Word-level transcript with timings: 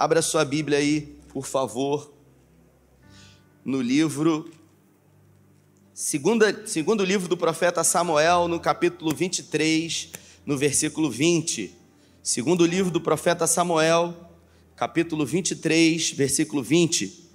Abra 0.00 0.22
sua 0.22 0.44
Bíblia 0.44 0.78
aí, 0.78 1.18
por 1.28 1.44
favor, 1.44 2.14
no 3.64 3.82
livro. 3.82 4.48
Segunda, 5.92 6.64
segundo 6.68 7.04
livro 7.04 7.26
do 7.26 7.36
profeta 7.36 7.82
Samuel, 7.82 8.46
no 8.46 8.60
capítulo 8.60 9.12
23, 9.12 10.10
no 10.46 10.56
versículo 10.56 11.10
20. 11.10 11.74
Segundo 12.22 12.64
livro 12.64 12.92
do 12.92 13.00
profeta 13.00 13.44
Samuel, 13.48 14.14
capítulo 14.76 15.26
23, 15.26 16.12
versículo 16.12 16.62
20. 16.62 17.27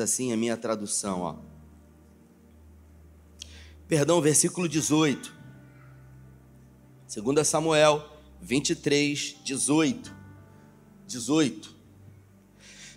Assim 0.00 0.32
a 0.32 0.36
minha 0.36 0.56
tradução, 0.56 1.20
ó. 1.20 1.36
Perdão, 3.86 4.20
versículo 4.20 4.68
18. 4.68 5.34
2 7.14 7.46
Samuel 7.46 8.04
23, 8.40 9.36
18. 9.44 10.14
18. 11.06 11.76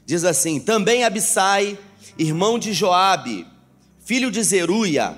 Diz 0.05 0.23
assim: 0.23 0.59
Também 0.59 1.03
Abissai, 1.03 1.77
irmão 2.17 2.59
de 2.59 2.73
Joabe, 2.73 3.47
filho 3.99 4.29
de 4.29 4.43
Zeruia, 4.43 5.17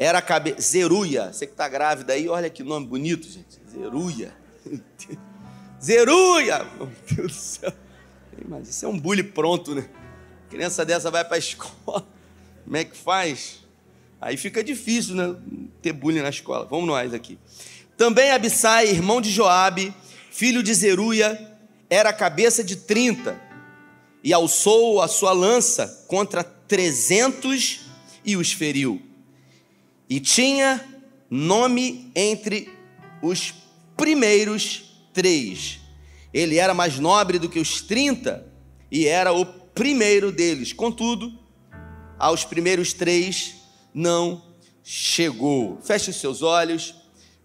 era 0.00 0.22
cabe... 0.22 0.56
Zeruia, 0.58 1.30
você 1.30 1.46
que 1.46 1.52
está 1.52 1.68
grávida 1.68 2.14
aí, 2.14 2.26
olha 2.26 2.48
que 2.48 2.62
nome 2.62 2.86
bonito, 2.86 3.28
gente. 3.28 3.60
Zeruia. 3.70 4.34
Zeruia! 5.82 6.64
Meu 6.76 6.90
Deus 7.10 7.32
do 7.32 7.38
céu. 7.38 7.72
Mas 8.48 8.68
isso 8.68 8.86
é 8.86 8.88
um 8.88 8.98
bullying 8.98 9.24
pronto, 9.24 9.74
né? 9.74 9.88
Criança 10.50 10.84
dessa 10.84 11.10
vai 11.10 11.24
para 11.24 11.36
a 11.36 11.38
escola, 11.40 12.06
como 12.64 12.76
é 12.76 12.84
que 12.84 12.96
faz? 12.96 13.60
Aí 14.20 14.36
fica 14.36 14.62
difícil, 14.62 15.14
né? 15.14 15.34
Ter 15.80 15.92
bullying 15.92 16.20
na 16.20 16.28
escola. 16.28 16.66
Vamos 16.66 16.86
nós 16.86 17.14
aqui. 17.14 17.38
Também 17.96 18.30
Abissai, 18.30 18.88
irmão 18.88 19.20
de 19.20 19.30
Joabe, 19.30 19.94
filho 20.30 20.62
de 20.62 20.74
Zeruia, 20.74 21.56
era 21.88 22.12
cabeça 22.12 22.62
de 22.62 22.76
trinta 22.76 23.40
e 24.22 24.32
alçou 24.32 25.00
a 25.00 25.08
sua 25.08 25.32
lança 25.32 26.04
contra 26.06 26.44
trezentos 26.44 27.80
e 28.24 28.36
os 28.36 28.52
feriu. 28.52 29.00
E 30.08 30.20
tinha 30.20 30.84
nome 31.30 32.10
entre 32.14 32.70
os 33.22 33.54
primeiros 33.96 34.96
três. 35.12 35.80
Ele 36.32 36.58
era 36.58 36.74
mais 36.74 36.98
nobre 36.98 37.38
do 37.38 37.48
que 37.48 37.58
os 37.58 37.80
trinta 37.80 38.46
e 38.90 39.06
era 39.06 39.32
o 39.32 39.59
primeiro 39.74 40.32
deles. 40.32 40.72
Contudo, 40.72 41.32
aos 42.18 42.44
primeiros 42.44 42.92
três 42.92 43.56
não 43.94 44.42
chegou. 44.82 45.78
Feche 45.82 46.10
os 46.10 46.16
seus 46.16 46.42
olhos. 46.42 46.94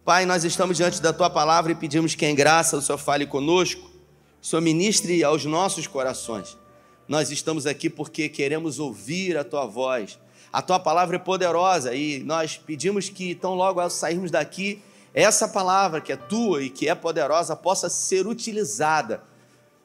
Pai, 0.03 0.25
nós 0.25 0.43
estamos 0.43 0.77
diante 0.77 1.01
da 1.01 1.13
tua 1.13 1.29
palavra 1.29 1.71
e 1.71 1.75
pedimos 1.75 2.13
que 2.13 2.25
em 2.25 2.35
graça 2.35 2.77
o 2.77 2.81
Senhor 2.81 2.97
fale 2.97 3.25
conosco, 3.25 3.89
o 4.41 4.45
Senhor 4.45 4.61
ministre 4.61 5.23
aos 5.23 5.45
nossos 5.45 5.87
corações. 5.87 6.57
Nós 7.07 7.31
estamos 7.31 7.65
aqui 7.65 7.89
porque 7.89 8.29
queremos 8.29 8.79
ouvir 8.79 9.37
a 9.37 9.43
tua 9.43 9.65
voz. 9.65 10.19
A 10.51 10.61
tua 10.61 10.79
palavra 10.79 11.15
é 11.15 11.19
poderosa 11.19 11.95
e 11.95 12.19
nós 12.19 12.57
pedimos 12.57 13.09
que, 13.09 13.33
tão 13.33 13.55
logo 13.55 13.79
ao 13.79 13.89
sairmos 13.89 14.31
daqui, 14.31 14.81
essa 15.13 15.47
palavra 15.47 16.01
que 16.01 16.11
é 16.11 16.15
tua 16.15 16.63
e 16.63 16.69
que 16.69 16.87
é 16.87 16.95
poderosa 16.95 17.55
possa 17.55 17.89
ser 17.89 18.27
utilizada 18.27 19.23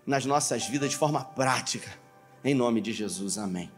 nas 0.06 0.24
nossas 0.24 0.66
vidas 0.66 0.90
de 0.90 0.96
forma 0.96 1.24
prática 1.24 1.99
em 2.44 2.54
nome 2.54 2.80
de 2.80 2.92
Jesus, 2.92 3.38
amém. 3.38 3.70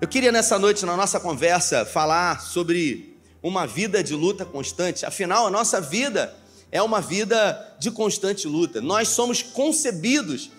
Eu 0.00 0.08
queria 0.08 0.30
nessa 0.30 0.58
noite, 0.58 0.84
na 0.84 0.96
nossa 0.96 1.18
conversa, 1.18 1.84
falar 1.84 2.40
sobre 2.40 3.16
uma 3.42 3.66
vida 3.66 4.02
de 4.02 4.14
luta 4.14 4.44
constante. 4.44 5.06
Afinal, 5.06 5.46
a 5.46 5.50
nossa 5.50 5.80
vida 5.80 6.34
é 6.70 6.82
uma 6.82 7.00
vida 7.00 7.76
de 7.78 7.90
constante 7.90 8.46
luta. 8.46 8.80
Nós 8.80 9.08
somos 9.08 9.42
concebidos 9.42 10.50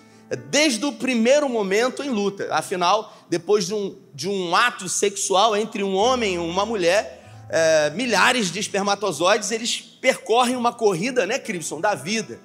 desde 0.50 0.84
o 0.86 0.92
primeiro 0.92 1.48
momento 1.48 2.02
em 2.02 2.10
luta. 2.10 2.48
Afinal, 2.52 3.16
depois 3.30 3.68
de 3.68 3.74
um, 3.74 3.96
de 4.14 4.28
um 4.28 4.56
ato 4.56 4.90
sexual 4.90 5.56
entre 5.56 5.84
um 5.84 5.96
homem 5.96 6.36
e 6.36 6.38
uma 6.38 6.66
mulher, 6.66 7.46
é, 7.50 7.92
milhares 7.92 8.52
de 8.52 8.60
espermatozoides 8.60 9.52
eles 9.52 9.80
percorrem 9.80 10.56
uma 10.56 10.74
corrida, 10.74 11.28
né, 11.28 11.38
Cribson, 11.38 11.80
da 11.80 11.94
vida. 11.94 12.40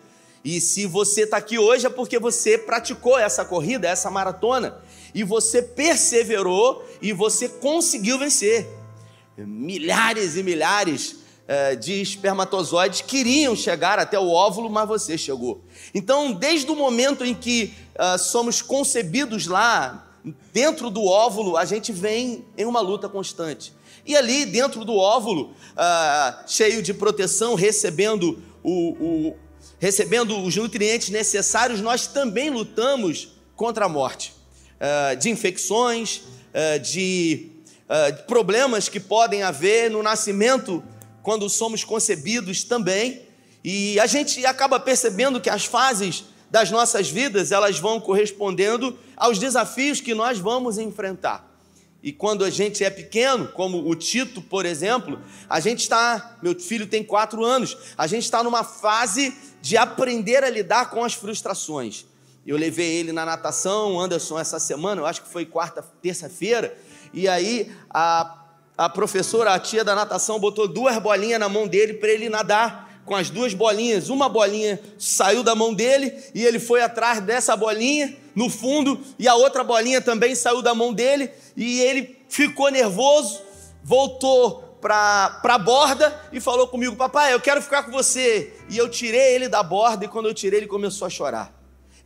E 0.44 0.60
se 0.60 0.86
você 0.86 1.22
está 1.22 1.36
aqui 1.36 1.58
hoje 1.58 1.86
é 1.86 1.90
porque 1.90 2.18
você 2.18 2.56
praticou 2.56 3.18
essa 3.18 3.44
corrida, 3.44 3.86
essa 3.88 4.10
maratona, 4.10 4.78
e 5.14 5.22
você 5.22 5.60
perseverou 5.60 6.84
e 7.02 7.12
você 7.12 7.48
conseguiu 7.48 8.18
vencer. 8.18 8.66
Milhares 9.36 10.36
e 10.36 10.42
milhares 10.42 11.12
uh, 11.12 11.76
de 11.76 12.00
espermatozoides 12.00 13.02
queriam 13.02 13.54
chegar 13.54 13.98
até 13.98 14.18
o 14.18 14.30
óvulo, 14.30 14.70
mas 14.70 14.88
você 14.88 15.18
chegou. 15.18 15.62
Então, 15.94 16.32
desde 16.32 16.70
o 16.70 16.76
momento 16.76 17.24
em 17.24 17.34
que 17.34 17.74
uh, 17.94 18.18
somos 18.18 18.62
concebidos 18.62 19.46
lá, 19.46 20.06
dentro 20.52 20.90
do 20.90 21.04
óvulo, 21.04 21.56
a 21.56 21.64
gente 21.64 21.92
vem 21.92 22.44
em 22.56 22.64
uma 22.64 22.80
luta 22.80 23.08
constante. 23.08 23.74
E 24.06 24.16
ali, 24.16 24.46
dentro 24.46 24.84
do 24.84 24.96
óvulo, 24.96 25.50
uh, 25.72 26.42
cheio 26.46 26.82
de 26.82 26.94
proteção, 26.94 27.54
recebendo 27.54 28.42
o, 28.62 29.28
o 29.30 29.36
recebendo 29.80 30.38
os 30.38 30.54
nutrientes 30.54 31.08
necessários, 31.08 31.80
nós 31.80 32.06
também 32.06 32.50
lutamos 32.50 33.32
contra 33.56 33.86
a 33.86 33.88
morte, 33.88 34.34
uh, 34.76 35.16
de 35.16 35.30
infecções, 35.30 36.18
uh, 36.54 36.78
de 36.78 37.48
uh, 37.88 38.22
problemas 38.24 38.88
que 38.88 39.00
podem 39.00 39.42
haver 39.42 39.90
no 39.90 40.02
nascimento 40.02 40.84
quando 41.22 41.48
somos 41.48 41.82
concebidos 41.82 42.62
também. 42.62 43.22
E 43.64 43.98
a 43.98 44.06
gente 44.06 44.44
acaba 44.44 44.78
percebendo 44.78 45.40
que 45.40 45.50
as 45.50 45.64
fases 45.64 46.24
das 46.50 46.70
nossas 46.70 47.08
vidas 47.08 47.50
elas 47.50 47.78
vão 47.78 48.00
correspondendo 48.00 48.98
aos 49.16 49.38
desafios 49.38 50.00
que 50.00 50.14
nós 50.14 50.38
vamos 50.38 50.78
enfrentar. 50.78 51.49
E 52.02 52.12
quando 52.12 52.44
a 52.44 52.50
gente 52.50 52.82
é 52.82 52.88
pequeno, 52.88 53.48
como 53.48 53.86
o 53.88 53.94
Tito, 53.94 54.40
por 54.40 54.64
exemplo, 54.64 55.20
a 55.48 55.60
gente 55.60 55.80
está, 55.80 56.38
meu 56.42 56.58
filho 56.58 56.86
tem 56.86 57.04
quatro 57.04 57.44
anos, 57.44 57.76
a 57.96 58.06
gente 58.06 58.24
está 58.24 58.42
numa 58.42 58.64
fase 58.64 59.36
de 59.60 59.76
aprender 59.76 60.42
a 60.42 60.48
lidar 60.48 60.90
com 60.90 61.04
as 61.04 61.12
frustrações. 61.12 62.06
Eu 62.46 62.56
levei 62.56 62.90
ele 62.90 63.12
na 63.12 63.26
natação, 63.26 64.00
Anderson, 64.00 64.38
essa 64.38 64.58
semana, 64.58 65.02
eu 65.02 65.06
acho 65.06 65.22
que 65.22 65.28
foi 65.28 65.44
quarta, 65.44 65.84
terça-feira, 66.00 66.74
e 67.12 67.28
aí 67.28 67.70
a, 67.90 68.44
a 68.78 68.88
professora, 68.88 69.52
a 69.52 69.58
tia 69.58 69.84
da 69.84 69.94
natação, 69.94 70.40
botou 70.40 70.66
duas 70.66 70.96
bolinhas 70.98 71.38
na 71.38 71.50
mão 71.50 71.68
dele 71.68 71.94
para 71.94 72.08
ele 72.08 72.30
nadar 72.30 72.89
com 73.10 73.16
as 73.16 73.28
duas 73.28 73.52
bolinhas. 73.52 74.08
Uma 74.08 74.28
bolinha 74.28 74.78
saiu 74.96 75.42
da 75.42 75.52
mão 75.52 75.74
dele 75.74 76.16
e 76.32 76.46
ele 76.46 76.60
foi 76.60 76.80
atrás 76.80 77.20
dessa 77.20 77.56
bolinha 77.56 78.16
no 78.36 78.48
fundo, 78.48 79.00
e 79.18 79.26
a 79.26 79.34
outra 79.34 79.64
bolinha 79.64 80.00
também 80.00 80.36
saiu 80.36 80.62
da 80.62 80.76
mão 80.76 80.94
dele 80.94 81.28
e 81.56 81.80
ele 81.80 82.16
ficou 82.28 82.70
nervoso, 82.70 83.42
voltou 83.82 84.78
para 84.80 85.40
a 85.42 85.58
borda 85.58 86.20
e 86.32 86.38
falou 86.38 86.68
comigo: 86.68 86.94
Papai, 86.94 87.34
eu 87.34 87.40
quero 87.40 87.60
ficar 87.60 87.82
com 87.82 87.90
você. 87.90 88.54
E 88.68 88.78
eu 88.78 88.88
tirei 88.88 89.34
ele 89.34 89.48
da 89.48 89.60
borda, 89.60 90.04
e 90.04 90.08
quando 90.08 90.28
eu 90.28 90.34
tirei, 90.34 90.60
ele 90.60 90.68
começou 90.68 91.04
a 91.04 91.10
chorar. 91.10 91.52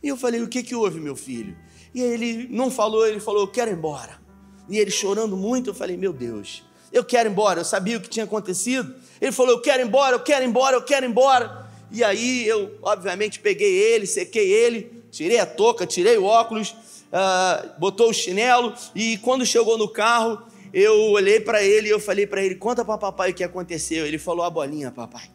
E 0.01 0.07
eu 0.07 0.17
falei: 0.17 0.41
O 0.41 0.47
que, 0.47 0.63
que 0.63 0.73
houve, 0.73 0.99
meu 0.99 1.15
filho? 1.15 1.55
E 1.93 2.01
ele 2.01 2.47
não 2.49 2.71
falou, 2.71 3.05
ele 3.05 3.19
falou: 3.19 3.41
Eu 3.41 3.47
quero 3.47 3.69
ir 3.69 3.75
embora. 3.75 4.19
E 4.67 4.79
ele 4.79 4.89
chorando 4.89 5.37
muito, 5.37 5.69
eu 5.69 5.75
falei: 5.75 5.95
Meu 5.95 6.11
Deus, 6.11 6.63
eu 6.95 7.03
quero 7.03 7.29
ir 7.29 7.31
embora. 7.31 7.59
Eu 7.59 7.65
sabia 7.65 7.97
o 7.97 8.01
que 8.01 8.09
tinha 8.09 8.23
acontecido. 8.23 8.95
Ele 9.19 9.31
falou: 9.31 9.51
Eu 9.51 9.61
quero 9.61 9.83
ir 9.83 9.85
embora, 9.85 10.15
eu 10.15 10.19
quero 10.21 10.45
ir 10.45 10.47
embora, 10.47 10.77
eu 10.77 10.81
quero 10.81 11.05
ir 11.05 11.09
embora. 11.09 11.65
E 11.91 12.03
aí 12.03 12.47
eu, 12.47 12.77
obviamente, 12.81 13.39
peguei 13.39 13.71
ele, 13.71 14.07
sequei 14.07 14.51
ele, 14.51 15.03
tirei 15.11 15.39
a 15.39 15.45
touca, 15.45 15.85
tirei 15.85 16.17
o 16.17 16.23
óculos, 16.23 16.69
uh, 16.71 17.79
botou 17.79 18.09
o 18.09 18.13
chinelo. 18.13 18.73
E 18.95 19.17
quando 19.17 19.45
chegou 19.45 19.77
no 19.77 19.87
carro, 19.87 20.41
eu 20.73 21.11
olhei 21.11 21.39
para 21.39 21.61
ele 21.61 21.87
e 21.87 21.91
eu 21.91 21.99
falei 21.99 22.25
para 22.25 22.41
ele: 22.41 22.55
Conta 22.55 22.85
para 22.85 22.97
papai 22.97 23.31
o 23.31 23.33
que 23.33 23.43
aconteceu. 23.43 24.05
Ele 24.05 24.17
falou: 24.17 24.45
A 24.45 24.49
bolinha, 24.49 24.89
papai. 24.91 25.29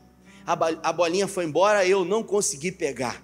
A 0.83 0.93
bolinha 0.93 1.29
foi 1.29 1.45
embora, 1.45 1.87
eu 1.87 2.05
não 2.05 2.23
consegui 2.23 2.73
pegar. 2.73 3.23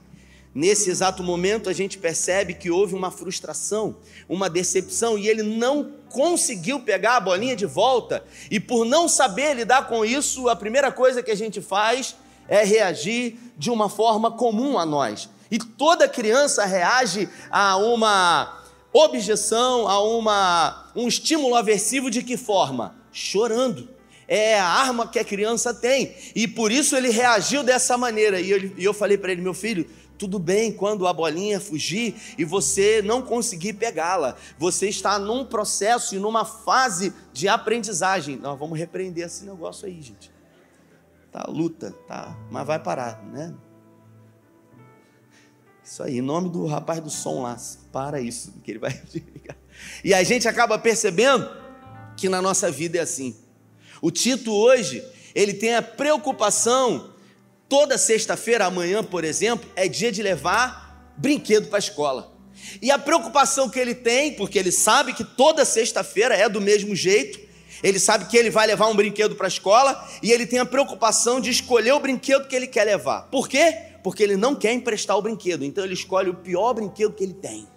Nesse 0.56 0.88
exato 0.88 1.22
momento, 1.22 1.68
a 1.68 1.72
gente 1.74 1.98
percebe 1.98 2.54
que 2.54 2.70
houve 2.70 2.94
uma 2.94 3.10
frustração, 3.10 3.98
uma 4.26 4.48
decepção, 4.48 5.18
e 5.18 5.28
ele 5.28 5.42
não 5.42 5.92
conseguiu 6.08 6.80
pegar 6.80 7.16
a 7.16 7.20
bolinha 7.20 7.54
de 7.54 7.66
volta. 7.66 8.24
E 8.50 8.58
por 8.58 8.86
não 8.86 9.06
saber 9.06 9.52
lidar 9.52 9.86
com 9.86 10.02
isso, 10.02 10.48
a 10.48 10.56
primeira 10.56 10.90
coisa 10.90 11.22
que 11.22 11.30
a 11.30 11.34
gente 11.34 11.60
faz 11.60 12.16
é 12.48 12.64
reagir 12.64 13.38
de 13.58 13.70
uma 13.70 13.90
forma 13.90 14.30
comum 14.30 14.78
a 14.78 14.86
nós. 14.86 15.28
E 15.50 15.58
toda 15.58 16.08
criança 16.08 16.64
reage 16.64 17.28
a 17.50 17.76
uma 17.76 18.64
objeção, 18.94 19.86
a 19.86 20.02
uma, 20.02 20.90
um 20.96 21.06
estímulo 21.06 21.54
aversivo 21.54 22.10
de 22.10 22.22
que 22.22 22.38
forma? 22.38 22.96
Chorando. 23.12 23.90
É 24.28 24.58
a 24.58 24.66
arma 24.66 25.06
que 25.06 25.18
a 25.18 25.24
criança 25.24 25.72
tem. 25.72 26.14
E 26.34 26.48
por 26.48 26.72
isso 26.72 26.96
ele 26.96 27.10
reagiu 27.10 27.62
dessa 27.62 27.96
maneira. 27.96 28.40
E 28.40 28.50
eu, 28.50 28.72
e 28.76 28.84
eu 28.84 28.94
falei 28.94 29.16
para 29.16 29.30
ele, 29.30 29.40
meu 29.40 29.54
filho, 29.54 29.88
Tudo 30.18 30.38
bem 30.38 30.72
quando 30.72 31.06
a 31.06 31.12
bolinha 31.12 31.60
fugir 31.60 32.14
e 32.38 32.44
você 32.44 33.02
não 33.02 33.20
conseguir 33.20 33.74
pegá-la. 33.74 34.36
Você 34.58 34.88
está 34.88 35.18
num 35.18 35.44
processo 35.44 36.14
e 36.14 36.18
numa 36.18 36.44
fase 36.44 37.12
de 37.32 37.48
aprendizagem. 37.48 38.36
Nós 38.36 38.58
vamos 38.58 38.78
repreender 38.78 39.26
esse 39.26 39.44
negócio 39.44 39.86
aí, 39.86 40.00
gente. 40.00 40.30
Tá 41.30 41.44
luta, 41.48 41.92
tá, 42.08 42.36
mas 42.50 42.66
vai 42.66 42.78
parar, 42.78 43.22
né? 43.24 43.54
Isso 45.84 46.02
aí, 46.02 46.18
em 46.18 46.22
nome 46.22 46.48
do 46.48 46.66
rapaz 46.66 46.98
do 47.00 47.10
som 47.10 47.42
lá, 47.42 47.56
para 47.92 48.20
isso, 48.20 48.54
que 48.64 48.72
ele 48.72 48.78
vai 48.78 49.00
E 50.02 50.14
a 50.14 50.22
gente 50.22 50.48
acaba 50.48 50.78
percebendo 50.78 51.48
que 52.16 52.28
na 52.28 52.40
nossa 52.40 52.70
vida 52.70 52.98
é 52.98 53.02
assim. 53.02 53.36
O 54.00 54.10
Tito 54.10 54.52
hoje, 54.52 55.04
ele 55.34 55.54
tem 55.54 55.74
a 55.74 55.82
preocupação 55.82 57.12
Toda 57.68 57.98
sexta-feira, 57.98 58.66
amanhã, 58.66 59.02
por 59.02 59.24
exemplo, 59.24 59.68
é 59.74 59.88
dia 59.88 60.12
de 60.12 60.22
levar 60.22 61.12
brinquedo 61.16 61.68
para 61.68 61.78
a 61.78 61.80
escola. 61.80 62.32
E 62.80 62.90
a 62.90 62.98
preocupação 62.98 63.68
que 63.68 63.78
ele 63.78 63.94
tem, 63.94 64.34
porque 64.34 64.58
ele 64.58 64.70
sabe 64.70 65.12
que 65.12 65.24
toda 65.24 65.64
sexta-feira 65.64 66.34
é 66.36 66.48
do 66.48 66.60
mesmo 66.60 66.94
jeito, 66.94 67.40
ele 67.82 67.98
sabe 67.98 68.26
que 68.26 68.36
ele 68.36 68.50
vai 68.50 68.66
levar 68.66 68.86
um 68.86 68.94
brinquedo 68.94 69.34
para 69.34 69.46
a 69.46 69.48
escola 69.48 70.08
e 70.22 70.30
ele 70.32 70.46
tem 70.46 70.58
a 70.58 70.64
preocupação 70.64 71.40
de 71.40 71.50
escolher 71.50 71.92
o 71.92 72.00
brinquedo 72.00 72.46
que 72.46 72.54
ele 72.54 72.66
quer 72.66 72.84
levar. 72.84 73.22
Por 73.22 73.48
quê? 73.48 73.76
Porque 74.02 74.22
ele 74.22 74.36
não 74.36 74.54
quer 74.54 74.72
emprestar 74.72 75.16
o 75.16 75.22
brinquedo, 75.22 75.64
então 75.64 75.84
ele 75.84 75.94
escolhe 75.94 76.30
o 76.30 76.34
pior 76.34 76.72
brinquedo 76.72 77.14
que 77.14 77.24
ele 77.24 77.34
tem. 77.34 77.68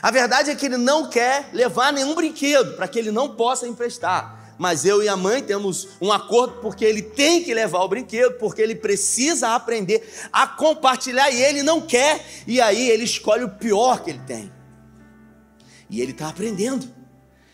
A 0.00 0.10
verdade 0.10 0.50
é 0.50 0.54
que 0.54 0.66
ele 0.66 0.76
não 0.76 1.10
quer 1.10 1.50
levar 1.52 1.92
nenhum 1.92 2.14
brinquedo 2.14 2.76
para 2.76 2.86
que 2.86 2.98
ele 2.98 3.10
não 3.10 3.34
possa 3.34 3.66
emprestar 3.66 4.45
mas 4.58 4.84
eu 4.84 5.02
e 5.02 5.08
a 5.08 5.16
mãe 5.16 5.42
temos 5.42 5.88
um 6.00 6.10
acordo 6.10 6.60
porque 6.60 6.84
ele 6.84 7.02
tem 7.02 7.42
que 7.42 7.52
levar 7.52 7.80
o 7.80 7.88
brinquedo, 7.88 8.38
porque 8.38 8.62
ele 8.62 8.74
precisa 8.74 9.54
aprender 9.54 10.08
a 10.32 10.46
compartilhar 10.46 11.30
e 11.30 11.42
ele 11.42 11.62
não 11.62 11.80
quer, 11.80 12.24
e 12.46 12.60
aí 12.60 12.88
ele 12.90 13.04
escolhe 13.04 13.44
o 13.44 13.50
pior 13.50 14.02
que 14.02 14.10
ele 14.10 14.22
tem. 14.26 14.52
E 15.90 16.00
ele 16.00 16.12
está 16.12 16.28
aprendendo, 16.28 16.88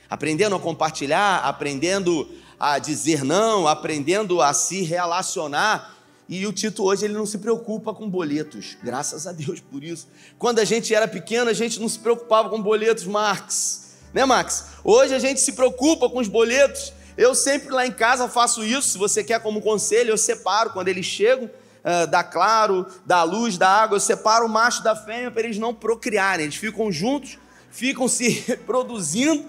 aprendendo 0.09 0.55
a 0.55 0.61
compartilhar, 0.61 1.39
aprendendo 1.39 2.29
a 2.59 2.79
dizer 2.79 3.25
não, 3.25 3.67
aprendendo 3.67 4.41
a 4.41 4.55
se 4.55 4.83
relacionar. 4.83 5.97
E 6.29 6.47
o 6.47 6.53
Tito 6.53 6.85
hoje 6.85 7.05
ele 7.05 7.15
não 7.15 7.27
se 7.27 7.39
preocupa 7.39 7.93
com 7.93 8.09
boletos, 8.09 8.77
graças 8.83 9.27
a 9.27 9.33
Deus 9.33 9.61
por 9.61 9.83
isso. 9.83 10.07
Quando 10.39 10.61
a 10.61 10.65
gente 10.65 10.95
era 10.95 11.09
pequeno, 11.09 11.51
a 11.51 11.53
gente 11.53 11.81
não 11.81 11.89
se 11.89 11.99
preocupava 11.99 12.49
com 12.49 12.63
boletos, 12.63 13.05
Marx 13.05 13.82
né, 14.13 14.25
Max? 14.25 14.67
Hoje 14.85 15.15
a 15.15 15.19
gente 15.19 15.41
se 15.41 15.53
preocupa 15.53 16.09
com 16.09 16.19
os 16.19 16.29
boletos. 16.29 16.93
Eu 17.17 17.35
sempre 17.35 17.71
lá 17.71 17.87
em 17.87 17.93
casa 17.93 18.29
faço 18.29 18.65
isso. 18.65 18.91
Se 18.91 18.99
você 18.99 19.25
quer 19.25 19.41
como 19.41 19.61
conselho, 19.61 20.11
eu 20.11 20.19
separo 20.19 20.71
quando 20.71 20.89
eles 20.89 21.07
chegam 21.07 21.45
uh, 21.47 22.07
da 22.07 22.23
claro, 22.23 22.87
da 23.07 23.23
luz, 23.23 23.57
da 23.57 23.69
água, 23.69 23.97
eu 23.97 24.01
separo 24.01 24.47
o 24.47 24.49
macho 24.49 24.83
da 24.83 24.95
fêmea 24.95 25.31
para 25.31 25.43
eles 25.43 25.59
não 25.59 25.75
procriarem. 25.75 26.45
Eles 26.45 26.57
ficam 26.57 26.91
juntos, 26.91 27.39
ficam 27.71 28.09
se 28.09 28.29
reproduzindo 28.47 29.45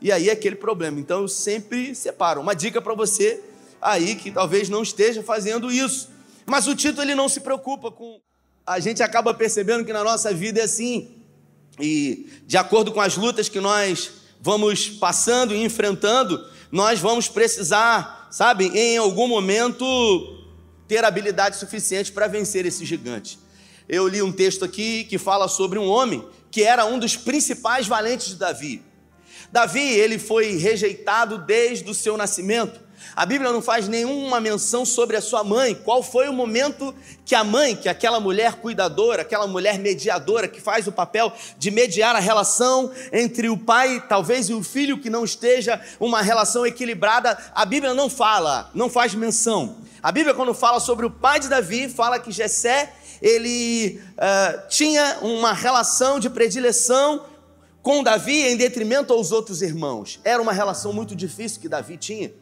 e 0.00 0.12
aí 0.12 0.28
é 0.28 0.32
aquele 0.32 0.56
problema. 0.56 0.98
Então 1.00 1.22
eu 1.22 1.28
sempre 1.28 1.94
separo. 1.94 2.40
Uma 2.40 2.54
dica 2.54 2.80
para 2.80 2.94
você 2.94 3.42
aí 3.80 4.14
que 4.16 4.30
talvez 4.30 4.68
não 4.68 4.82
esteja 4.82 5.22
fazendo 5.22 5.70
isso. 5.70 6.08
Mas 6.46 6.66
o 6.66 6.74
Tito 6.74 7.02
ele 7.02 7.14
não 7.14 7.28
se 7.28 7.40
preocupa 7.40 7.90
com. 7.90 8.20
A 8.66 8.80
gente 8.80 9.02
acaba 9.02 9.32
percebendo 9.32 9.84
que 9.84 9.92
na 9.92 10.04
nossa 10.04 10.32
vida 10.32 10.60
é 10.60 10.64
assim. 10.64 11.17
E 11.80 12.28
de 12.46 12.56
acordo 12.56 12.92
com 12.92 13.00
as 13.00 13.16
lutas 13.16 13.48
que 13.48 13.60
nós 13.60 14.10
vamos 14.40 14.88
passando 14.88 15.54
e 15.54 15.62
enfrentando, 15.62 16.44
nós 16.70 17.00
vamos 17.00 17.28
precisar, 17.28 18.28
sabe, 18.30 18.66
em 18.66 18.96
algum 18.96 19.26
momento 19.26 19.84
ter 20.86 21.04
habilidade 21.04 21.56
suficiente 21.56 22.12
para 22.12 22.26
vencer 22.26 22.64
esse 22.66 22.84
gigante. 22.84 23.38
Eu 23.88 24.06
li 24.06 24.22
um 24.22 24.32
texto 24.32 24.64
aqui 24.64 25.04
que 25.04 25.18
fala 25.18 25.48
sobre 25.48 25.78
um 25.78 25.88
homem 25.88 26.24
que 26.50 26.62
era 26.62 26.84
um 26.84 26.98
dos 26.98 27.16
principais 27.16 27.86
valentes 27.86 28.28
de 28.28 28.36
Davi. 28.36 28.82
Davi, 29.52 29.80
ele 29.80 30.18
foi 30.18 30.56
rejeitado 30.56 31.38
desde 31.38 31.88
o 31.90 31.94
seu 31.94 32.16
nascimento. 32.16 32.80
A 33.14 33.26
Bíblia 33.26 33.52
não 33.52 33.62
faz 33.62 33.88
nenhuma 33.88 34.40
menção 34.40 34.84
sobre 34.84 35.16
a 35.16 35.20
sua 35.20 35.42
mãe. 35.42 35.74
Qual 35.74 36.02
foi 36.02 36.28
o 36.28 36.32
momento 36.32 36.94
que 37.24 37.34
a 37.34 37.42
mãe, 37.44 37.76
que 37.76 37.88
aquela 37.88 38.20
mulher 38.20 38.54
cuidadora, 38.54 39.22
aquela 39.22 39.46
mulher 39.46 39.78
mediadora, 39.78 40.48
que 40.48 40.60
faz 40.60 40.86
o 40.86 40.92
papel 40.92 41.32
de 41.58 41.70
mediar 41.70 42.16
a 42.16 42.20
relação 42.20 42.90
entre 43.12 43.48
o 43.48 43.56
pai, 43.56 44.02
talvez, 44.08 44.48
e 44.48 44.54
o 44.54 44.62
filho, 44.62 44.98
que 44.98 45.10
não 45.10 45.24
esteja 45.24 45.80
uma 45.98 46.22
relação 46.22 46.66
equilibrada, 46.66 47.36
a 47.54 47.64
Bíblia 47.64 47.94
não 47.94 48.08
fala, 48.08 48.70
não 48.74 48.88
faz 48.88 49.14
menção. 49.14 49.76
A 50.02 50.12
Bíblia, 50.12 50.34
quando 50.34 50.54
fala 50.54 50.80
sobre 50.80 51.04
o 51.04 51.10
pai 51.10 51.40
de 51.40 51.48
Davi, 51.48 51.88
fala 51.88 52.18
que 52.18 52.30
Jessé, 52.30 52.92
ele 53.20 54.00
uh, 54.14 54.68
tinha 54.68 55.18
uma 55.22 55.52
relação 55.52 56.20
de 56.20 56.30
predileção 56.30 57.24
com 57.82 58.02
Davi 58.02 58.42
em 58.42 58.56
detrimento 58.56 59.12
aos 59.12 59.32
outros 59.32 59.62
irmãos. 59.62 60.20
Era 60.22 60.40
uma 60.40 60.52
relação 60.52 60.92
muito 60.92 61.16
difícil 61.16 61.60
que 61.60 61.68
Davi 61.68 61.96
tinha. 61.96 62.32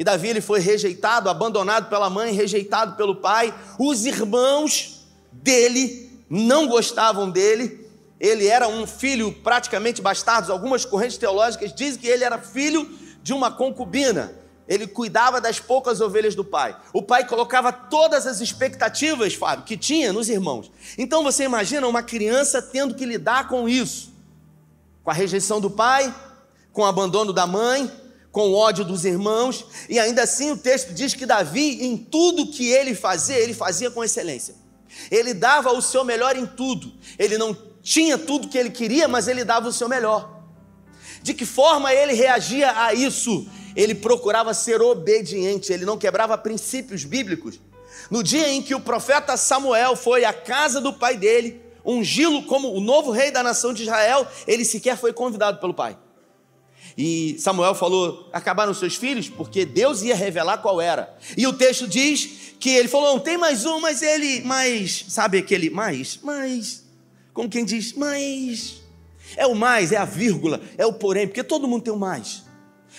E 0.00 0.04
Davi 0.04 0.28
ele 0.28 0.40
foi 0.40 0.60
rejeitado, 0.60 1.28
abandonado 1.28 1.90
pela 1.90 2.08
mãe, 2.08 2.32
rejeitado 2.32 2.96
pelo 2.96 3.16
pai. 3.16 3.54
Os 3.78 4.06
irmãos 4.06 5.06
dele 5.30 6.24
não 6.30 6.66
gostavam 6.66 7.30
dele. 7.30 7.86
Ele 8.18 8.46
era 8.46 8.66
um 8.66 8.86
filho 8.86 9.30
praticamente 9.30 10.00
bastardo. 10.00 10.50
Algumas 10.50 10.86
correntes 10.86 11.18
teológicas 11.18 11.74
dizem 11.74 12.00
que 12.00 12.08
ele 12.08 12.24
era 12.24 12.38
filho 12.38 12.88
de 13.22 13.34
uma 13.34 13.50
concubina. 13.50 14.34
Ele 14.66 14.86
cuidava 14.86 15.38
das 15.38 15.60
poucas 15.60 16.00
ovelhas 16.00 16.34
do 16.34 16.46
pai. 16.46 16.74
O 16.94 17.02
pai 17.02 17.26
colocava 17.26 17.70
todas 17.70 18.26
as 18.26 18.40
expectativas, 18.40 19.34
Fábio, 19.34 19.66
que 19.66 19.76
tinha 19.76 20.14
nos 20.14 20.30
irmãos. 20.30 20.72
Então 20.96 21.22
você 21.22 21.44
imagina 21.44 21.86
uma 21.86 22.02
criança 22.02 22.62
tendo 22.62 22.94
que 22.94 23.04
lidar 23.04 23.48
com 23.48 23.68
isso, 23.68 24.10
com 25.04 25.10
a 25.10 25.14
rejeição 25.14 25.60
do 25.60 25.70
pai, 25.70 26.14
com 26.72 26.80
o 26.80 26.86
abandono 26.86 27.34
da 27.34 27.46
mãe, 27.46 27.99
com 28.32 28.52
ódio 28.52 28.84
dos 28.84 29.04
irmãos, 29.04 29.66
e 29.88 29.98
ainda 29.98 30.22
assim 30.22 30.52
o 30.52 30.56
texto 30.56 30.92
diz 30.92 31.14
que 31.14 31.26
Davi, 31.26 31.84
em 31.84 31.96
tudo 31.96 32.46
que 32.46 32.68
ele 32.68 32.94
fazia, 32.94 33.36
ele 33.36 33.54
fazia 33.54 33.90
com 33.90 34.04
excelência. 34.04 34.54
Ele 35.10 35.34
dava 35.34 35.72
o 35.72 35.82
seu 35.82 36.04
melhor 36.04 36.36
em 36.36 36.46
tudo. 36.46 36.92
Ele 37.18 37.36
não 37.38 37.56
tinha 37.82 38.18
tudo 38.18 38.48
que 38.48 38.58
ele 38.58 38.70
queria, 38.70 39.08
mas 39.08 39.28
ele 39.28 39.44
dava 39.44 39.68
o 39.68 39.72
seu 39.72 39.88
melhor. 39.88 40.40
De 41.22 41.34
que 41.34 41.44
forma 41.44 41.92
ele 41.92 42.12
reagia 42.12 42.72
a 42.84 42.94
isso? 42.94 43.46
Ele 43.76 43.94
procurava 43.94 44.54
ser 44.54 44.80
obediente, 44.80 45.72
ele 45.72 45.84
não 45.84 45.98
quebrava 45.98 46.36
princípios 46.36 47.04
bíblicos. 47.04 47.60
No 48.10 48.22
dia 48.22 48.48
em 48.48 48.62
que 48.62 48.74
o 48.74 48.80
profeta 48.80 49.36
Samuel 49.36 49.94
foi 49.94 50.24
à 50.24 50.32
casa 50.32 50.80
do 50.80 50.92
pai 50.92 51.16
dele, 51.16 51.60
ungí-lo 51.84 52.44
como 52.44 52.72
o 52.72 52.80
novo 52.80 53.10
rei 53.10 53.30
da 53.30 53.42
nação 53.42 53.72
de 53.72 53.82
Israel, 53.82 54.26
ele 54.46 54.64
sequer 54.64 54.96
foi 54.96 55.12
convidado 55.12 55.58
pelo 55.60 55.74
pai. 55.74 55.96
E 57.02 57.38
Samuel 57.38 57.74
falou: 57.74 58.28
acabaram 58.30 58.74
seus 58.74 58.94
filhos? 58.94 59.26
Porque 59.26 59.64
Deus 59.64 60.02
ia 60.02 60.14
revelar 60.14 60.58
qual 60.58 60.82
era. 60.82 61.16
E 61.34 61.46
o 61.46 61.52
texto 61.54 61.88
diz 61.88 62.52
que 62.60 62.68
ele 62.68 62.88
falou: 62.88 63.18
tem 63.18 63.38
mais 63.38 63.64
um, 63.64 63.80
mas 63.80 64.02
ele, 64.02 64.42
mais, 64.42 65.06
sabe 65.08 65.38
aquele 65.38 65.70
mais, 65.70 66.18
mais, 66.22 66.84
como 67.32 67.48
quem 67.48 67.64
diz, 67.64 67.94
mais. 67.94 68.82
É 69.34 69.46
o 69.46 69.54
mais, 69.54 69.92
é 69.92 69.96
a 69.96 70.04
vírgula, 70.04 70.60
é 70.76 70.84
o 70.84 70.92
porém, 70.92 71.26
porque 71.26 71.42
todo 71.42 71.66
mundo 71.66 71.84
tem 71.84 71.92
o 71.92 71.96
mais. 71.96 72.42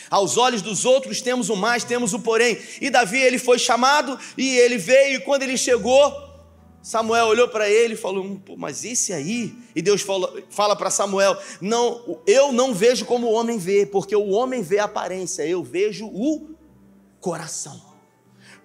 Aos 0.10 0.36
olhos 0.36 0.64
dos 0.64 0.84
outros 0.84 1.22
temos 1.22 1.50
o 1.50 1.56
mais, 1.56 1.84
temos 1.84 2.12
o 2.12 2.20
porém. 2.20 2.58
E 2.82 2.90
Davi 2.90 3.20
ele 3.20 3.38
foi 3.38 3.60
chamado 3.60 4.18
e 4.36 4.58
ele 4.58 4.80
veio, 4.80 5.18
e 5.18 5.20
quando 5.20 5.44
ele 5.44 5.58
chegou, 5.58 6.12
Samuel 6.82 7.28
olhou 7.28 7.48
para 7.48 7.70
ele 7.70 7.94
e 7.94 7.98
falou: 7.98 8.24
hum, 8.24 8.42
Mas 8.58 8.84
esse 8.84 9.14
aí? 9.14 9.54
E 9.76 9.82
Deus 9.82 10.02
fala, 10.02 10.34
fala 10.50 10.76
para 10.76 10.90
Samuel: 10.90 11.38
Não, 11.60 12.20
eu 12.26 12.52
não 12.52 12.74
vejo 12.74 13.06
como 13.06 13.28
o 13.28 13.34
homem 13.34 13.58
vê, 13.58 13.86
porque 13.86 14.16
o 14.16 14.30
homem 14.30 14.64
vê 14.64 14.80
a 14.80 14.86
aparência, 14.86 15.46
eu 15.46 15.64
vejo 15.64 16.08
o 16.08 16.50
coração. 17.20 17.80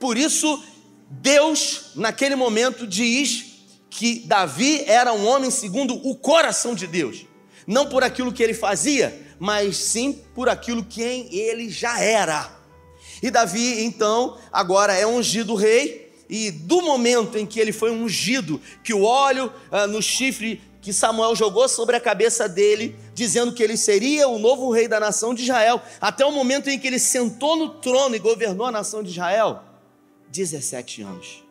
Por 0.01 0.17
isso, 0.17 0.63
Deus, 1.11 1.93
naquele 1.95 2.37
momento, 2.37 2.87
diz 2.87 3.55
que 3.91 4.21
Davi 4.21 4.83
era 4.87 5.13
um 5.13 5.27
homem 5.27 5.51
segundo 5.51 5.95
o 5.95 6.15
coração 6.15 6.75
de 6.75 6.87
Deus, 6.87 7.27
não 7.67 7.89
por 7.89 8.03
aquilo 8.03 8.33
que 8.33 8.43
ele 8.43 8.55
fazia, 8.55 9.27
mas 9.39 9.77
sim 9.77 10.23
por 10.35 10.49
aquilo 10.49 10.85
quem 10.85 11.35
ele 11.35 11.69
já 11.69 12.01
era. 12.01 12.55
E 13.23 13.31
Davi, 13.31 13.85
então, 13.85 14.39
agora 14.53 14.95
é 14.95 15.07
ungido 15.07 15.55
rei 15.55 16.06
e 16.29 16.51
do 16.51 16.83
momento 16.83 17.39
em 17.39 17.47
que 17.47 17.61
ele 17.61 17.73
foi 17.73 17.91
ungido, 17.91 18.61
que 18.83 18.93
o 18.93 19.03
óleo 19.03 19.53
ah, 19.71 19.87
no 19.87 20.03
chifre 20.03 20.61
que 20.87 20.93
Samuel 20.93 21.35
jogou 21.35 21.69
sobre 21.69 21.97
a 21.97 22.01
cabeça 22.01 22.49
dele, 22.49 22.95
dizendo 23.13 23.53
que 23.53 23.61
ele 23.61 23.77
seria 23.77 24.29
o 24.29 24.39
novo 24.39 24.71
rei 24.71 24.87
da 24.87 25.01
nação 25.01 25.35
de 25.35 25.43
Israel, 25.43 25.83
até 26.01 26.25
o 26.25 26.31
momento 26.31 26.71
em 26.71 26.79
que 26.79 26.87
ele 26.87 27.01
sentou 27.01 27.57
no 27.57 27.71
trono 27.71 28.15
e 28.15 28.21
governou 28.21 28.67
a 28.67 28.71
nação 28.71 29.03
de 29.03 29.11
Israel, 29.11 29.65
17 30.31 31.03
anos. 31.03 31.45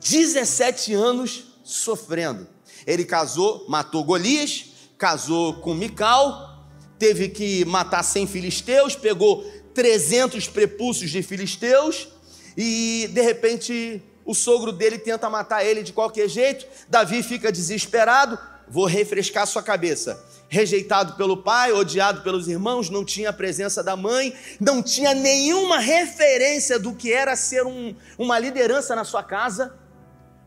17 0.00 0.94
anos 0.94 1.44
sofrendo. 1.62 2.48
Ele 2.86 3.04
casou, 3.04 3.66
matou 3.68 4.02
Golias, 4.02 4.64
casou 4.96 5.54
com 5.54 5.74
Mical, 5.74 6.66
teve 6.98 7.28
que 7.28 7.66
matar 7.66 8.02
100 8.02 8.26
filisteus, 8.28 8.96
pegou 8.96 9.44
300 9.74 10.48
prepulsos 10.48 11.10
de 11.10 11.22
filisteus, 11.22 12.08
e 12.56 13.08
de 13.12 13.20
repente 13.20 14.02
o 14.24 14.34
sogro 14.34 14.72
dele 14.72 14.98
tenta 14.98 15.28
matar 15.28 15.64
ele 15.64 15.82
de 15.82 15.92
qualquer 15.92 16.28
jeito. 16.28 16.66
Davi 16.88 17.22
fica 17.22 17.50
desesperado. 17.50 18.38
Vou 18.68 18.86
refrescar 18.86 19.46
sua 19.46 19.62
cabeça. 19.62 20.22
Rejeitado 20.48 21.14
pelo 21.14 21.38
pai, 21.38 21.72
odiado 21.72 22.22
pelos 22.22 22.46
irmãos, 22.46 22.90
não 22.90 23.04
tinha 23.04 23.30
a 23.30 23.32
presença 23.32 23.82
da 23.82 23.96
mãe, 23.96 24.34
não 24.60 24.82
tinha 24.82 25.14
nenhuma 25.14 25.78
referência 25.78 26.78
do 26.78 26.94
que 26.94 27.12
era 27.12 27.34
ser 27.34 27.64
um, 27.64 27.94
uma 28.18 28.38
liderança 28.38 28.94
na 28.94 29.02
sua 29.02 29.22
casa, 29.22 29.74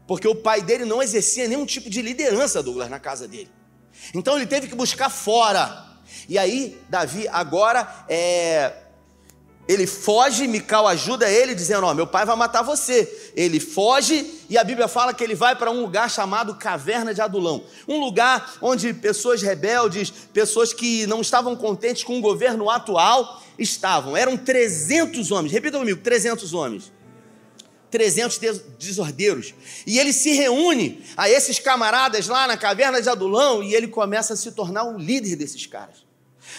porque 0.07 0.27
o 0.27 0.35
pai 0.35 0.61
dele 0.61 0.85
não 0.85 1.01
exercia 1.01 1.47
nenhum 1.47 1.65
tipo 1.65 1.89
de 1.89 2.03
liderança, 2.03 2.61
Douglas, 2.61 2.89
na 2.89 2.99
casa 2.99 3.27
dele. 3.27 3.49
Então 4.13 4.35
ele 4.35 4.45
teve 4.45 4.67
que 4.67 4.75
buscar 4.75 5.09
fora. 5.09 5.85
E 6.29 6.37
aí, 6.37 6.79
Davi 6.87 7.27
agora 7.27 8.05
é, 8.07 8.73
ele 9.67 9.87
foge, 9.87 10.47
Mical 10.47 10.87
ajuda 10.87 11.29
ele, 11.29 11.55
dizendo: 11.55 11.87
Ó, 11.87 11.93
meu 11.93 12.05
pai 12.05 12.25
vai 12.25 12.35
matar 12.35 12.61
você. 12.61 13.31
Ele 13.35 13.59
foge 13.59 14.25
e 14.47 14.57
a 14.57 14.63
Bíblia 14.63 14.87
fala 14.87 15.13
que 15.13 15.23
ele 15.23 15.33
vai 15.33 15.55
para 15.55 15.71
um 15.71 15.81
lugar 15.81 16.09
chamado 16.09 16.55
Caverna 16.55 17.13
de 17.13 17.21
Adulão 17.21 17.63
um 17.87 17.99
lugar 17.99 18.57
onde 18.61 18.93
pessoas 18.93 19.41
rebeldes, 19.41 20.11
pessoas 20.31 20.71
que 20.71 21.07
não 21.07 21.21
estavam 21.21 21.55
contentes 21.55 22.03
com 22.03 22.17
o 22.17 22.21
governo 22.21 22.69
atual, 22.69 23.41
estavam. 23.57 24.15
Eram 24.15 24.37
300 24.37 25.31
homens, 25.31 25.51
repita 25.51 25.79
comigo: 25.79 25.99
300 26.01 26.53
homens. 26.53 26.93
300 27.89 28.39
desordeiros. 28.77 29.53
E 29.87 29.97
ele 29.99 30.11
se 30.11 30.33
reúne 30.33 31.03
a 31.15 31.29
esses 31.29 31.59
camaradas 31.59 32.27
lá 32.27 32.45
na 32.45 32.57
caverna 32.57 33.01
de 33.01 33.07
Adulão 33.07 33.63
e 33.63 33.73
ele 33.73 33.87
começa 33.87 34.33
a 34.33 34.37
se 34.37 34.51
tornar 34.51 34.83
o 34.83 34.97
líder 34.97 35.37
desses 35.37 35.65
caras. 35.65 36.03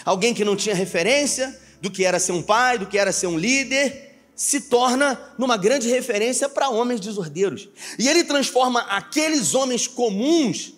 Alguém 0.03 0.33
que 0.33 0.43
não 0.43 0.55
tinha 0.55 0.73
referência, 0.73 1.55
do 1.81 1.91
que 1.91 2.03
era 2.03 2.19
ser 2.19 2.31
um 2.31 2.41
pai, 2.41 2.77
do 2.77 2.85
que 2.85 2.97
era 2.97 3.11
ser 3.11 3.27
um 3.27 3.37
líder, 3.37 4.07
se 4.35 4.61
torna 4.61 5.19
numa 5.37 5.57
grande 5.57 5.89
referência 5.89 6.47
para 6.47 6.69
homens 6.69 6.99
desordeiros. 6.99 7.67
E 7.97 8.07
ele 8.07 8.23
transforma 8.23 8.81
aqueles 8.81 9.55
homens 9.55 9.87
comuns 9.87 10.73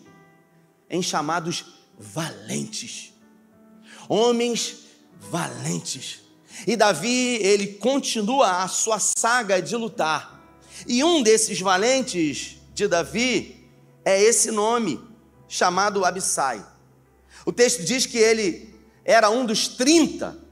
em 0.90 1.02
chamados 1.02 1.66
valentes. 1.98 3.14
Homens 4.08 4.78
valentes. 5.20 6.22
E 6.66 6.76
Davi, 6.76 7.36
ele 7.42 7.68
continua 7.74 8.64
a 8.64 8.68
sua 8.68 9.00
saga 9.00 9.62
de 9.62 9.76
lutar. 9.76 10.42
E 10.88 11.04
um 11.04 11.22
desses 11.22 11.60
valentes 11.60 12.58
de 12.74 12.88
Davi 12.88 13.68
é 14.06 14.22
esse 14.22 14.52
nome, 14.52 15.00
chamado 15.48 16.06
Abissai. 16.06 16.66
O 17.46 17.52
texto 17.52 17.84
diz 17.84 18.06
que 18.06 18.18
ele 18.18 18.74
era 19.04 19.30
um 19.30 19.46
dos 19.46 19.68
30 19.68 20.49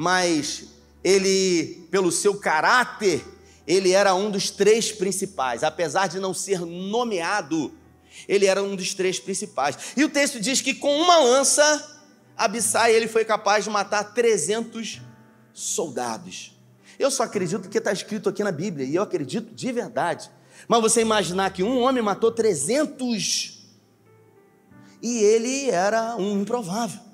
mas 0.00 0.66
ele, 1.02 1.88
pelo 1.90 2.12
seu 2.12 2.38
caráter, 2.38 3.20
ele 3.66 3.90
era 3.90 4.14
um 4.14 4.30
dos 4.30 4.48
três 4.48 4.92
principais, 4.92 5.64
apesar 5.64 6.06
de 6.06 6.20
não 6.20 6.32
ser 6.32 6.60
nomeado, 6.60 7.72
ele 8.28 8.46
era 8.46 8.62
um 8.62 8.76
dos 8.76 8.94
três 8.94 9.18
principais. 9.18 9.76
E 9.96 10.04
o 10.04 10.08
texto 10.08 10.38
diz 10.38 10.60
que 10.60 10.72
com 10.72 11.00
uma 11.00 11.18
lança, 11.18 12.00
Abissai 12.36 12.94
ele 12.94 13.08
foi 13.08 13.24
capaz 13.24 13.64
de 13.64 13.70
matar 13.70 14.04
300 14.14 15.00
soldados. 15.52 16.56
Eu 16.96 17.10
só 17.10 17.24
acredito 17.24 17.68
que 17.68 17.78
está 17.78 17.92
escrito 17.92 18.28
aqui 18.28 18.44
na 18.44 18.52
Bíblia, 18.52 18.86
e 18.86 18.94
eu 18.94 19.02
acredito 19.02 19.52
de 19.52 19.72
verdade. 19.72 20.30
Mas 20.68 20.80
você 20.80 21.00
imaginar 21.00 21.52
que 21.52 21.64
um 21.64 21.80
homem 21.80 22.04
matou 22.04 22.30
300 22.30 23.66
e 25.02 25.18
ele 25.18 25.70
era 25.70 26.14
um 26.14 26.40
improvável 26.40 27.07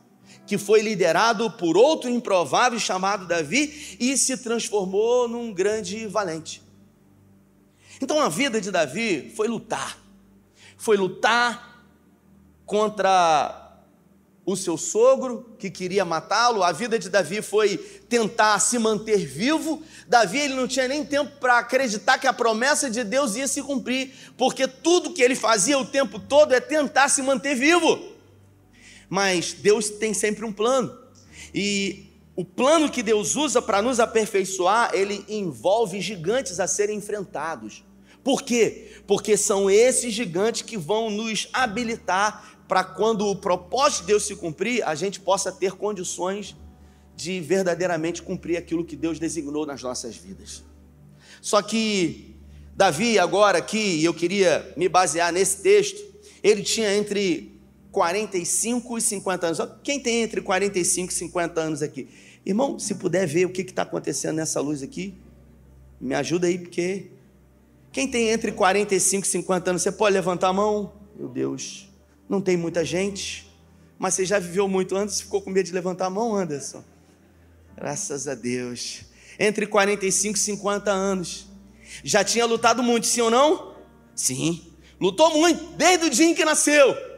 que 0.47 0.59
foi 0.59 0.83
liderado 0.83 1.51
por 1.51 1.77
outro 1.77 2.11
improvável 2.11 2.79
chamado 2.79 3.27
Davi 3.27 3.97
e 3.99 4.17
se 4.17 4.37
transformou 4.39 5.29
num 5.29 5.53
grande 5.53 6.07
valente. 6.07 6.63
Então 8.01 8.21
a 8.21 8.29
vida 8.29 8.61
de 8.61 8.71
Davi 8.71 9.33
foi 9.35 9.49
lutar, 9.49 9.99
foi 10.77 10.97
lutar 10.97 11.87
contra 12.67 13.61
o 14.47 14.57
seu 14.57 14.77
sogro 14.77 15.57
que 15.59 15.71
queria 15.71 16.05
matá-lo. 16.05 16.63
A 16.63 16.71
vida 16.71 16.99
de 16.99 17.09
Davi 17.09 17.41
foi 17.41 17.79
tentar 18.09 18.59
se 18.59 18.79
manter 18.79 19.25
vivo. 19.25 19.83
Davi 20.07 20.39
ele 20.39 20.55
não 20.55 20.69
tinha 20.69 20.87
nem 20.87 21.05
tempo 21.05 21.39
para 21.41 21.59
acreditar 21.59 22.19
que 22.19 22.27
a 22.27 22.33
promessa 22.33 22.91
de 22.91 23.03
Deus 23.03 23.37
ia 23.37 23.49
se 23.49 23.63
cumprir, 23.63 24.13
porque 24.37 24.69
tudo 24.69 25.15
que 25.15 25.23
ele 25.23 25.35
fazia 25.35 25.79
o 25.79 25.87
tempo 25.87 26.19
todo 26.19 26.53
é 26.53 26.61
tentar 26.61 27.09
se 27.09 27.23
manter 27.23 27.55
vivo. 27.55 28.13
Mas 29.08 29.52
Deus 29.52 29.88
tem 29.90 30.14
sempre 30.14 30.44
um 30.44 30.52
plano. 30.52 30.96
E 31.54 32.06
o 32.37 32.44
plano 32.44 32.90
que 32.90 33.02
Deus 33.02 33.37
usa 33.37 33.62
para 33.62 33.80
nos 33.80 34.00
aperfeiçoar, 34.00 34.90
ele 34.92 35.25
envolve 35.28 36.00
gigantes 36.00 36.58
a 36.58 36.66
serem 36.66 36.99
enfrentados. 36.99 37.84
Por 38.23 38.42
quê? 38.42 38.92
Porque 39.06 39.37
são 39.37 39.70
esses 39.70 40.12
gigantes 40.12 40.62
que 40.62 40.78
vão 40.78 41.11
nos 41.11 41.49
habilitar 41.52 42.56
para 42.66 42.82
quando 42.82 43.26
o 43.26 43.37
propósito 43.37 44.00
de 44.00 44.06
Deus 44.08 44.25
se 44.25 44.34
cumprir, 44.37 44.82
a 44.84 44.94
gente 44.94 45.20
possa 45.20 45.52
ter 45.52 45.73
condições 45.73 46.56
de 47.14 47.40
verdadeiramente 47.40 48.23
cumprir 48.23 48.56
aquilo 48.56 48.84
que 48.84 48.96
Deus 48.96 49.18
designou 49.18 49.66
nas 49.66 49.82
nossas 49.82 50.16
vidas. 50.16 50.64
Só 51.40 51.61
que 51.62 52.34
Davi, 52.75 53.18
agora 53.18 53.58
aqui, 53.58 54.00
e 54.00 54.04
eu 54.04 54.14
queria 54.14 54.73
me 54.76 54.88
basear 54.88 55.32
nesse 55.32 55.62
texto, 55.62 56.02
ele 56.42 56.62
tinha 56.62 56.92
entre 56.96 57.53
45 57.95 58.99
e 58.99 59.01
50 59.01 59.47
anos. 59.47 59.59
Quem 59.85 60.01
tem 60.01 60.23
entre 60.23 60.41
45 60.41 61.13
e 61.13 61.15
50 61.15 61.61
anos 61.61 61.81
aqui? 61.81 62.09
Irmão, 62.45 62.77
se 62.77 62.97
puder 62.97 63.25
ver 63.25 63.47
o 63.47 63.51
que 63.51 63.63
está 63.63 63.83
acontecendo 63.83 64.37
nessa 64.37 64.61
luz 64.61 64.83
aqui, 64.83 65.15
me 66.01 66.15
ajuda 66.15 66.49
aí, 66.49 66.59
porque. 66.59 67.07
Quem 67.93 68.09
tem 68.09 68.31
entre 68.31 68.51
45 68.51 69.25
e 69.25 69.31
50 69.31 69.71
anos, 69.71 69.83
você 69.83 69.93
pode 69.93 70.13
levantar 70.13 70.49
a 70.49 70.53
mão? 70.53 70.93
Meu 71.17 71.29
Deus, 71.29 71.89
não 72.29 72.41
tem 72.41 72.57
muita 72.57 72.85
gente, 72.85 73.49
mas 73.97 74.15
você 74.15 74.25
já 74.25 74.41
viveu 74.41 74.67
muito 74.67 74.97
antes, 74.97 75.21
ficou 75.21 75.41
com 75.41 75.49
medo 75.49 75.67
de 75.67 75.73
levantar 75.73 76.07
a 76.07 76.11
mão, 76.11 76.35
Anderson? 76.35 76.83
Graças 77.77 78.27
a 78.27 78.35
Deus. 78.35 79.03
Entre 79.39 79.65
45 79.65 80.37
e 80.37 80.41
50 80.41 80.91
anos. 80.91 81.47
Já 82.03 82.25
tinha 82.25 82.45
lutado 82.45 82.83
muito, 82.83 83.07
sim 83.07 83.21
ou 83.21 83.31
não? 83.31 83.77
Sim. 84.17 84.73
Lutou 85.01 85.31
muito, 85.31 85.65
desde 85.77 86.07
o 86.07 86.11
dia 86.11 86.27
em 86.27 86.35
que 86.35 86.45
nasceu. 86.45 87.13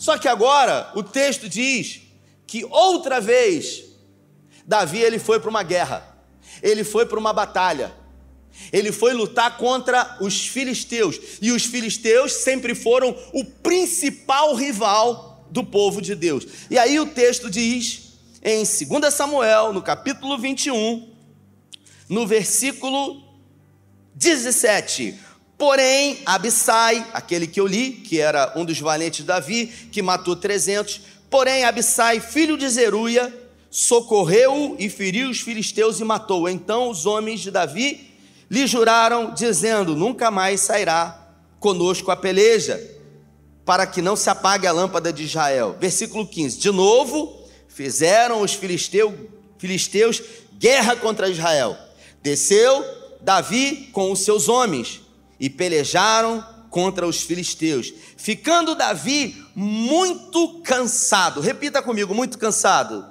Só 0.00 0.16
que 0.16 0.26
agora 0.26 0.90
o 0.94 1.02
texto 1.02 1.46
diz 1.46 2.00
que 2.46 2.64
outra 2.64 3.20
vez 3.20 3.84
Davi 4.66 4.98
ele 4.98 5.18
foi 5.18 5.38
para 5.38 5.50
uma 5.50 5.62
guerra, 5.62 6.16
ele 6.62 6.84
foi 6.84 7.04
para 7.04 7.18
uma 7.18 7.34
batalha, 7.34 7.92
ele 8.72 8.92
foi 8.92 9.12
lutar 9.12 9.58
contra 9.58 10.16
os 10.18 10.46
filisteus, 10.46 11.20
e 11.42 11.52
os 11.52 11.66
filisteus 11.66 12.32
sempre 12.32 12.74
foram 12.74 13.14
o 13.34 13.44
principal 13.44 14.54
rival 14.54 15.46
do 15.50 15.62
povo 15.62 16.00
de 16.00 16.14
Deus. 16.14 16.46
E 16.70 16.78
aí 16.78 16.98
o 16.98 17.04
texto 17.04 17.50
diz, 17.50 18.14
em 18.42 18.64
2 18.64 19.12
Samuel, 19.12 19.70
no 19.70 19.82
capítulo 19.82 20.38
21, 20.38 21.12
no 22.08 22.26
versículo 22.26 23.22
17: 24.14 25.20
Porém, 25.60 26.22
Abissai, 26.24 27.06
aquele 27.12 27.46
que 27.46 27.60
eu 27.60 27.66
li, 27.66 27.90
que 27.92 28.18
era 28.18 28.50
um 28.56 28.64
dos 28.64 28.80
valentes 28.80 29.18
de 29.18 29.24
Davi, 29.24 29.66
que 29.92 30.00
matou 30.00 30.34
300, 30.34 31.02
porém 31.28 31.64
Abissai, 31.64 32.18
filho 32.18 32.56
de 32.56 32.66
Zeruia, 32.66 33.30
socorreu 33.70 34.74
e 34.78 34.88
feriu 34.88 35.28
os 35.28 35.42
filisteus 35.42 36.00
e 36.00 36.04
matou. 36.04 36.48
Então 36.48 36.88
os 36.88 37.04
homens 37.04 37.40
de 37.40 37.50
Davi 37.50 38.10
lhe 38.50 38.66
juraram, 38.66 39.34
dizendo: 39.34 39.94
Nunca 39.94 40.30
mais 40.30 40.62
sairá 40.62 41.30
conosco 41.58 42.10
a 42.10 42.16
peleja, 42.16 42.80
para 43.62 43.86
que 43.86 44.00
não 44.00 44.16
se 44.16 44.30
apague 44.30 44.66
a 44.66 44.72
lâmpada 44.72 45.12
de 45.12 45.24
Israel. 45.24 45.76
Versículo 45.78 46.26
15: 46.26 46.56
De 46.56 46.70
novo 46.70 47.38
fizeram 47.68 48.40
os 48.40 48.54
filisteus, 48.54 49.12
filisteus 49.58 50.22
guerra 50.58 50.96
contra 50.96 51.28
Israel. 51.28 51.76
Desceu 52.22 52.82
Davi 53.20 53.90
com 53.92 54.10
os 54.10 54.20
seus 54.20 54.48
homens 54.48 55.02
e 55.40 55.48
pelejaram 55.48 56.46
contra 56.68 57.06
os 57.06 57.22
filisteus, 57.22 57.92
ficando 58.16 58.76
Davi 58.76 59.44
muito 59.56 60.60
cansado. 60.62 61.40
Repita 61.40 61.82
comigo, 61.82 62.14
muito 62.14 62.38
cansado. 62.38 63.04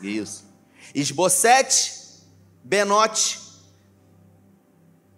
Isso. 0.00 0.44
Esbocete, 0.94 1.92
Benote, 2.64 3.38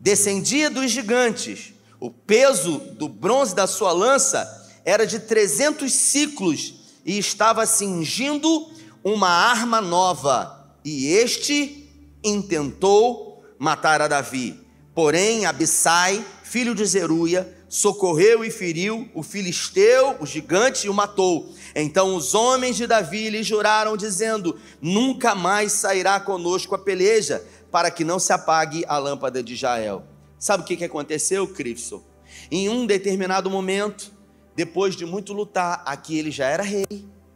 descendia 0.00 0.68
dos 0.68 0.90
gigantes. 0.90 1.75
O 2.00 2.11
peso 2.11 2.78
do 2.78 3.09
bronze 3.09 3.54
da 3.54 3.66
sua 3.66 3.92
lança 3.92 4.68
era 4.85 5.06
de 5.06 5.20
300 5.20 5.92
ciclos 5.92 6.75
e 7.04 7.18
estava 7.18 7.66
cingindo 7.66 8.68
uma 9.04 9.28
arma 9.28 9.80
nova. 9.80 10.75
E 10.85 11.09
este 11.09 11.88
intentou 12.25 13.44
matar 13.59 14.00
a 14.00 14.09
Davi. 14.09 14.60
Porém, 14.94 15.47
Abissai, 15.47 16.25
filho 16.42 16.75
de 16.75 16.85
Zeruia, 16.85 17.49
socorreu 17.68 18.44
e 18.44 18.50
feriu 18.50 19.09
o 19.14 19.23
filisteu, 19.23 20.16
o 20.18 20.26
gigante, 20.26 20.87
e 20.87 20.90
o 20.90 20.94
matou. 20.94 21.54
Então 21.75 22.16
os 22.16 22.35
homens 22.35 22.76
de 22.76 22.87
Davi 22.87 23.30
lhe 23.30 23.42
juraram, 23.42 23.97
dizendo: 23.97 24.59
Nunca 24.82 25.35
mais 25.35 25.73
sairá 25.73 26.18
conosco 26.18 26.75
a 26.75 26.78
peleja, 26.78 27.44
para 27.70 27.90
que 27.90 28.04
não 28.04 28.18
se 28.18 28.32
apague 28.32 28.85
a 28.88 28.99
lâmpada 28.99 29.42
de 29.42 29.54
Jael. 29.54 30.04
Sabe 30.38 30.64
o 30.64 30.66
que, 30.66 30.76
que 30.76 30.85
aconteceu, 30.85 31.47
Crifson? 31.47 32.02
Em 32.50 32.68
um 32.68 32.85
determinado 32.85 33.49
momento, 33.49 34.12
depois 34.56 34.97
de 34.97 35.06
muito 35.06 35.32
lutar, 35.32 35.82
aqui 35.87 36.18
ele 36.18 36.30
já 36.30 36.47
era 36.47 36.62
rei 36.62 36.87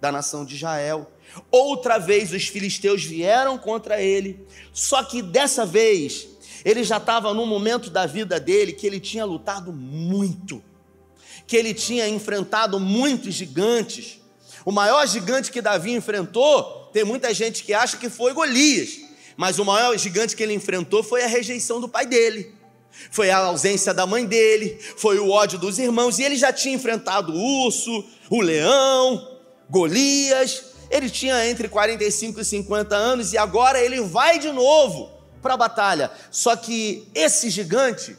da 0.00 0.10
nação 0.10 0.44
de 0.44 0.56
Israel. 0.56 1.10
Outra 1.50 1.98
vez 1.98 2.32
os 2.32 2.48
filisteus 2.48 3.04
vieram 3.04 3.56
contra 3.56 4.00
ele, 4.00 4.44
só 4.72 5.02
que 5.02 5.22
dessa 5.22 5.64
vez 5.64 6.28
ele 6.64 6.82
já 6.82 6.96
estava 6.96 7.34
num 7.34 7.44
momento 7.44 7.90
da 7.90 8.06
vida 8.06 8.40
dele 8.40 8.72
que 8.72 8.86
ele 8.86 8.98
tinha 8.98 9.24
lutado 9.24 9.70
muito, 9.70 10.62
que 11.46 11.56
ele 11.56 11.74
tinha 11.74 12.08
enfrentado 12.08 12.80
muitos 12.80 13.34
gigantes. 13.34 14.20
O 14.64 14.72
maior 14.72 15.06
gigante 15.06 15.52
que 15.52 15.60
Davi 15.60 15.92
enfrentou, 15.92 16.88
tem 16.92 17.04
muita 17.04 17.34
gente 17.34 17.62
que 17.62 17.74
acha 17.74 17.98
que 17.98 18.08
foi 18.08 18.32
Golias, 18.32 18.98
mas 19.36 19.58
o 19.58 19.64
maior 19.64 19.96
gigante 19.98 20.34
que 20.34 20.42
ele 20.42 20.54
enfrentou 20.54 21.02
foi 21.02 21.22
a 21.22 21.26
rejeição 21.26 21.80
do 21.80 21.88
pai 21.88 22.06
dele. 22.06 22.54
Foi 23.10 23.28
a 23.28 23.38
ausência 23.38 23.92
da 23.92 24.06
mãe 24.06 24.24
dele, 24.24 24.78
foi 24.96 25.18
o 25.18 25.28
ódio 25.28 25.58
dos 25.58 25.78
irmãos, 25.78 26.18
e 26.18 26.22
ele 26.22 26.36
já 26.36 26.52
tinha 26.52 26.74
enfrentado 26.74 27.32
o 27.32 27.64
urso, 27.66 28.04
o 28.30 28.40
leão, 28.40 29.38
Golias. 29.68 30.72
Ele 30.90 31.10
tinha 31.10 31.46
entre 31.48 31.68
45 31.68 32.40
e 32.40 32.44
50 32.44 32.94
anos 32.94 33.32
e 33.32 33.38
agora 33.38 33.82
ele 33.82 34.00
vai 34.00 34.38
de 34.38 34.52
novo 34.52 35.13
para 35.44 35.54
a 35.54 35.58
batalha. 35.58 36.10
Só 36.30 36.56
que 36.56 37.06
esse 37.14 37.50
gigante, 37.50 38.16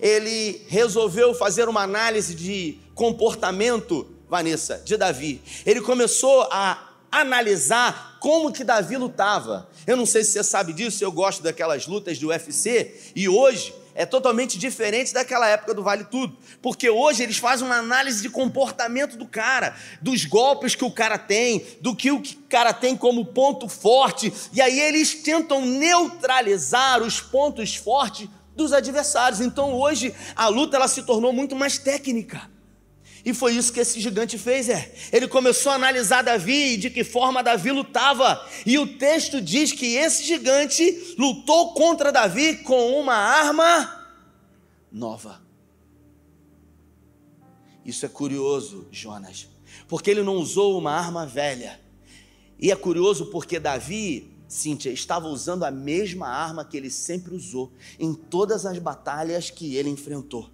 ele 0.00 0.66
resolveu 0.66 1.32
fazer 1.32 1.68
uma 1.68 1.82
análise 1.82 2.34
de 2.34 2.80
comportamento, 2.92 4.10
Vanessa, 4.28 4.82
de 4.84 4.96
Davi. 4.96 5.40
Ele 5.64 5.80
começou 5.80 6.42
a 6.50 6.90
analisar 7.10 8.18
como 8.18 8.52
que 8.52 8.64
Davi 8.64 8.96
lutava. 8.96 9.68
Eu 9.86 9.96
não 9.96 10.04
sei 10.04 10.24
se 10.24 10.32
você 10.32 10.42
sabe 10.42 10.72
disso, 10.72 11.04
eu 11.04 11.12
gosto 11.12 11.40
daquelas 11.40 11.86
lutas 11.86 12.18
do 12.18 12.28
UFC 12.28 13.12
e 13.14 13.28
hoje 13.28 13.72
é 13.94 14.06
totalmente 14.06 14.58
diferente 14.58 15.12
daquela 15.12 15.48
época 15.48 15.74
do 15.74 15.82
Vale 15.82 16.04
Tudo, 16.04 16.36
porque 16.60 16.88
hoje 16.88 17.22
eles 17.22 17.38
fazem 17.38 17.66
uma 17.66 17.76
análise 17.76 18.22
de 18.22 18.30
comportamento 18.30 19.16
do 19.16 19.26
cara, 19.26 19.76
dos 20.00 20.24
golpes 20.24 20.74
que 20.74 20.84
o 20.84 20.90
cara 20.90 21.18
tem, 21.18 21.64
do 21.80 21.94
que 21.94 22.10
o 22.10 22.22
cara 22.48 22.72
tem 22.72 22.96
como 22.96 23.24
ponto 23.26 23.68
forte, 23.68 24.32
e 24.52 24.60
aí 24.60 24.78
eles 24.78 25.14
tentam 25.14 25.64
neutralizar 25.64 27.02
os 27.02 27.20
pontos 27.20 27.76
fortes 27.76 28.28
dos 28.54 28.72
adversários. 28.72 29.40
Então 29.40 29.74
hoje 29.74 30.14
a 30.36 30.48
luta 30.48 30.76
ela 30.76 30.88
se 30.88 31.02
tornou 31.02 31.32
muito 31.32 31.56
mais 31.56 31.78
técnica. 31.78 32.51
E 33.24 33.32
foi 33.32 33.54
isso 33.54 33.72
que 33.72 33.80
esse 33.80 34.00
gigante 34.00 34.36
fez, 34.36 34.68
é. 34.68 34.92
Ele 35.12 35.28
começou 35.28 35.70
a 35.70 35.76
analisar 35.76 36.22
Davi 36.22 36.74
e 36.74 36.76
de 36.76 36.90
que 36.90 37.04
forma 37.04 37.42
Davi 37.42 37.70
lutava. 37.70 38.44
E 38.66 38.78
o 38.78 38.98
texto 38.98 39.40
diz 39.40 39.70
que 39.70 39.94
esse 39.94 40.24
gigante 40.24 41.14
lutou 41.16 41.72
contra 41.74 42.10
Davi 42.10 42.56
com 42.58 42.98
uma 42.98 43.14
arma 43.14 44.06
nova. 44.90 45.40
Isso 47.84 48.04
é 48.04 48.08
curioso, 48.08 48.86
Jonas, 48.90 49.48
porque 49.86 50.10
ele 50.10 50.22
não 50.22 50.36
usou 50.36 50.78
uma 50.78 50.92
arma 50.92 51.24
velha. 51.24 51.80
E 52.58 52.70
é 52.70 52.76
curioso 52.76 53.26
porque 53.26 53.58
Davi, 53.58 54.36
Cíntia, 54.48 54.90
estava 54.90 55.28
usando 55.28 55.64
a 55.64 55.70
mesma 55.70 56.28
arma 56.28 56.64
que 56.64 56.76
ele 56.76 56.90
sempre 56.90 57.34
usou 57.34 57.72
em 57.98 58.14
todas 58.14 58.66
as 58.66 58.78
batalhas 58.78 59.50
que 59.50 59.76
ele 59.76 59.90
enfrentou. 59.90 60.50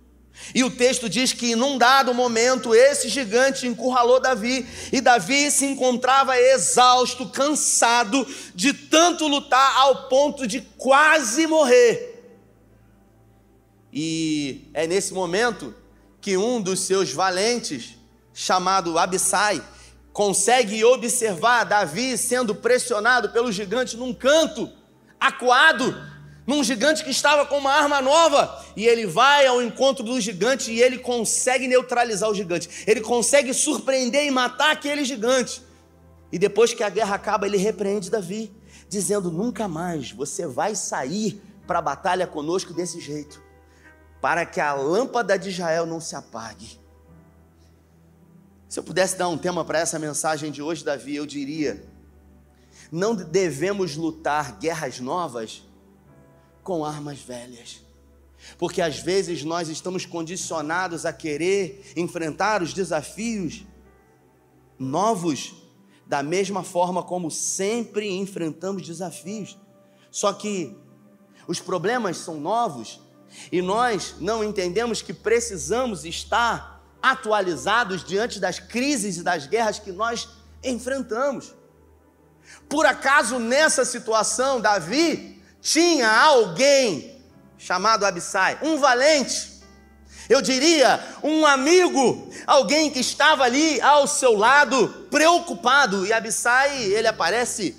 E 0.55 0.65
o 0.65 0.71
texto 0.71 1.09
diz 1.09 1.33
que 1.33 1.55
num 1.55 1.77
dado 1.77 2.15
momento 2.15 2.75
esse 2.75 3.09
gigante 3.09 3.67
encurralou 3.67 4.21
Davi 4.21 4.67
e 4.93 5.01
Davi 5.01 5.51
se 5.51 5.67
encontrava 5.67 6.39
exausto, 6.39 7.29
cansado 7.29 8.27
de 8.55 8.73
tanto 8.73 9.27
lutar 9.27 9.77
ao 9.77 10.09
ponto 10.09 10.47
de 10.47 10.61
quase 10.77 11.47
morrer. 11.47 12.15
E 13.93 14.71
é 14.73 14.87
nesse 14.87 15.13
momento 15.13 15.75
que 16.21 16.37
um 16.37 16.61
dos 16.61 16.81
seus 16.81 17.13
valentes, 17.13 17.97
chamado 18.33 18.99
Abissai, 18.99 19.63
consegue 20.13 20.85
observar 20.85 21.65
Davi 21.65 22.17
sendo 22.17 22.55
pressionado 22.55 23.31
pelo 23.31 23.53
gigante 23.53 23.97
num 23.97 24.13
canto, 24.13 24.71
acuado, 25.19 25.95
num 26.49 26.65
gigante 26.65 27.05
que 27.05 27.11
estava 27.11 27.45
com 27.45 27.59
uma 27.59 27.75
arma 27.75 28.01
nova, 28.01 28.65
e 28.75 28.87
ele 28.87 29.07
vai 29.07 29.47
ao 29.47 29.61
encontro 29.61 30.03
do 30.03 30.19
gigante 30.19 30.73
e 30.73 30.81
ele 30.81 30.97
consegue 30.97 31.69
neutralizar 31.69 32.31
o 32.31 32.35
gigante, 32.35 32.71
ele 32.87 33.03
consegue 33.03 33.53
surpreender 33.53 34.25
e 34.25 34.31
matar 34.31 34.73
aquele 34.73 35.05
gigante. 35.05 35.63
E 36.33 36.39
depois 36.39 36.73
que 36.73 36.83
a 36.83 36.89
guerra 36.89 37.17
acaba, 37.17 37.47
ele 37.47 37.59
repreende 37.59 38.09
Davi, 38.09 38.51
dizendo: 38.89 39.31
Nunca 39.31 39.69
mais 39.69 40.11
você 40.11 40.47
vai 40.47 40.75
sair 40.75 41.39
para 41.67 41.81
a 41.81 41.83
batalha 41.83 42.27
conosco 42.27 42.73
desse 42.73 42.99
jeito, 42.99 43.43
para 44.19 44.47
que 44.47 44.59
a 44.59 44.73
lâmpada 44.73 45.39
de 45.39 45.51
Israel 45.51 45.85
não 45.85 46.01
se 46.01 46.17
apague. 46.17 46.81
Se 48.71 48.79
eu 48.79 48.83
pudesse 48.83 49.19
dar 49.19 49.29
um 49.29 49.37
tema 49.37 49.67
para 49.67 49.81
essa 49.81 49.99
mensagem 49.99 50.51
de 50.51 50.63
hoje, 50.63 50.83
Davi, 50.83 51.15
eu 51.15 51.27
diria: 51.27 51.85
não 52.91 53.15
devemos 53.15 53.97
lutar 53.97 54.59
guerras 54.59 54.99
novas 54.99 55.68
com 56.69 56.85
armas 56.85 57.19
velhas. 57.19 57.81
Porque 58.59 58.83
às 58.83 58.99
vezes 58.99 59.43
nós 59.43 59.71
estamos 59.71 60.05
condicionados 60.05 61.07
a 61.07 61.15
querer 61.15 61.95
enfrentar 61.97 62.63
os 62.63 62.75
desafios 62.75 63.65
novos 64.79 65.55
da 66.05 66.23
mesma 66.23 66.63
forma 66.63 67.03
como 67.03 67.31
sempre 67.31 68.11
enfrentamos 68.11 68.87
desafios. 68.87 69.57
Só 70.11 70.31
que 70.35 70.77
os 71.47 71.59
problemas 71.59 72.19
são 72.19 72.39
novos 72.39 73.01
e 73.51 73.63
nós 73.63 74.17
não 74.21 74.45
entendemos 74.45 75.01
que 75.01 75.15
precisamos 75.15 76.05
estar 76.05 76.85
atualizados 77.01 78.05
diante 78.05 78.39
das 78.39 78.59
crises 78.59 79.17
e 79.17 79.23
das 79.23 79.47
guerras 79.47 79.79
que 79.79 79.91
nós 79.91 80.29
enfrentamos. 80.63 81.55
Por 82.69 82.85
acaso 82.85 83.39
nessa 83.39 83.87
situação, 83.87 84.61
Davi 84.61 85.38
tinha 85.61 86.11
alguém 86.11 87.23
chamado 87.59 88.07
Abissai, 88.07 88.59
um 88.63 88.79
valente, 88.79 89.59
eu 90.29 90.43
diria 90.43 91.01
um 91.23 91.47
amigo, 91.47 92.31
alguém 92.47 92.91
que 92.91 93.01
estava 93.01 93.45
ali 93.45 93.81
ao 93.81 94.07
seu 94.07 94.37
lado, 94.37 95.07
preocupado, 95.11 96.07
e 96.07 96.13
Abissai, 96.13 96.85
ele 96.85 97.09
aparece 97.09 97.75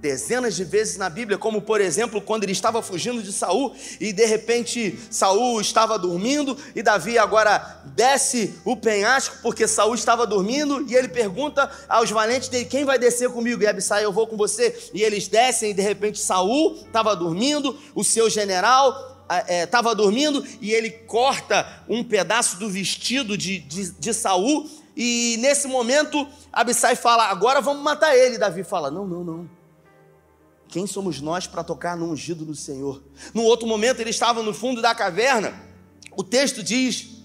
dezenas 0.00 0.54
de 0.54 0.64
vezes 0.64 0.96
na 0.96 1.10
Bíblia, 1.10 1.36
como 1.36 1.60
por 1.60 1.80
exemplo, 1.80 2.20
quando 2.20 2.44
ele 2.44 2.52
estava 2.52 2.80
fugindo 2.80 3.22
de 3.22 3.32
Saul 3.32 3.74
e 4.00 4.12
de 4.12 4.24
repente 4.24 4.98
Saul 5.10 5.60
estava 5.60 5.98
dormindo 5.98 6.56
e 6.74 6.82
Davi 6.82 7.18
agora 7.18 7.82
desce 7.86 8.54
o 8.64 8.76
penhasco 8.76 9.38
porque 9.42 9.66
Saul 9.66 9.94
estava 9.94 10.26
dormindo 10.26 10.84
e 10.88 10.94
ele 10.94 11.08
pergunta 11.08 11.70
aos 11.88 12.10
valentes 12.10 12.48
dele: 12.48 12.66
"Quem 12.66 12.84
vai 12.84 12.98
descer 12.98 13.28
comigo?" 13.30 13.62
E 13.62 13.66
Abissai: 13.66 14.04
"Eu 14.04 14.12
vou 14.12 14.26
com 14.26 14.36
você". 14.36 14.90
E 14.94 15.02
eles 15.02 15.26
descem 15.26 15.70
e 15.70 15.74
de 15.74 15.82
repente 15.82 16.20
Saul 16.20 16.76
estava 16.86 17.16
dormindo, 17.16 17.76
o 17.94 18.04
seu 18.04 18.30
general 18.30 19.26
estava 19.60 19.90
é, 19.90 19.94
dormindo 19.94 20.46
e 20.60 20.72
ele 20.72 20.90
corta 20.90 21.66
um 21.88 22.02
pedaço 22.04 22.56
do 22.56 22.70
vestido 22.70 23.36
de, 23.36 23.58
de, 23.58 23.90
de 23.90 24.14
Saul 24.14 24.70
e 24.96 25.36
nesse 25.40 25.66
momento 25.66 26.26
Abissai 26.52 26.94
fala: 26.94 27.24
"Agora 27.24 27.60
vamos 27.60 27.82
matar 27.82 28.16
ele". 28.16 28.38
Davi 28.38 28.62
fala: 28.62 28.92
"Não, 28.92 29.06
não, 29.06 29.24
não". 29.24 29.57
Quem 30.68 30.86
somos 30.86 31.20
nós 31.20 31.46
para 31.46 31.64
tocar 31.64 31.96
no 31.96 32.10
ungido 32.10 32.44
do 32.44 32.54
Senhor? 32.54 33.02
No 33.32 33.42
outro 33.42 33.66
momento, 33.66 34.00
ele 34.00 34.10
estava 34.10 34.42
no 34.42 34.52
fundo 34.52 34.82
da 34.82 34.94
caverna. 34.94 35.54
O 36.14 36.22
texto 36.22 36.62
diz 36.62 37.22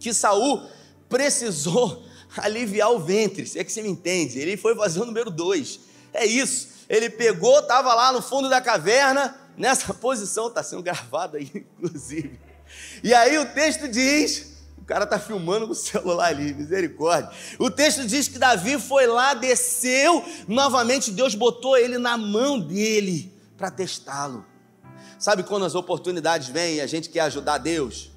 que 0.00 0.14
Saul 0.14 0.66
precisou 1.08 2.04
aliviar 2.36 2.90
o 2.90 2.98
ventre, 2.98 3.46
se 3.46 3.58
é 3.58 3.64
que 3.64 3.70
você 3.70 3.82
me 3.82 3.90
entende. 3.90 4.38
Ele 4.38 4.56
foi 4.56 4.74
fazer 4.74 5.00
o 5.00 5.06
número 5.06 5.30
dois. 5.30 5.80
É 6.12 6.24
isso. 6.24 6.68
Ele 6.88 7.10
pegou, 7.10 7.58
estava 7.58 7.94
lá 7.94 8.12
no 8.12 8.22
fundo 8.22 8.48
da 8.48 8.60
caverna, 8.60 9.38
nessa 9.58 9.92
posição, 9.94 10.48
está 10.48 10.62
sendo 10.62 10.82
gravado 10.82 11.36
aí, 11.36 11.50
inclusive. 11.54 12.40
E 13.02 13.12
aí 13.12 13.36
o 13.38 13.46
texto 13.46 13.88
diz 13.88 14.55
o 14.86 14.88
cara 14.88 15.02
está 15.02 15.18
filmando 15.18 15.66
com 15.66 15.72
o 15.72 15.74
celular 15.74 16.28
ali, 16.28 16.54
misericórdia. 16.54 17.28
O 17.58 17.68
texto 17.68 18.06
diz 18.06 18.28
que 18.28 18.38
Davi 18.38 18.78
foi 18.78 19.04
lá, 19.08 19.34
desceu, 19.34 20.24
novamente 20.46 21.10
Deus 21.10 21.34
botou 21.34 21.76
ele 21.76 21.98
na 21.98 22.16
mão 22.16 22.60
dele 22.60 23.34
para 23.58 23.68
testá-lo. 23.68 24.46
Sabe 25.18 25.42
quando 25.42 25.64
as 25.64 25.74
oportunidades 25.74 26.46
vêm 26.46 26.76
e 26.76 26.80
a 26.80 26.86
gente 26.86 27.08
quer 27.08 27.22
ajudar 27.22 27.58
Deus? 27.58 28.12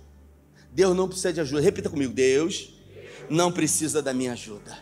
Deus 0.72 0.96
não 0.96 1.08
precisa 1.08 1.34
de 1.34 1.42
ajuda. 1.42 1.60
Repita 1.60 1.90
comigo: 1.90 2.14
Deus 2.14 2.72
não 3.32 3.52
precisa 3.52 4.00
da 4.00 4.14
minha 4.14 4.34
ajuda. 4.34 4.78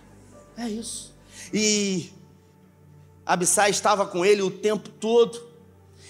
É 0.58 0.68
isso. 0.68 1.16
E 1.54 2.10
Abissai 3.26 3.70
estava 3.70 4.06
com 4.06 4.26
ele 4.26 4.42
o 4.42 4.52
tempo 4.52 4.90
todo, 4.90 5.42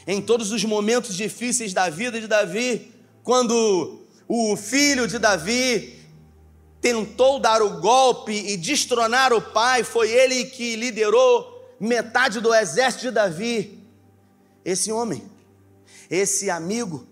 em 0.08 0.24
todos 0.24 0.52
os 0.52 0.66
momentos 0.66 1.16
difíceis 1.16 1.72
da 1.72 1.88
vida 1.88 2.20
de 2.20 2.26
Davi, 2.26 2.92
quando 3.22 4.07
o 4.28 4.56
filho 4.58 5.08
de 5.08 5.18
Davi 5.18 6.00
tentou 6.82 7.40
dar 7.40 7.62
o 7.62 7.80
golpe 7.80 8.32
e 8.32 8.58
destronar 8.58 9.34
o 9.34 9.42
pai, 9.42 9.84
foi 9.84 10.12
ele 10.12 10.46
que 10.46 10.76
liderou 10.76 11.76
metade 11.80 12.40
do 12.40 12.54
exército 12.54 13.06
de 13.06 13.12
Davi. 13.12 13.84
Esse 14.66 14.92
homem, 14.92 15.24
esse 16.10 16.50
amigo, 16.50 17.08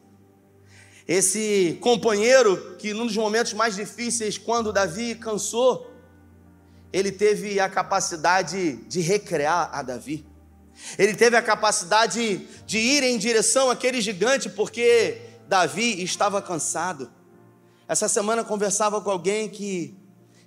Esse 1.07 1.77
companheiro 1.81 2.75
que 2.79 2.91
num 2.93 3.05
dos 3.05 3.15
momentos 3.15 3.53
mais 3.53 3.75
difíceis, 3.75 4.37
quando 4.37 4.73
Davi 4.73 5.13
cansou, 5.13 5.91
ele 6.91 7.11
teve 7.11 7.59
a 7.59 7.69
capacidade 7.69 8.77
de 8.87 9.01
recrear 9.01 9.69
a 9.71 9.83
Davi. 9.83 10.25
Ele 10.97 11.13
teve 11.13 11.37
a 11.37 11.41
capacidade 11.41 12.37
de 12.65 12.77
ir 12.77 13.03
em 13.03 13.17
direção 13.17 13.69
àquele 13.69 14.01
gigante, 14.01 14.49
porque 14.49 15.21
Davi 15.47 16.01
estava 16.03 16.41
cansado. 16.41 17.11
Essa 17.87 18.07
semana 18.07 18.43
conversava 18.43 18.99
com 18.99 19.11
alguém 19.11 19.47
que, 19.47 19.95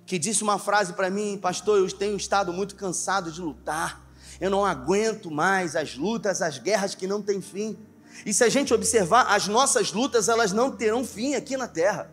que 0.05 0.19
disse 0.19 0.43
uma 0.43 0.59
frase 0.59 0.93
para 0.93 1.09
mim, 1.09 1.37
pastor, 1.41 1.79
eu 1.79 1.91
tenho 1.91 2.17
estado 2.17 2.51
muito 2.51 2.75
cansado 2.75 3.31
de 3.31 3.41
lutar. 3.41 4.05
Eu 4.41 4.49
não 4.49 4.65
aguento 4.65 5.31
mais 5.31 5.75
as 5.75 5.95
lutas, 5.95 6.41
as 6.41 6.57
guerras 6.57 6.95
que 6.95 7.07
não 7.07 7.21
têm 7.21 7.41
fim. 7.41 7.77
E 8.25 8.33
se 8.33 8.43
a 8.43 8.49
gente 8.49 8.73
observar, 8.73 9.33
as 9.33 9.47
nossas 9.47 9.93
lutas, 9.93 10.27
elas 10.27 10.51
não 10.51 10.71
terão 10.71 11.05
fim 11.05 11.35
aqui 11.35 11.55
na 11.55 11.67
terra. 11.67 12.11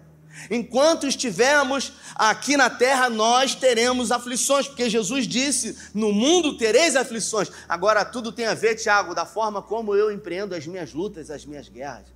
Enquanto 0.51 1.07
estivermos 1.07 1.95
aqui 2.15 2.57
na 2.57 2.69
terra, 2.69 3.09
nós 3.09 3.55
teremos 3.55 4.13
aflições, 4.13 4.69
porque 4.69 4.91
Jesus 4.91 5.27
disse: 5.27 5.77
No 5.95 6.13
mundo 6.13 6.59
tereis 6.59 6.95
aflições. 6.95 7.51
Agora, 7.67 8.05
tudo 8.05 8.31
tem 8.31 8.47
a 8.47 8.55
ver, 8.55 8.75
Tiago, 8.75 9.15
da 9.15 9.25
forma 9.25 9.63
como 9.63 9.95
eu 9.95 10.13
empreendo 10.13 10.55
as 10.55 10.67
minhas 10.67 10.93
lutas, 10.93 11.31
as 11.31 11.47
minhas 11.47 11.69
guerras. 11.69 12.16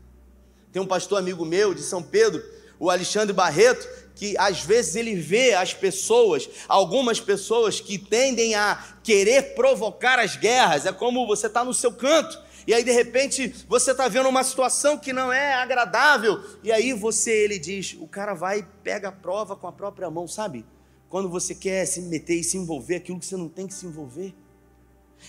Tem 0.72 0.80
um 0.80 0.86
pastor 0.86 1.18
amigo 1.18 1.44
meu 1.44 1.74
de 1.74 1.82
São 1.82 2.02
Pedro, 2.02 2.42
o 2.78 2.90
Alexandre 2.90 3.32
Barreto, 3.32 3.86
que 4.14 4.36
às 4.38 4.62
vezes 4.62 4.96
ele 4.96 5.14
vê 5.14 5.54
as 5.54 5.74
pessoas, 5.74 6.48
algumas 6.68 7.20
pessoas 7.20 7.80
que 7.80 7.98
tendem 7.98 8.54
a 8.54 8.82
querer 9.02 9.54
provocar 9.54 10.18
as 10.18 10.36
guerras. 10.36 10.86
É 10.86 10.92
como 10.92 11.26
você 11.26 11.46
está 11.46 11.64
no 11.64 11.74
seu 11.74 11.92
canto 11.92 12.38
e 12.66 12.74
aí 12.74 12.84
de 12.84 12.92
repente 12.92 13.48
você 13.68 13.90
está 13.90 14.08
vendo 14.08 14.28
uma 14.28 14.44
situação 14.44 14.98
que 14.98 15.12
não 15.12 15.32
é 15.32 15.54
agradável, 15.54 16.40
e 16.62 16.70
aí 16.70 16.92
você, 16.92 17.30
ele 17.30 17.58
diz, 17.58 17.96
o 17.98 18.06
cara 18.06 18.34
vai 18.34 18.60
e 18.60 18.62
pega 18.84 19.08
a 19.08 19.12
prova 19.12 19.56
com 19.56 19.66
a 19.66 19.72
própria 19.72 20.10
mão, 20.10 20.28
sabe? 20.28 20.64
Quando 21.08 21.28
você 21.28 21.54
quer 21.54 21.84
se 21.86 22.00
meter 22.02 22.36
e 22.36 22.44
se 22.44 22.56
envolver, 22.56 22.96
aquilo 22.96 23.18
que 23.18 23.26
você 23.26 23.36
não 23.36 23.48
tem 23.48 23.66
que 23.66 23.74
se 23.74 23.86
envolver. 23.86 24.32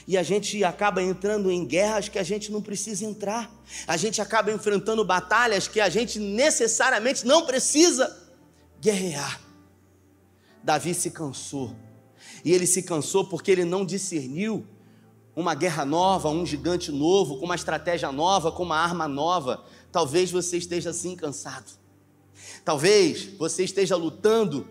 E 0.07 0.17
a 0.17 0.23
gente 0.23 0.63
acaba 0.63 1.01
entrando 1.01 1.51
em 1.51 1.65
guerras 1.65 2.09
que 2.09 2.19
a 2.19 2.23
gente 2.23 2.51
não 2.51 2.61
precisa 2.61 3.05
entrar. 3.05 3.51
A 3.87 3.97
gente 3.97 4.21
acaba 4.21 4.51
enfrentando 4.51 5.05
batalhas 5.05 5.67
que 5.67 5.79
a 5.79 5.89
gente 5.89 6.19
necessariamente 6.19 7.25
não 7.25 7.45
precisa 7.45 8.17
guerrear. 8.79 9.39
Davi 10.63 10.93
se 10.93 11.11
cansou. 11.11 11.75
E 12.43 12.51
ele 12.51 12.65
se 12.65 12.83
cansou 12.83 13.25
porque 13.25 13.51
ele 13.51 13.65
não 13.65 13.85
discerniu 13.85 14.65
uma 15.35 15.55
guerra 15.55 15.85
nova, 15.85 16.29
um 16.29 16.45
gigante 16.45 16.91
novo, 16.91 17.37
com 17.37 17.45
uma 17.45 17.55
estratégia 17.55 18.11
nova, 18.11 18.51
com 18.51 18.63
uma 18.63 18.77
arma 18.77 19.07
nova. 19.07 19.63
Talvez 19.91 20.31
você 20.31 20.57
esteja 20.57 20.89
assim 20.89 21.15
cansado. 21.15 21.71
Talvez 22.65 23.25
você 23.37 23.63
esteja 23.63 23.95
lutando 23.95 24.67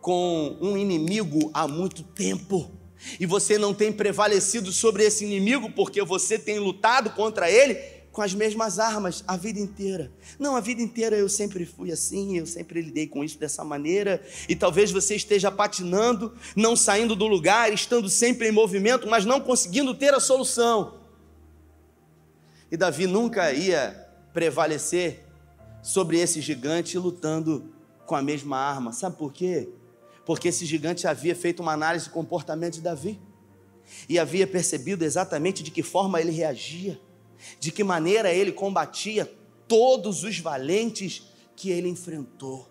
com 0.00 0.56
um 0.60 0.76
inimigo 0.76 1.50
há 1.52 1.66
muito 1.66 2.02
tempo. 2.02 2.70
E 3.18 3.26
você 3.26 3.58
não 3.58 3.72
tem 3.72 3.92
prevalecido 3.92 4.72
sobre 4.72 5.04
esse 5.04 5.24
inimigo 5.24 5.70
porque 5.70 6.02
você 6.02 6.38
tem 6.38 6.58
lutado 6.58 7.10
contra 7.10 7.50
ele 7.50 7.74
com 8.18 8.22
as 8.22 8.34
mesmas 8.34 8.80
armas 8.80 9.22
a 9.28 9.36
vida 9.36 9.60
inteira. 9.60 10.10
Não, 10.38 10.56
a 10.56 10.60
vida 10.60 10.82
inteira 10.82 11.16
eu 11.16 11.28
sempre 11.28 11.64
fui 11.64 11.92
assim, 11.92 12.36
eu 12.36 12.46
sempre 12.46 12.82
lidei 12.82 13.06
com 13.06 13.22
isso 13.22 13.38
dessa 13.38 13.62
maneira, 13.62 14.20
e 14.48 14.56
talvez 14.56 14.90
você 14.90 15.14
esteja 15.14 15.52
patinando, 15.52 16.34
não 16.56 16.74
saindo 16.74 17.14
do 17.14 17.28
lugar, 17.28 17.72
estando 17.72 18.08
sempre 18.08 18.48
em 18.48 18.52
movimento, 18.52 19.06
mas 19.06 19.24
não 19.24 19.40
conseguindo 19.40 19.94
ter 19.94 20.12
a 20.14 20.18
solução. 20.18 20.98
E 22.72 22.76
Davi 22.76 23.06
nunca 23.06 23.52
ia 23.52 24.08
prevalecer 24.32 25.24
sobre 25.80 26.18
esse 26.18 26.40
gigante 26.40 26.98
lutando 26.98 27.72
com 28.04 28.16
a 28.16 28.22
mesma 28.22 28.58
arma. 28.58 28.92
Sabe 28.92 29.16
por 29.16 29.32
quê? 29.32 29.68
Porque 30.28 30.48
esse 30.48 30.66
gigante 30.66 31.06
havia 31.06 31.34
feito 31.34 31.60
uma 31.60 31.72
análise 31.72 32.04
do 32.04 32.10
comportamento 32.10 32.74
de 32.74 32.82
Davi 32.82 33.18
e 34.06 34.18
havia 34.18 34.46
percebido 34.46 35.02
exatamente 35.02 35.62
de 35.62 35.70
que 35.70 35.82
forma 35.82 36.20
ele 36.20 36.32
reagia 36.32 37.00
de 37.58 37.72
que 37.72 37.82
maneira 37.82 38.30
ele 38.30 38.52
combatia 38.52 39.24
todos 39.66 40.24
os 40.24 40.38
valentes 40.38 41.22
que 41.56 41.70
ele 41.70 41.88
enfrentou. 41.88 42.68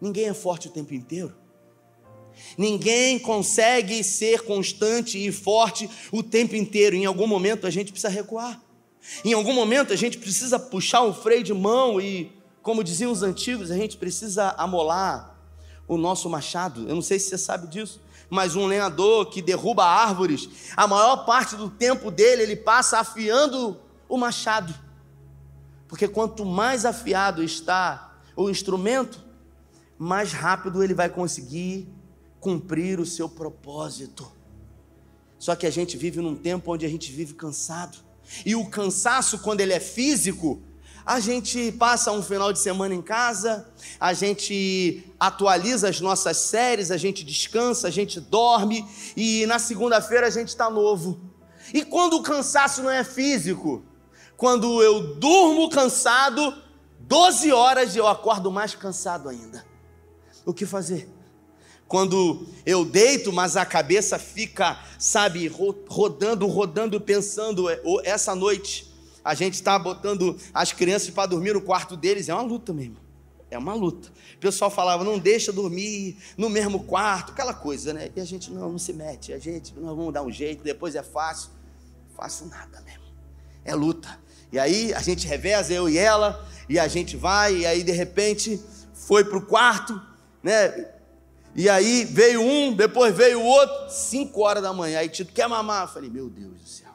Ninguém 0.00 0.26
é 0.26 0.34
forte 0.34 0.68
o 0.68 0.70
tempo 0.70 0.94
inteiro. 0.94 1.34
Ninguém 2.56 3.18
consegue 3.18 4.04
ser 4.04 4.42
constante 4.42 5.18
e 5.18 5.32
forte 5.32 5.90
o 6.12 6.22
tempo 6.22 6.54
inteiro. 6.54 6.94
Em 6.94 7.06
algum 7.06 7.26
momento 7.26 7.66
a 7.66 7.70
gente 7.70 7.90
precisa 7.90 8.12
recuar. 8.12 8.62
Em 9.24 9.32
algum 9.32 9.52
momento 9.52 9.92
a 9.92 9.96
gente 9.96 10.16
precisa 10.16 10.60
puxar 10.60 11.02
um 11.02 11.12
freio 11.12 11.42
de 11.42 11.52
mão 11.52 12.00
e, 12.00 12.30
como 12.62 12.84
diziam 12.84 13.10
os 13.10 13.24
antigos, 13.24 13.72
a 13.72 13.76
gente 13.76 13.96
precisa 13.96 14.50
amolar 14.50 15.37
o 15.88 15.96
nosso 15.96 16.30
machado. 16.30 16.88
Eu 16.88 16.94
não 16.94 17.02
sei 17.02 17.18
se 17.18 17.30
você 17.30 17.38
sabe 17.38 17.66
disso 17.66 18.00
mas 18.30 18.56
um 18.56 18.66
lenhador 18.66 19.26
que 19.26 19.40
derruba 19.40 19.84
árvores, 19.84 20.48
a 20.76 20.86
maior 20.86 21.24
parte 21.24 21.56
do 21.56 21.70
tempo 21.70 22.10
dele 22.10 22.42
ele 22.42 22.56
passa 22.56 22.98
afiando 22.98 23.80
o 24.08 24.16
machado. 24.16 24.74
Porque 25.86 26.06
quanto 26.06 26.44
mais 26.44 26.84
afiado 26.84 27.42
está 27.42 28.20
o 28.36 28.50
instrumento, 28.50 29.24
mais 29.98 30.32
rápido 30.32 30.82
ele 30.82 30.94
vai 30.94 31.08
conseguir 31.08 31.88
cumprir 32.38 33.00
o 33.00 33.06
seu 33.06 33.28
propósito. 33.28 34.30
Só 35.38 35.56
que 35.56 35.66
a 35.66 35.70
gente 35.70 35.96
vive 35.96 36.20
num 36.20 36.36
tempo 36.36 36.72
onde 36.72 36.84
a 36.84 36.88
gente 36.88 37.10
vive 37.10 37.32
cansado. 37.32 37.98
E 38.44 38.54
o 38.54 38.68
cansaço, 38.68 39.38
quando 39.38 39.60
ele 39.60 39.72
é 39.72 39.80
físico, 39.80 40.60
a 41.08 41.20
gente 41.20 41.72
passa 41.72 42.12
um 42.12 42.22
final 42.22 42.52
de 42.52 42.58
semana 42.58 42.94
em 42.94 43.00
casa, 43.00 43.66
a 43.98 44.12
gente 44.12 45.10
atualiza 45.18 45.88
as 45.88 46.02
nossas 46.02 46.36
séries, 46.36 46.90
a 46.90 46.98
gente 46.98 47.24
descansa, 47.24 47.88
a 47.88 47.90
gente 47.90 48.20
dorme 48.20 48.86
e 49.16 49.46
na 49.46 49.58
segunda-feira 49.58 50.26
a 50.26 50.30
gente 50.30 50.48
está 50.48 50.68
novo. 50.68 51.18
E 51.72 51.82
quando 51.82 52.18
o 52.18 52.22
cansaço 52.22 52.82
não 52.82 52.90
é 52.90 53.02
físico, 53.02 53.82
quando 54.36 54.82
eu 54.82 55.14
durmo 55.14 55.70
cansado, 55.70 56.62
12 57.00 57.52
horas 57.52 57.96
eu 57.96 58.06
acordo 58.06 58.52
mais 58.52 58.74
cansado 58.74 59.30
ainda. 59.30 59.64
O 60.44 60.52
que 60.52 60.66
fazer? 60.66 61.08
Quando 61.86 62.46
eu 62.66 62.84
deito, 62.84 63.32
mas 63.32 63.56
a 63.56 63.64
cabeça 63.64 64.18
fica, 64.18 64.78
sabe, 64.98 65.50
rodando, 65.88 66.46
rodando, 66.46 67.00
pensando, 67.00 67.70
é, 67.70 67.80
essa 68.04 68.34
noite 68.34 68.87
a 69.24 69.34
gente 69.34 69.54
está 69.54 69.78
botando 69.78 70.38
as 70.52 70.72
crianças 70.72 71.10
para 71.10 71.26
dormir 71.26 71.54
no 71.54 71.60
quarto 71.60 71.96
deles, 71.96 72.28
é 72.28 72.34
uma 72.34 72.42
luta 72.42 72.72
mesmo. 72.72 72.96
É 73.50 73.56
uma 73.56 73.74
luta. 73.74 74.10
O 74.34 74.38
pessoal 74.38 74.70
falava, 74.70 75.02
não 75.02 75.18
deixa 75.18 75.52
dormir 75.52 76.16
no 76.36 76.50
mesmo 76.50 76.84
quarto, 76.84 77.32
aquela 77.32 77.54
coisa, 77.54 77.94
né? 77.94 78.10
E 78.14 78.20
a 78.20 78.24
gente 78.24 78.50
não, 78.52 78.72
não 78.72 78.78
se 78.78 78.92
mete, 78.92 79.32
a 79.32 79.38
gente, 79.38 79.72
nós 79.74 79.96
vamos 79.96 80.12
dar 80.12 80.22
um 80.22 80.30
jeito, 80.30 80.62
depois 80.62 80.94
é 80.94 81.02
fácil. 81.02 81.50
Faço 82.14 82.46
nada 82.46 82.80
mesmo. 82.82 83.04
É 83.64 83.74
luta. 83.74 84.18
E 84.52 84.58
aí 84.58 84.92
a 84.92 85.00
gente 85.00 85.26
reveza, 85.26 85.72
eu 85.72 85.88
e 85.88 85.96
ela, 85.96 86.46
e 86.68 86.78
a 86.78 86.88
gente 86.88 87.16
vai, 87.16 87.58
e 87.58 87.66
aí 87.66 87.82
de 87.82 87.92
repente 87.92 88.60
foi 88.92 89.24
para 89.24 89.38
o 89.38 89.42
quarto, 89.42 90.00
né? 90.42 90.90
E 91.54 91.68
aí 91.68 92.04
veio 92.04 92.42
um, 92.42 92.74
depois 92.74 93.14
veio 93.14 93.40
o 93.40 93.44
outro, 93.44 93.90
cinco 93.90 94.42
horas 94.42 94.62
da 94.62 94.72
manhã. 94.72 94.98
Aí 95.00 95.08
Tito, 95.08 95.32
quer 95.32 95.48
mamar? 95.48 95.84
Eu 95.84 95.88
falei, 95.88 96.10
meu 96.10 96.28
Deus 96.28 96.60
do 96.60 96.68
céu. 96.68 96.87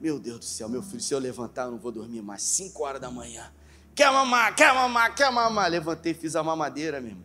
Meu 0.00 0.18
Deus 0.18 0.38
do 0.38 0.44
céu, 0.44 0.68
meu 0.68 0.82
filho, 0.82 1.00
se 1.00 1.12
eu 1.12 1.18
levantar, 1.18 1.64
eu 1.64 1.72
não 1.72 1.78
vou 1.78 1.90
dormir 1.90 2.22
mais. 2.22 2.42
5 2.42 2.84
horas 2.84 3.00
da 3.00 3.10
manhã. 3.10 3.52
Quer 3.94 4.12
mamar, 4.12 4.54
quer 4.54 4.72
mamar, 4.72 5.14
quer 5.14 5.30
mamar. 5.32 5.68
Levantei, 5.68 6.14
fiz 6.14 6.36
a 6.36 6.42
mamadeira, 6.42 7.00
meu 7.00 7.10
irmão. 7.10 7.24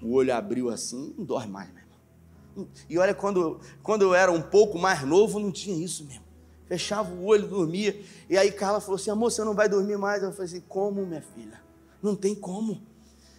O 0.00 0.14
olho 0.14 0.34
abriu 0.34 0.70
assim, 0.70 1.12
não 1.18 1.24
dorme 1.24 1.50
mais, 1.50 1.68
meu 1.70 1.82
irmão. 1.82 2.68
E 2.88 2.98
olha, 2.98 3.14
quando, 3.14 3.60
quando 3.82 4.02
eu 4.02 4.14
era 4.14 4.30
um 4.30 4.40
pouco 4.40 4.78
mais 4.78 5.02
novo, 5.02 5.40
não 5.40 5.50
tinha 5.50 5.76
isso 5.84 6.04
mesmo. 6.04 6.22
Fechava 6.66 7.12
o 7.12 7.24
olho, 7.24 7.48
dormia. 7.48 8.00
E 8.28 8.38
aí 8.38 8.52
Carla 8.52 8.80
falou 8.80 8.96
assim: 8.96 9.10
amor, 9.10 9.30
você 9.30 9.42
não 9.42 9.54
vai 9.54 9.68
dormir 9.68 9.98
mais? 9.98 10.22
Eu 10.22 10.30
falei 10.30 10.46
assim: 10.46 10.60
como, 10.68 11.04
minha 11.04 11.22
filha? 11.34 11.60
Não 12.02 12.14
tem 12.14 12.34
como. 12.34 12.80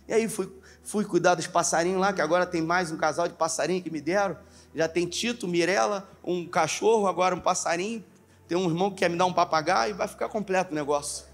E 0.08 0.14
aí 0.14 0.28
fui, 0.28 0.52
fui 0.84 1.06
cuidar 1.06 1.36
dos 1.36 1.48
passarinhos 1.48 2.00
lá, 2.00 2.14
que 2.14 2.22
agora 2.22 2.46
tem 2.46 2.62
mais 2.62 2.92
um 2.92 2.98
casal 2.98 3.28
de 3.28 3.34
passarinho 3.34 3.82
que 3.82 3.90
me 3.90 4.02
deram. 4.02 4.38
Já 4.76 4.88
tem 4.88 5.08
Tito, 5.08 5.48
Mirella, 5.48 6.08
um 6.24 6.46
cachorro, 6.46 7.08
agora 7.08 7.34
um 7.34 7.40
passarinho. 7.40 8.04
Tem 8.48 8.58
um 8.58 8.70
irmão 8.70 8.90
que 8.92 8.98
quer 8.98 9.10
me 9.10 9.18
dar 9.18 9.26
um 9.26 9.34
papagaio 9.34 9.92
e 9.92 9.94
vai 9.94 10.08
ficar 10.08 10.30
completo 10.30 10.72
o 10.72 10.76
negócio. 10.76 11.26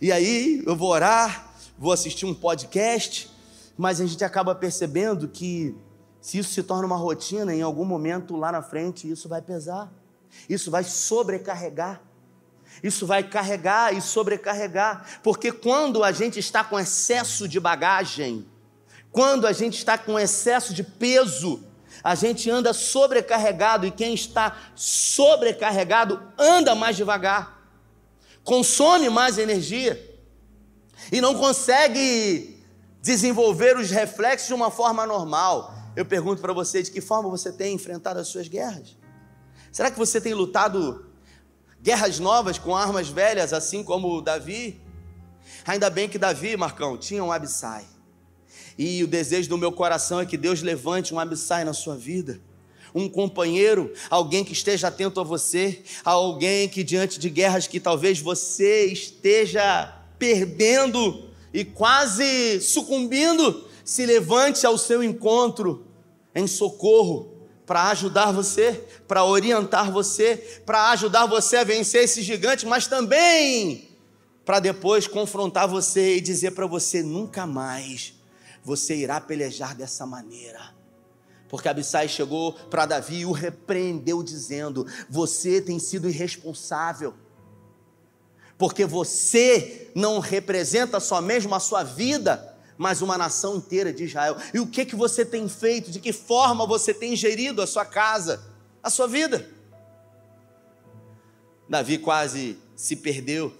E 0.00 0.12
aí 0.12 0.62
eu 0.66 0.76
vou 0.76 0.90
orar, 0.90 1.52
vou 1.78 1.92
assistir 1.92 2.26
um 2.26 2.34
podcast, 2.34 3.30
mas 3.76 4.00
a 4.00 4.06
gente 4.06 4.22
acaba 4.24 4.54
percebendo 4.54 5.28
que 5.28 5.74
se 6.20 6.38
isso 6.38 6.52
se 6.52 6.62
torna 6.62 6.86
uma 6.86 6.96
rotina, 6.96 7.54
em 7.54 7.62
algum 7.62 7.84
momento 7.84 8.36
lá 8.36 8.52
na 8.52 8.62
frente 8.62 9.10
isso 9.10 9.28
vai 9.28 9.40
pesar, 9.40 9.92
isso 10.48 10.70
vai 10.70 10.84
sobrecarregar. 10.84 12.00
Isso 12.82 13.06
vai 13.06 13.22
carregar 13.22 13.94
e 13.94 14.00
sobrecarregar, 14.00 15.20
porque 15.22 15.52
quando 15.52 16.02
a 16.02 16.10
gente 16.10 16.38
está 16.38 16.64
com 16.64 16.80
excesso 16.80 17.46
de 17.46 17.60
bagagem, 17.60 18.46
quando 19.10 19.46
a 19.46 19.52
gente 19.52 19.76
está 19.76 19.98
com 19.98 20.18
excesso 20.18 20.72
de 20.72 20.82
peso, 20.82 21.62
a 22.02 22.14
gente 22.14 22.50
anda 22.50 22.72
sobrecarregado 22.72 23.86
e 23.86 23.90
quem 23.90 24.14
está 24.14 24.56
sobrecarregado 24.74 26.20
anda 26.38 26.74
mais 26.74 26.96
devagar, 26.96 27.62
consome 28.44 29.08
mais 29.08 29.38
energia. 29.38 30.10
e 31.10 31.20
não 31.20 31.34
consegue 31.34 32.62
desenvolver 33.00 33.76
os 33.76 33.90
reflexos 33.90 34.46
de 34.46 34.54
uma 34.54 34.70
forma 34.70 35.04
normal. 35.04 35.74
Eu 35.96 36.04
pergunto 36.04 36.40
para 36.40 36.52
você, 36.52 36.82
de 36.82 36.90
que 36.90 37.00
forma 37.00 37.28
você 37.28 37.52
tem 37.52 37.74
enfrentado 37.74 38.20
as 38.20 38.28
suas 38.28 38.46
guerras? 38.46 38.96
Será 39.72 39.90
que 39.90 39.98
você 39.98 40.20
tem 40.20 40.32
lutado 40.32 41.06
guerras 41.80 42.18
novas 42.18 42.58
com 42.58 42.76
armas 42.76 43.08
velhas, 43.08 43.52
assim 43.52 43.82
como 43.82 44.22
Davi? 44.22 44.80
Ainda 45.66 45.90
bem 45.90 46.08
que 46.08 46.18
Davi, 46.18 46.56
Marcão, 46.56 46.96
tinha 46.96 47.22
um 47.24 47.32
Abissai. 47.32 47.84
E 48.78 49.02
o 49.02 49.06
desejo 49.06 49.48
do 49.48 49.58
meu 49.58 49.72
coração 49.72 50.20
é 50.20 50.26
que 50.26 50.36
Deus 50.36 50.62
levante 50.62 51.12
um 51.12 51.18
Abissai 51.18 51.64
na 51.64 51.72
sua 51.72 51.96
vida. 51.96 52.40
Um 52.94 53.08
companheiro, 53.08 53.92
alguém 54.10 54.44
que 54.44 54.52
esteja 54.52 54.88
atento 54.88 55.18
a 55.18 55.22
você, 55.24 55.82
alguém 56.04 56.68
que 56.68 56.84
diante 56.84 57.18
de 57.18 57.30
guerras 57.30 57.66
que 57.66 57.80
talvez 57.80 58.20
você 58.20 58.86
esteja 58.86 59.98
perdendo 60.18 61.30
e 61.54 61.64
quase 61.64 62.60
sucumbindo, 62.60 63.64
se 63.84 64.04
levante 64.06 64.66
ao 64.66 64.76
seu 64.76 65.02
encontro 65.02 65.86
em 66.34 66.46
socorro 66.46 67.32
para 67.66 67.88
ajudar 67.88 68.32
você, 68.32 68.84
para 69.08 69.24
orientar 69.24 69.90
você, 69.90 70.36
para 70.66 70.90
ajudar 70.90 71.26
você 71.26 71.56
a 71.56 71.64
vencer 71.64 72.04
esse 72.04 72.22
gigante, 72.22 72.66
mas 72.66 72.86
também 72.86 73.88
para 74.44 74.60
depois 74.60 75.06
confrontar 75.06 75.68
você 75.68 76.16
e 76.16 76.20
dizer 76.20 76.52
para 76.52 76.66
você: 76.66 77.02
nunca 77.02 77.46
mais 77.46 78.14
você 78.62 78.94
irá 78.94 79.20
pelejar 79.20 79.74
dessa 79.74 80.06
maneira. 80.06 80.74
Porque 81.48 81.68
Abissai 81.68 82.08
chegou 82.08 82.52
para 82.52 82.86
Davi 82.86 83.18
e 83.18 83.26
o 83.26 83.32
repreendeu, 83.32 84.22
dizendo: 84.22 84.86
Você 85.10 85.60
tem 85.60 85.78
sido 85.78 86.08
irresponsável, 86.08 87.14
porque 88.56 88.86
você 88.86 89.90
não 89.94 90.18
representa 90.18 90.98
só 90.98 91.20
mesmo 91.20 91.54
a 91.54 91.60
sua 91.60 91.82
vida, 91.82 92.56
mas 92.78 93.02
uma 93.02 93.18
nação 93.18 93.56
inteira 93.56 93.92
de 93.92 94.04
Israel. 94.04 94.36
E 94.54 94.60
o 94.60 94.66
que 94.66 94.86
que 94.86 94.96
você 94.96 95.26
tem 95.26 95.48
feito? 95.48 95.90
De 95.90 96.00
que 96.00 96.12
forma 96.12 96.66
você 96.66 96.94
tem 96.94 97.14
gerido 97.14 97.60
a 97.60 97.66
sua 97.66 97.84
casa, 97.84 98.42
a 98.82 98.88
sua 98.88 99.06
vida? 99.06 99.46
Davi 101.68 101.98
quase 101.98 102.58
se 102.74 102.96
perdeu 102.96 103.52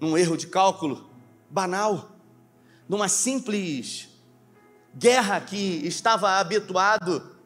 num 0.00 0.16
erro 0.16 0.36
de 0.36 0.46
cálculo 0.46 1.08
banal, 1.48 2.17
numa 2.88 3.08
simples 3.08 4.08
guerra 4.94 5.40
que 5.40 5.86
estava 5.86 6.38
habituado. 6.38 7.36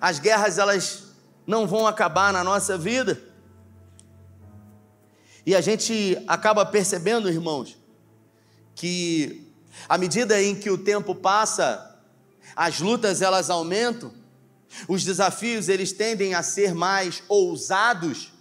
As 0.00 0.18
guerras 0.18 0.58
elas 0.58 1.04
não 1.46 1.66
vão 1.66 1.86
acabar 1.86 2.32
na 2.32 2.44
nossa 2.44 2.78
vida. 2.78 3.20
E 5.44 5.54
a 5.54 5.60
gente 5.60 6.22
acaba 6.26 6.64
percebendo, 6.64 7.28
irmãos, 7.28 7.76
que 8.74 9.50
à 9.88 9.96
medida 9.96 10.40
em 10.42 10.54
que 10.54 10.70
o 10.70 10.78
tempo 10.78 11.14
passa, 11.14 11.98
as 12.54 12.80
lutas 12.80 13.22
elas 13.22 13.50
aumentam, 13.50 14.12
os 14.86 15.04
desafios 15.04 15.68
eles 15.68 15.92
tendem 15.92 16.34
a 16.34 16.42
ser 16.42 16.74
mais 16.74 17.22
ousados. 17.28 18.32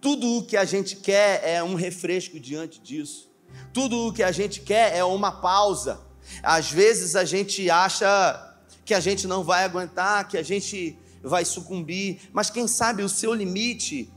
Tudo 0.00 0.38
o 0.38 0.44
que 0.44 0.56
a 0.56 0.64
gente 0.64 0.96
quer 0.96 1.42
é 1.44 1.62
um 1.62 1.74
refresco 1.74 2.38
diante 2.38 2.80
disso. 2.80 3.29
Tudo 3.72 4.08
o 4.08 4.12
que 4.12 4.22
a 4.22 4.32
gente 4.32 4.60
quer 4.60 4.96
é 4.96 5.04
uma 5.04 5.32
pausa. 5.32 6.00
Às 6.42 6.70
vezes 6.70 7.16
a 7.16 7.24
gente 7.24 7.68
acha 7.70 8.56
que 8.84 8.94
a 8.94 9.00
gente 9.00 9.26
não 9.26 9.44
vai 9.44 9.64
aguentar, 9.64 10.26
que 10.28 10.36
a 10.36 10.42
gente 10.42 10.98
vai 11.22 11.44
sucumbir, 11.44 12.20
mas 12.32 12.50
quem 12.50 12.66
sabe 12.66 13.02
o 13.02 13.08
seu 13.08 13.34
limite 13.34 14.12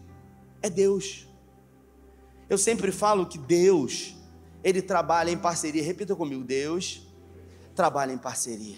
é 0.62 0.70
Deus. 0.70 1.28
Eu 2.50 2.58
sempre 2.58 2.92
falo 2.92 3.26
que 3.26 3.38
Deus 3.38 4.16
ele 4.64 4.82
trabalha 4.82 5.30
em 5.30 5.38
parceria. 5.38 5.84
Repita 5.84 6.16
comigo: 6.16 6.44
Deus 6.44 7.06
trabalha 7.76 8.14
em 8.14 8.18
parceria. 8.18 8.78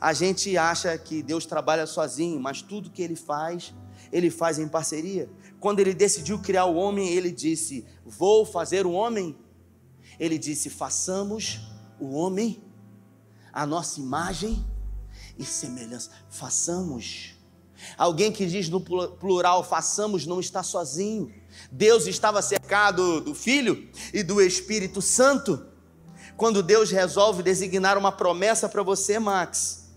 A 0.00 0.12
gente 0.12 0.56
acha 0.56 0.96
que 0.98 1.22
Deus 1.22 1.46
trabalha 1.46 1.86
sozinho, 1.86 2.38
mas 2.40 2.62
tudo 2.62 2.90
que 2.90 3.02
ele 3.02 3.16
faz, 3.16 3.74
ele 4.12 4.30
faz 4.30 4.58
em 4.58 4.68
parceria. 4.68 5.28
Quando 5.58 5.80
ele 5.80 5.94
decidiu 5.94 6.38
criar 6.38 6.66
o 6.66 6.76
homem, 6.76 7.08
ele 7.08 7.30
disse: 7.30 7.84
Vou 8.04 8.44
fazer 8.44 8.86
o 8.86 8.92
homem. 8.92 9.36
Ele 10.18 10.38
disse: 10.38 10.70
Façamos 10.70 11.60
o 11.98 12.14
homem 12.14 12.62
a 13.52 13.64
nossa 13.64 13.98
imagem 14.00 14.64
e 15.38 15.44
semelhança. 15.44 16.10
Façamos. 16.28 17.34
Alguém 17.96 18.32
que 18.32 18.46
diz 18.46 18.68
no 18.68 18.80
plural, 18.80 19.62
façamos, 19.62 20.26
não 20.26 20.40
está 20.40 20.62
sozinho. 20.62 21.32
Deus 21.70 22.06
estava 22.06 22.40
cercado 22.42 23.20
do 23.20 23.34
Filho 23.34 23.88
e 24.12 24.22
do 24.22 24.40
Espírito 24.40 25.00
Santo. 25.00 25.66
Quando 26.36 26.62
Deus 26.62 26.90
resolve 26.90 27.42
designar 27.42 27.96
uma 27.96 28.12
promessa 28.12 28.68
para 28.68 28.82
você, 28.82 29.18
Max, 29.18 29.88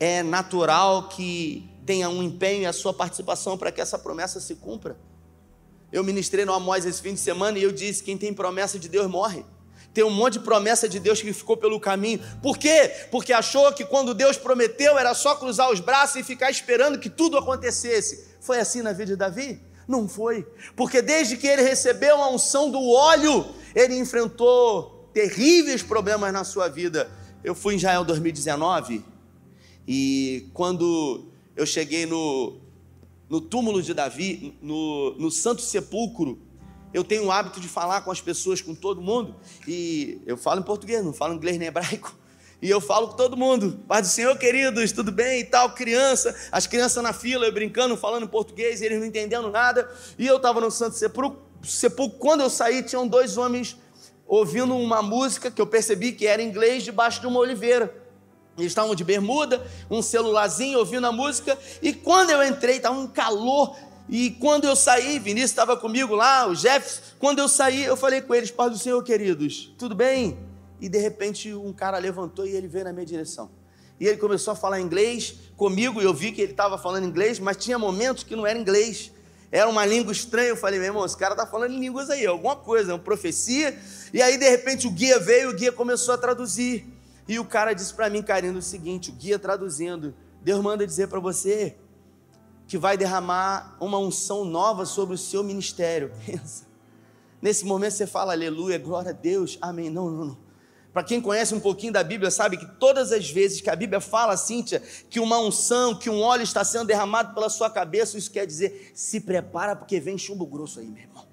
é 0.00 0.22
natural 0.22 1.08
que 1.08 1.70
tenha 1.84 2.08
um 2.08 2.22
empenho 2.22 2.62
e 2.62 2.66
a 2.66 2.72
sua 2.72 2.94
participação 2.94 3.58
para 3.58 3.70
que 3.70 3.80
essa 3.80 3.98
promessa 3.98 4.40
se 4.40 4.54
cumpra. 4.54 4.96
Eu 5.94 6.02
ministrei 6.02 6.44
no 6.44 6.52
Amós 6.52 6.84
esse 6.84 7.00
fim 7.00 7.14
de 7.14 7.20
semana 7.20 7.56
e 7.56 7.62
eu 7.62 7.70
disse: 7.70 8.02
quem 8.02 8.18
tem 8.18 8.34
promessa 8.34 8.80
de 8.80 8.88
Deus 8.88 9.06
morre. 9.06 9.44
Tem 9.92 10.02
um 10.02 10.10
monte 10.10 10.32
de 10.32 10.40
promessa 10.40 10.88
de 10.88 10.98
Deus 10.98 11.22
que 11.22 11.32
ficou 11.32 11.56
pelo 11.56 11.78
caminho. 11.78 12.18
Por 12.42 12.58
quê? 12.58 12.90
Porque 13.12 13.32
achou 13.32 13.72
que 13.72 13.84
quando 13.84 14.12
Deus 14.12 14.36
prometeu 14.36 14.98
era 14.98 15.14
só 15.14 15.36
cruzar 15.36 15.70
os 15.70 15.78
braços 15.78 16.16
e 16.16 16.24
ficar 16.24 16.50
esperando 16.50 16.98
que 16.98 17.08
tudo 17.08 17.38
acontecesse. 17.38 18.26
Foi 18.40 18.58
assim 18.58 18.82
na 18.82 18.90
vida 18.90 19.12
de 19.12 19.16
Davi? 19.16 19.60
Não 19.86 20.08
foi, 20.08 20.44
porque 20.74 21.00
desde 21.00 21.36
que 21.36 21.46
ele 21.46 21.62
recebeu 21.62 22.16
a 22.20 22.28
unção 22.28 22.72
do 22.72 22.82
óleo, 22.90 23.46
ele 23.72 23.96
enfrentou 23.96 25.08
terríveis 25.14 25.80
problemas 25.80 26.32
na 26.32 26.42
sua 26.42 26.66
vida. 26.66 27.08
Eu 27.44 27.54
fui 27.54 27.74
em 27.74 27.76
Israel 27.76 28.04
2019 28.04 29.04
e 29.86 30.48
quando 30.52 31.28
eu 31.54 31.64
cheguei 31.64 32.04
no, 32.04 32.58
no 33.28 33.40
túmulo 33.40 33.82
de 33.82 33.94
Davi, 33.94 34.56
no, 34.60 35.14
no 35.14 35.30
Santo 35.30 35.62
Sepulcro, 35.62 36.38
eu 36.92 37.02
tenho 37.02 37.24
o 37.24 37.32
hábito 37.32 37.58
de 37.58 37.66
falar 37.66 38.02
com 38.02 38.10
as 38.10 38.20
pessoas, 38.20 38.60
com 38.60 38.74
todo 38.74 39.02
mundo, 39.02 39.34
e 39.66 40.20
eu 40.26 40.36
falo 40.36 40.60
em 40.60 40.62
português, 40.62 41.04
não 41.04 41.12
falo 41.12 41.34
inglês 41.34 41.58
nem 41.58 41.68
hebraico. 41.68 42.14
E 42.62 42.70
eu 42.70 42.80
falo 42.80 43.08
com 43.08 43.16
todo 43.16 43.36
mundo, 43.36 43.78
Pai 43.86 44.00
do 44.00 44.08
Senhor, 44.08 44.38
queridos, 44.38 44.90
tudo 44.90 45.12
bem 45.12 45.40
e 45.40 45.44
tal, 45.44 45.74
criança, 45.74 46.34
as 46.50 46.66
crianças 46.66 47.02
na 47.02 47.12
fila, 47.12 47.44
eu 47.44 47.52
brincando, 47.52 47.94
falando 47.94 48.24
em 48.24 48.28
português, 48.28 48.80
eles 48.80 48.98
não 48.98 49.06
entendendo 49.06 49.50
nada. 49.50 49.90
E 50.18 50.26
eu 50.26 50.36
estava 50.36 50.62
no 50.62 50.70
Santo 50.70 50.96
Sepulcro, 50.96 51.42
Sepulcro, 51.62 52.18
quando 52.18 52.40
eu 52.40 52.48
saí, 52.48 52.82
tinham 52.82 53.06
dois 53.06 53.36
homens 53.36 53.76
ouvindo 54.26 54.74
uma 54.76 55.02
música 55.02 55.50
que 55.50 55.60
eu 55.60 55.66
percebi 55.66 56.12
que 56.12 56.26
era 56.26 56.42
inglês, 56.42 56.82
debaixo 56.82 57.20
de 57.20 57.26
uma 57.26 57.38
oliveira. 57.38 58.03
Eles 58.56 58.70
estavam 58.70 58.94
de 58.94 59.02
bermuda, 59.02 59.64
um 59.90 60.00
celularzinho, 60.00 60.78
ouvindo 60.78 61.06
a 61.06 61.12
música, 61.12 61.58
e 61.82 61.92
quando 61.92 62.30
eu 62.30 62.42
entrei, 62.44 62.76
estava 62.76 62.96
um 62.98 63.06
calor, 63.06 63.76
e 64.08 64.30
quando 64.32 64.64
eu 64.64 64.76
saí, 64.76 65.18
Vinícius 65.18 65.50
estava 65.50 65.76
comigo 65.76 66.14
lá, 66.14 66.46
o 66.46 66.54
Jefferson, 66.54 67.00
quando 67.18 67.38
eu 67.38 67.48
saí, 67.48 67.84
eu 67.84 67.96
falei 67.96 68.20
com 68.20 68.34
eles, 68.34 68.50
Pai 68.50 68.70
do 68.70 68.78
Senhor, 68.78 69.02
queridos, 69.02 69.72
tudo 69.78 69.94
bem? 69.94 70.38
e 70.84 70.88
de 70.88 70.98
repente 70.98 71.54
um 71.54 71.72
cara 71.72 71.96
levantou 71.96 72.46
e 72.46 72.54
ele 72.54 72.68
veio 72.68 72.84
na 72.84 72.92
minha 72.92 73.06
direção. 73.06 73.50
E 73.98 74.06
ele 74.06 74.18
começou 74.18 74.52
a 74.52 74.54
falar 74.54 74.80
inglês 74.80 75.34
comigo, 75.56 76.02
e 76.02 76.04
eu 76.04 76.12
vi 76.12 76.30
que 76.30 76.42
ele 76.42 76.50
estava 76.50 76.76
falando 76.76 77.06
inglês, 77.06 77.38
mas 77.38 77.56
tinha 77.56 77.78
momentos 77.78 78.22
que 78.22 78.36
não 78.36 78.46
era 78.46 78.58
inglês. 78.58 79.10
Era 79.50 79.66
uma 79.66 79.86
língua 79.86 80.12
estranha. 80.12 80.48
Eu 80.48 80.56
falei, 80.56 80.78
meu 80.78 80.88
irmão, 80.88 81.06
esse 81.06 81.16
cara 81.16 81.32
está 81.32 81.46
falando 81.46 81.72
em 81.72 81.80
línguas 81.80 82.10
aí, 82.10 82.26
alguma 82.26 82.56
coisa, 82.56 82.92
uma 82.92 82.98
profecia. 82.98 83.78
E 84.12 84.20
aí, 84.20 84.36
de 84.36 84.46
repente, 84.46 84.86
o 84.86 84.90
guia 84.90 85.18
veio, 85.18 85.50
o 85.50 85.54
guia 85.54 85.72
começou 85.72 86.12
a 86.12 86.18
traduzir. 86.18 86.84
E 87.26 87.38
o 87.38 87.44
cara 87.44 87.72
disse 87.72 87.94
para 87.94 88.10
mim, 88.10 88.22
Karina, 88.22 88.58
o 88.58 88.62
seguinte: 88.62 89.10
o 89.10 89.14
guia 89.14 89.38
traduzindo, 89.38 90.14
Deus 90.42 90.62
manda 90.62 90.86
dizer 90.86 91.08
para 91.08 91.20
você 91.20 91.76
que 92.66 92.78
vai 92.78 92.96
derramar 92.96 93.76
uma 93.80 93.98
unção 93.98 94.44
nova 94.44 94.86
sobre 94.86 95.14
o 95.14 95.18
seu 95.18 95.42
ministério. 95.42 96.12
Pensa. 96.24 96.64
Nesse 97.40 97.64
momento 97.66 97.92
você 97.92 98.06
fala, 98.06 98.32
aleluia, 98.32 98.78
glória 98.78 99.10
a 99.10 99.12
Deus, 99.12 99.58
amém. 99.60 99.90
Não, 99.90 100.10
não, 100.10 100.24
não. 100.24 100.44
Para 100.94 101.02
quem 101.02 101.20
conhece 101.20 101.54
um 101.54 101.60
pouquinho 101.60 101.92
da 101.92 102.04
Bíblia, 102.04 102.30
sabe 102.30 102.56
que 102.56 102.66
todas 102.78 103.10
as 103.10 103.28
vezes 103.28 103.60
que 103.60 103.68
a 103.68 103.74
Bíblia 103.74 104.00
fala, 104.00 104.36
Cíntia, 104.36 104.80
que 105.10 105.18
uma 105.18 105.38
unção, 105.38 105.94
que 105.94 106.08
um 106.08 106.22
óleo 106.22 106.44
está 106.44 106.64
sendo 106.64 106.86
derramado 106.86 107.34
pela 107.34 107.50
sua 107.50 107.68
cabeça, 107.68 108.16
isso 108.16 108.30
quer 108.30 108.46
dizer, 108.46 108.92
se 108.94 109.20
prepara 109.20 109.74
porque 109.74 109.98
vem 109.98 110.16
chumbo 110.16 110.46
grosso 110.46 110.78
aí, 110.78 110.86
meu 110.86 111.02
irmão. 111.02 111.26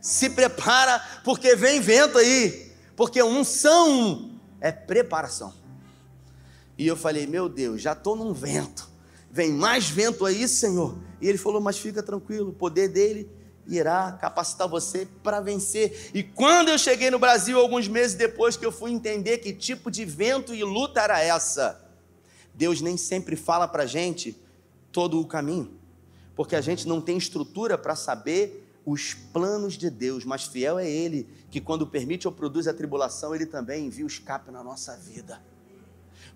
Se 0.00 0.30
prepara 0.30 1.02
porque 1.24 1.56
vem 1.56 1.80
vento 1.80 2.16
aí. 2.16 2.72
Porque 2.94 3.22
unção 3.22 4.37
é 4.60 4.72
preparação. 4.72 5.52
E 6.76 6.86
eu 6.86 6.96
falei, 6.96 7.26
meu 7.26 7.48
Deus, 7.48 7.82
já 7.82 7.92
estou 7.92 8.14
num 8.14 8.32
vento. 8.32 8.88
Vem 9.30 9.52
mais 9.52 9.88
vento 9.88 10.24
aí, 10.24 10.46
Senhor. 10.46 10.96
E 11.20 11.28
ele 11.28 11.38
falou, 11.38 11.60
mas 11.60 11.78
fica 11.78 12.02
tranquilo, 12.02 12.50
o 12.50 12.52
poder 12.52 12.88
dele 12.88 13.28
irá 13.66 14.12
capacitar 14.12 14.66
você 14.66 15.06
para 15.22 15.40
vencer. 15.40 16.10
E 16.14 16.22
quando 16.22 16.70
eu 16.70 16.78
cheguei 16.78 17.10
no 17.10 17.18
Brasil, 17.18 17.58
alguns 17.58 17.86
meses 17.86 18.16
depois 18.16 18.56
que 18.56 18.64
eu 18.64 18.72
fui 18.72 18.90
entender 18.90 19.38
que 19.38 19.52
tipo 19.52 19.90
de 19.90 20.04
vento 20.04 20.54
e 20.54 20.64
luta 20.64 21.00
era 21.00 21.20
essa, 21.20 21.84
Deus 22.54 22.80
nem 22.80 22.96
sempre 22.96 23.36
fala 23.36 23.68
para 23.68 23.82
a 23.82 23.86
gente 23.86 24.40
todo 24.90 25.20
o 25.20 25.26
caminho, 25.26 25.78
porque 26.34 26.56
a 26.56 26.60
gente 26.60 26.88
não 26.88 27.00
tem 27.00 27.18
estrutura 27.18 27.76
para 27.76 27.94
saber 27.94 28.67
os 28.90 29.12
planos 29.12 29.74
de 29.74 29.90
Deus, 29.90 30.24
mas 30.24 30.44
fiel 30.44 30.78
é 30.78 30.88
Ele 30.88 31.28
que, 31.50 31.60
quando 31.60 31.86
permite 31.86 32.26
ou 32.26 32.32
produz 32.32 32.66
a 32.66 32.72
tribulação, 32.72 33.34
Ele 33.34 33.44
também 33.44 33.86
envia 33.86 34.04
o 34.04 34.08
escape 34.08 34.50
na 34.50 34.64
nossa 34.64 34.96
vida. 34.96 35.42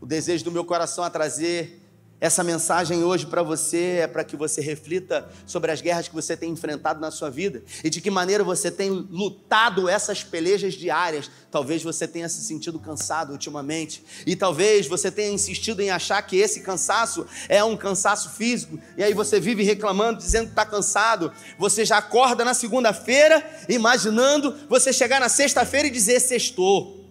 O 0.00 0.06
desejo 0.06 0.44
do 0.44 0.52
meu 0.52 0.64
coração 0.64 1.04
é 1.04 1.08
trazer 1.08 1.80
essa 2.22 2.44
mensagem 2.44 3.02
hoje 3.02 3.26
para 3.26 3.42
você 3.42 3.98
é 4.02 4.06
para 4.06 4.22
que 4.22 4.36
você 4.36 4.60
reflita 4.60 5.28
sobre 5.44 5.72
as 5.72 5.80
guerras 5.80 6.06
que 6.06 6.14
você 6.14 6.36
tem 6.36 6.52
enfrentado 6.52 7.00
na 7.00 7.10
sua 7.10 7.28
vida 7.28 7.64
e 7.82 7.90
de 7.90 8.00
que 8.00 8.12
maneira 8.12 8.44
você 8.44 8.70
tem 8.70 8.90
lutado 8.90 9.88
essas 9.88 10.22
pelejas 10.22 10.74
diárias. 10.74 11.28
Talvez 11.50 11.82
você 11.82 12.06
tenha 12.06 12.28
se 12.28 12.40
sentido 12.44 12.78
cansado 12.78 13.32
ultimamente 13.32 14.04
e 14.24 14.36
talvez 14.36 14.86
você 14.86 15.10
tenha 15.10 15.32
insistido 15.32 15.80
em 15.80 15.90
achar 15.90 16.22
que 16.22 16.36
esse 16.36 16.60
cansaço 16.60 17.26
é 17.48 17.64
um 17.64 17.76
cansaço 17.76 18.30
físico 18.30 18.78
e 18.96 19.02
aí 19.02 19.12
você 19.12 19.40
vive 19.40 19.64
reclamando, 19.64 20.18
dizendo 20.18 20.44
que 20.44 20.52
está 20.52 20.64
cansado. 20.64 21.32
Você 21.58 21.84
já 21.84 21.98
acorda 21.98 22.44
na 22.44 22.54
segunda-feira 22.54 23.44
imaginando 23.68 24.56
você 24.68 24.92
chegar 24.92 25.18
na 25.18 25.28
sexta-feira 25.28 25.88
e 25.88 25.90
dizer 25.90 26.20
sextou 26.20 27.01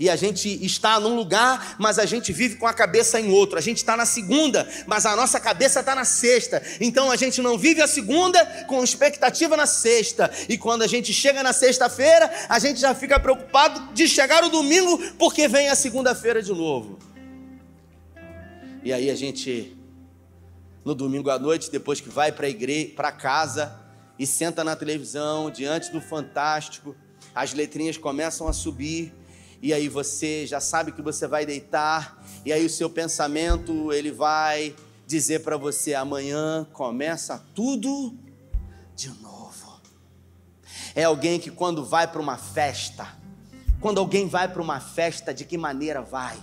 e 0.00 0.08
a 0.08 0.16
gente 0.16 0.48
está 0.64 0.98
num 0.98 1.14
lugar, 1.14 1.76
mas 1.78 1.98
a 1.98 2.06
gente 2.06 2.32
vive 2.32 2.56
com 2.56 2.66
a 2.66 2.72
cabeça 2.72 3.20
em 3.20 3.30
outro. 3.30 3.58
A 3.58 3.60
gente 3.60 3.76
está 3.76 3.94
na 3.98 4.06
segunda, 4.06 4.66
mas 4.86 5.04
a 5.04 5.14
nossa 5.14 5.38
cabeça 5.38 5.80
está 5.80 5.94
na 5.94 6.06
sexta. 6.06 6.62
Então 6.80 7.10
a 7.10 7.16
gente 7.16 7.42
não 7.42 7.58
vive 7.58 7.82
a 7.82 7.86
segunda 7.86 8.42
com 8.66 8.82
expectativa 8.82 9.58
na 9.58 9.66
sexta. 9.66 10.30
E 10.48 10.56
quando 10.56 10.80
a 10.80 10.86
gente 10.86 11.12
chega 11.12 11.42
na 11.42 11.52
sexta-feira, 11.52 12.32
a 12.48 12.58
gente 12.58 12.80
já 12.80 12.94
fica 12.94 13.20
preocupado 13.20 13.92
de 13.92 14.08
chegar 14.08 14.42
o 14.42 14.48
domingo, 14.48 14.96
porque 15.18 15.46
vem 15.46 15.68
a 15.68 15.74
segunda-feira 15.74 16.42
de 16.42 16.54
novo. 16.54 16.98
E 18.82 18.94
aí 18.94 19.10
a 19.10 19.14
gente, 19.14 19.76
no 20.82 20.94
domingo 20.94 21.28
à 21.28 21.38
noite, 21.38 21.70
depois 21.70 22.00
que 22.00 22.08
vai 22.08 22.32
para 22.32 22.46
a 22.46 22.50
igreja, 22.50 22.94
para 22.96 23.12
casa 23.12 23.78
e 24.18 24.26
senta 24.26 24.64
na 24.64 24.74
televisão, 24.74 25.50
diante 25.50 25.92
do 25.92 26.00
Fantástico, 26.00 26.96
as 27.34 27.52
letrinhas 27.52 27.98
começam 27.98 28.48
a 28.48 28.54
subir 28.54 29.19
e 29.62 29.74
aí 29.74 29.88
você 29.88 30.46
já 30.46 30.60
sabe 30.60 30.92
que 30.92 31.02
você 31.02 31.26
vai 31.26 31.44
deitar, 31.44 32.22
e 32.44 32.52
aí 32.52 32.64
o 32.64 32.70
seu 32.70 32.88
pensamento 32.88 33.92
ele 33.92 34.10
vai 34.10 34.74
dizer 35.06 35.40
para 35.40 35.56
você: 35.56 35.94
amanhã 35.94 36.66
começa 36.72 37.44
tudo 37.54 38.14
de 38.94 39.08
novo. 39.20 39.80
É 40.94 41.04
alguém 41.04 41.38
que 41.38 41.50
quando 41.50 41.84
vai 41.84 42.06
para 42.06 42.20
uma 42.20 42.36
festa, 42.36 43.06
quando 43.80 43.98
alguém 43.98 44.28
vai 44.28 44.48
para 44.48 44.62
uma 44.62 44.80
festa, 44.80 45.32
de 45.32 45.44
que 45.44 45.56
maneira 45.56 46.02
vai? 46.02 46.38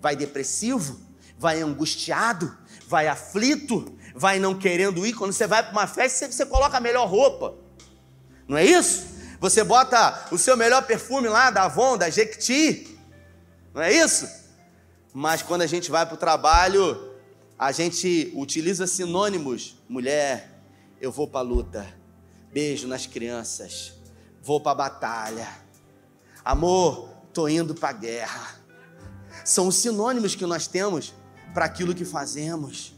Vai 0.00 0.16
depressivo? 0.16 1.00
Vai 1.38 1.60
angustiado? 1.60 2.56
Vai 2.86 3.06
aflito? 3.06 3.96
Vai 4.14 4.38
não 4.38 4.58
querendo 4.58 5.06
ir? 5.06 5.12
Quando 5.12 5.32
você 5.32 5.46
vai 5.46 5.62
para 5.62 5.72
uma 5.72 5.86
festa, 5.86 6.30
você, 6.30 6.46
coloca 6.46 6.76
a 6.76 6.80
melhor 6.80 7.06
roupa. 7.08 7.54
Não 8.46 8.56
é 8.56 8.64
isso? 8.64 9.17
Você 9.40 9.62
bota 9.62 10.26
o 10.32 10.38
seu 10.38 10.56
melhor 10.56 10.82
perfume 10.86 11.28
lá 11.28 11.50
da 11.50 11.64
Avon, 11.64 11.96
da 11.96 12.10
Jequiti, 12.10 12.98
não 13.72 13.82
é 13.82 13.92
isso? 13.92 14.28
Mas 15.14 15.42
quando 15.42 15.62
a 15.62 15.66
gente 15.66 15.90
vai 15.90 16.04
para 16.04 16.14
o 16.14 16.18
trabalho, 16.18 17.14
a 17.58 17.70
gente 17.70 18.32
utiliza 18.34 18.86
sinônimos. 18.86 19.76
Mulher, 19.88 20.60
eu 21.00 21.12
vou 21.12 21.28
para 21.28 21.40
a 21.40 21.42
luta. 21.42 21.86
Beijo 22.52 22.88
nas 22.88 23.06
crianças. 23.06 23.92
Vou 24.42 24.60
para 24.60 24.72
a 24.72 24.74
batalha. 24.74 25.48
Amor, 26.44 27.08
tô 27.32 27.46
indo 27.48 27.74
para 27.74 27.90
a 27.90 27.92
guerra. 27.92 28.56
São 29.44 29.68
os 29.68 29.76
sinônimos 29.76 30.34
que 30.34 30.46
nós 30.46 30.66
temos 30.66 31.14
para 31.54 31.64
aquilo 31.64 31.94
que 31.94 32.04
fazemos. 32.04 32.94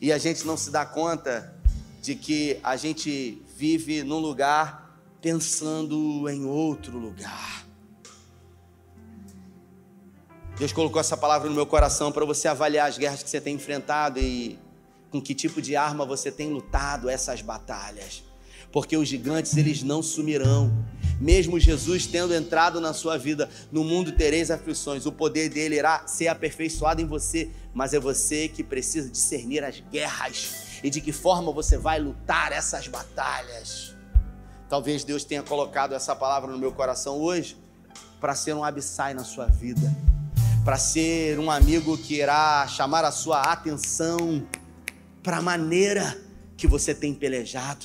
E 0.00 0.12
a 0.12 0.18
gente 0.18 0.44
não 0.44 0.56
se 0.56 0.70
dá 0.70 0.84
conta 0.84 1.54
de 2.02 2.14
que 2.14 2.58
a 2.62 2.76
gente 2.76 3.42
vive 3.56 4.02
num 4.02 4.18
lugar 4.18 5.00
pensando 5.22 6.28
em 6.28 6.44
outro 6.44 6.98
lugar. 6.98 7.66
Deus 10.58 10.72
colocou 10.72 11.00
essa 11.00 11.16
palavra 11.16 11.48
no 11.48 11.54
meu 11.54 11.66
coração 11.66 12.12
para 12.12 12.24
você 12.24 12.48
avaliar 12.48 12.88
as 12.88 12.98
guerras 12.98 13.22
que 13.22 13.30
você 13.30 13.40
tem 13.40 13.54
enfrentado 13.54 14.20
e 14.20 14.58
com 15.10 15.20
que 15.20 15.34
tipo 15.34 15.62
de 15.62 15.74
arma 15.74 16.04
você 16.04 16.30
tem 16.30 16.50
lutado 16.52 17.08
essas 17.08 17.40
batalhas. 17.40 18.22
Porque 18.70 18.96
os 18.96 19.08
gigantes 19.08 19.56
eles 19.56 19.82
não 19.82 20.02
sumirão. 20.02 20.70
Mesmo 21.18 21.58
Jesus 21.58 22.06
tendo 22.06 22.34
entrado 22.34 22.78
na 22.78 22.92
sua 22.92 23.16
vida, 23.16 23.48
no 23.72 23.82
mundo 23.84 24.12
tereis 24.12 24.50
aflições, 24.50 25.06
o 25.06 25.12
poder 25.12 25.48
dele 25.48 25.76
irá 25.76 26.06
ser 26.06 26.28
aperfeiçoado 26.28 27.00
em 27.00 27.06
você, 27.06 27.50
mas 27.72 27.94
é 27.94 27.98
você 27.98 28.48
que 28.48 28.62
precisa 28.62 29.08
discernir 29.08 29.64
as 29.64 29.80
guerras 29.80 30.65
e 30.86 30.90
de 30.90 31.00
que 31.00 31.10
forma 31.10 31.50
você 31.50 31.76
vai 31.76 31.98
lutar 31.98 32.52
essas 32.52 32.86
batalhas. 32.86 33.92
Talvez 34.68 35.02
Deus 35.02 35.24
tenha 35.24 35.42
colocado 35.42 35.96
essa 35.96 36.14
palavra 36.14 36.48
no 36.48 36.56
meu 36.56 36.70
coração 36.70 37.20
hoje 37.20 37.56
para 38.20 38.36
ser 38.36 38.54
um 38.54 38.62
abissai 38.62 39.12
na 39.12 39.24
sua 39.24 39.46
vida, 39.46 39.92
para 40.64 40.78
ser 40.78 41.40
um 41.40 41.50
amigo 41.50 41.98
que 41.98 42.14
irá 42.14 42.68
chamar 42.68 43.04
a 43.04 43.10
sua 43.10 43.42
atenção 43.42 44.46
para 45.24 45.38
a 45.38 45.42
maneira 45.42 46.16
que 46.56 46.68
você 46.68 46.94
tem 46.94 47.12
pelejado, 47.12 47.84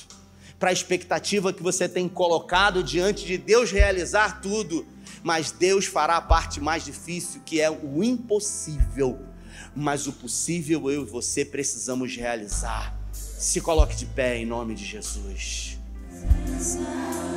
para 0.56 0.70
a 0.70 0.72
expectativa 0.72 1.52
que 1.52 1.60
você 1.60 1.88
tem 1.88 2.08
colocado 2.08 2.84
diante 2.84 3.26
de 3.26 3.36
Deus 3.36 3.72
realizar 3.72 4.40
tudo, 4.40 4.86
mas 5.24 5.50
Deus 5.50 5.86
fará 5.86 6.18
a 6.18 6.22
parte 6.22 6.60
mais 6.60 6.84
difícil, 6.84 7.42
que 7.44 7.60
é 7.60 7.68
o 7.68 8.04
impossível 8.04 9.31
mas 9.74 10.06
o 10.06 10.12
possível 10.12 10.90
eu 10.90 11.02
e 11.02 11.06
você 11.06 11.44
precisamos 11.44 12.14
realizar. 12.16 12.94
Se 13.12 13.60
coloque 13.60 13.96
de 13.96 14.06
pé 14.06 14.38
em 14.38 14.46
nome 14.46 14.74
de 14.74 14.84
Jesus. 14.84 15.78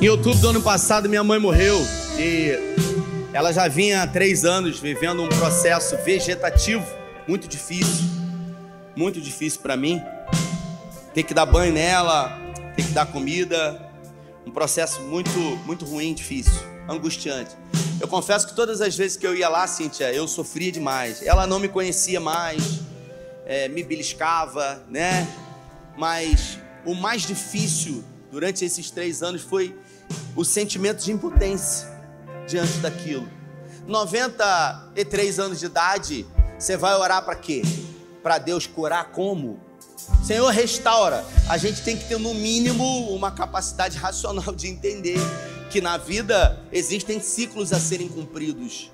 Em 0.00 0.08
outubro 0.08 0.38
do 0.38 0.48
ano 0.48 0.62
passado, 0.62 1.08
minha 1.08 1.24
mãe 1.24 1.38
morreu 1.38 1.78
e 2.18 2.52
ela 3.32 3.52
já 3.52 3.66
vinha 3.66 4.02
há 4.02 4.06
três 4.06 4.44
anos 4.44 4.78
vivendo 4.78 5.22
um 5.22 5.28
processo 5.28 5.96
vegetativo 6.04 6.86
muito 7.26 7.48
difícil, 7.48 8.04
muito 8.94 9.20
difícil 9.20 9.60
para 9.60 9.76
mim. 9.76 10.00
Ter 11.12 11.22
que 11.22 11.34
dar 11.34 11.46
banho 11.46 11.72
nela, 11.72 12.38
ter 12.76 12.84
que 12.84 12.92
dar 12.92 13.06
comida, 13.06 13.90
um 14.46 14.50
processo 14.50 15.00
muito, 15.02 15.30
muito 15.66 15.84
ruim, 15.84 16.14
difícil, 16.14 16.60
angustiante. 16.88 17.56
Eu 17.98 18.06
confesso 18.06 18.46
que 18.46 18.54
todas 18.54 18.80
as 18.82 18.94
vezes 18.94 19.16
que 19.16 19.26
eu 19.26 19.34
ia 19.34 19.48
lá, 19.48 19.66
Cíntia, 19.66 20.12
eu 20.12 20.28
sofria 20.28 20.70
demais. 20.70 21.22
Ela 21.22 21.46
não 21.46 21.58
me 21.58 21.68
conhecia 21.68 22.20
mais, 22.20 22.80
é, 23.46 23.68
me 23.68 23.82
beliscava, 23.82 24.82
né? 24.88 25.26
Mas 25.96 26.58
o 26.84 26.94
mais 26.94 27.22
difícil 27.22 28.04
durante 28.30 28.64
esses 28.64 28.90
três 28.90 29.22
anos 29.22 29.40
foi 29.40 29.74
o 30.34 30.44
sentimento 30.44 31.02
de 31.02 31.10
impotência 31.10 31.88
diante 32.46 32.78
daquilo. 32.78 33.28
93 33.86 35.38
anos 35.38 35.60
de 35.60 35.66
idade, 35.66 36.26
você 36.58 36.76
vai 36.76 36.94
orar 36.96 37.24
para 37.24 37.34
quê? 37.34 37.62
Para 38.22 38.36
Deus 38.36 38.66
curar 38.66 39.06
como? 39.12 39.58
Senhor, 40.22 40.50
restaura. 40.50 41.24
A 41.48 41.56
gente 41.56 41.82
tem 41.82 41.96
que 41.96 42.04
ter, 42.04 42.18
no 42.18 42.34
mínimo, 42.34 43.10
uma 43.14 43.30
capacidade 43.30 43.96
racional 43.96 44.54
de 44.54 44.68
entender 44.68 45.18
que 45.70 45.80
na 45.80 45.96
vida 45.96 46.58
existem 46.72 47.20
ciclos 47.20 47.72
a 47.72 47.80
serem 47.80 48.08
cumpridos. 48.08 48.90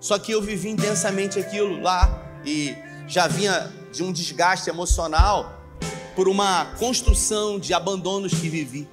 Só 0.00 0.18
que 0.18 0.32
eu 0.32 0.42
vivi 0.42 0.68
intensamente 0.68 1.38
aquilo 1.38 1.80
lá 1.80 2.40
e 2.44 2.74
já 3.06 3.26
vinha 3.28 3.72
de 3.92 4.02
um 4.02 4.12
desgaste 4.12 4.68
emocional 4.68 5.60
por 6.16 6.28
uma 6.28 6.66
construção 6.78 7.58
de 7.58 7.72
abandonos 7.72 8.32
que 8.32 8.48
vivi. 8.48 8.88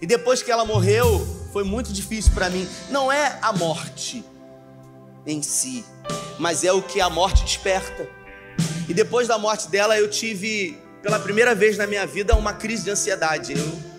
E 0.00 0.06
depois 0.06 0.42
que 0.42 0.50
ela 0.50 0.64
morreu, 0.64 1.26
foi 1.52 1.64
muito 1.64 1.92
difícil 1.92 2.32
para 2.32 2.48
mim. 2.48 2.66
Não 2.90 3.10
é 3.10 3.38
a 3.42 3.52
morte 3.52 4.24
em 5.26 5.42
si, 5.42 5.84
mas 6.38 6.64
é 6.64 6.72
o 6.72 6.80
que 6.80 7.00
a 7.00 7.10
morte 7.10 7.44
desperta. 7.44 8.08
E 8.88 8.94
depois 8.94 9.28
da 9.28 9.38
morte 9.38 9.68
dela, 9.68 9.98
eu 9.98 10.08
tive, 10.08 10.78
pela 11.02 11.18
primeira 11.18 11.54
vez 11.54 11.76
na 11.76 11.86
minha 11.86 12.06
vida, 12.06 12.34
uma 12.34 12.52
crise 12.52 12.84
de 12.84 12.90
ansiedade. 12.90 13.52
Eu 13.52 13.89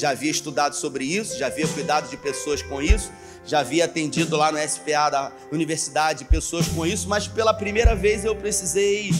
já 0.00 0.10
havia 0.10 0.30
estudado 0.30 0.74
sobre 0.74 1.04
isso, 1.04 1.38
já 1.38 1.46
havia 1.46 1.68
cuidado 1.68 2.08
de 2.08 2.16
pessoas 2.16 2.62
com 2.62 2.80
isso, 2.80 3.12
já 3.44 3.60
havia 3.60 3.84
atendido 3.84 4.36
lá 4.36 4.50
no 4.50 4.58
SPA 4.58 5.10
da 5.10 5.32
universidade 5.52 6.24
pessoas 6.24 6.66
com 6.68 6.86
isso, 6.86 7.06
mas 7.08 7.28
pela 7.28 7.52
primeira 7.52 7.94
vez 7.94 8.24
eu 8.24 8.34
precisei, 8.34 9.12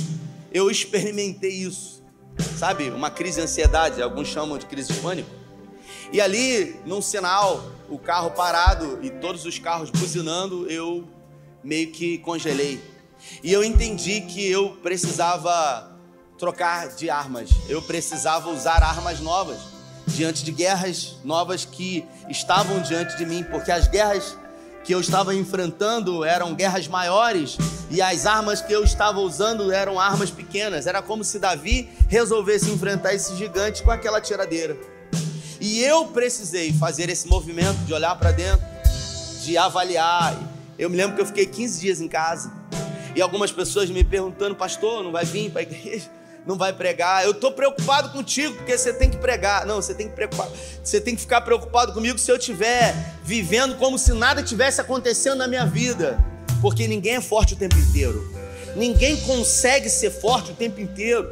eu 0.50 0.70
experimentei 0.70 1.50
isso, 1.50 2.02
sabe? 2.58 2.88
Uma 2.88 3.10
crise 3.10 3.36
de 3.36 3.42
ansiedade, 3.42 4.00
alguns 4.00 4.28
chamam 4.28 4.56
de 4.56 4.64
crise 4.66 4.92
de 4.92 5.00
pânico. 5.00 5.28
E 6.12 6.20
ali, 6.20 6.80
num 6.86 7.02
sinal, 7.02 7.70
o 7.88 7.98
carro 7.98 8.30
parado 8.30 8.98
e 9.02 9.10
todos 9.10 9.44
os 9.44 9.58
carros 9.58 9.90
buzinando, 9.90 10.68
eu 10.68 11.06
meio 11.62 11.92
que 11.92 12.18
congelei. 12.18 12.80
E 13.44 13.52
eu 13.52 13.62
entendi 13.62 14.22
que 14.22 14.50
eu 14.50 14.78
precisava 14.82 15.94
trocar 16.38 16.88
de 16.88 17.10
armas, 17.10 17.50
eu 17.68 17.82
precisava 17.82 18.48
usar 18.48 18.82
armas 18.82 19.20
novas 19.20 19.79
diante 20.14 20.44
de 20.44 20.52
guerras 20.52 21.16
novas 21.24 21.64
que 21.64 22.06
estavam 22.28 22.80
diante 22.80 23.16
de 23.16 23.26
mim, 23.26 23.42
porque 23.44 23.70
as 23.70 23.88
guerras 23.88 24.36
que 24.84 24.94
eu 24.94 25.00
estava 25.00 25.34
enfrentando 25.34 26.24
eram 26.24 26.54
guerras 26.54 26.88
maiores 26.88 27.56
e 27.90 28.00
as 28.00 28.26
armas 28.26 28.62
que 28.62 28.72
eu 28.72 28.82
estava 28.82 29.20
usando 29.20 29.70
eram 29.70 30.00
armas 30.00 30.30
pequenas. 30.30 30.86
Era 30.86 31.02
como 31.02 31.22
se 31.22 31.38
Davi 31.38 31.88
resolvesse 32.08 32.70
enfrentar 32.70 33.14
esse 33.14 33.36
gigante 33.36 33.82
com 33.82 33.90
aquela 33.90 34.20
tiradeira. 34.20 34.76
E 35.60 35.80
eu 35.80 36.06
precisei 36.06 36.72
fazer 36.72 37.10
esse 37.10 37.28
movimento 37.28 37.78
de 37.84 37.92
olhar 37.92 38.16
para 38.16 38.32
dentro, 38.32 38.66
de 39.44 39.58
avaliar. 39.58 40.36
Eu 40.78 40.88
me 40.88 40.96
lembro 40.96 41.16
que 41.16 41.22
eu 41.22 41.26
fiquei 41.26 41.44
15 41.44 41.80
dias 41.80 42.00
em 42.00 42.08
casa. 42.08 42.50
E 43.14 43.20
algumas 43.20 43.52
pessoas 43.52 43.90
me 43.90 44.02
perguntando, 44.02 44.54
pastor, 44.54 45.02
não 45.02 45.12
vai 45.12 45.24
vir 45.24 45.50
para 45.50 45.60
a 45.60 45.62
igreja? 45.62 46.08
Não 46.46 46.56
vai 46.56 46.72
pregar? 46.72 47.24
Eu 47.24 47.32
estou 47.32 47.52
preocupado 47.52 48.10
contigo, 48.10 48.56
porque 48.56 48.76
você 48.76 48.92
tem 48.92 49.10
que 49.10 49.18
pregar. 49.18 49.66
Não, 49.66 49.76
você 49.76 49.94
tem 49.94 50.08
que 50.08 50.14
preocupar. 50.14 50.48
Você 50.82 51.00
tem 51.00 51.14
que 51.14 51.20
ficar 51.20 51.42
preocupado 51.42 51.92
comigo 51.92 52.18
se 52.18 52.30
eu 52.30 52.36
estiver 52.36 52.94
vivendo 53.22 53.76
como 53.76 53.98
se 53.98 54.12
nada 54.12 54.42
tivesse 54.42 54.80
acontecendo 54.80 55.36
na 55.36 55.46
minha 55.46 55.66
vida. 55.66 56.18
Porque 56.60 56.88
ninguém 56.88 57.16
é 57.16 57.20
forte 57.20 57.54
o 57.54 57.56
tempo 57.56 57.76
inteiro. 57.76 58.34
Ninguém 58.74 59.16
consegue 59.18 59.88
ser 59.90 60.10
forte 60.10 60.52
o 60.52 60.54
tempo 60.54 60.80
inteiro. 60.80 61.30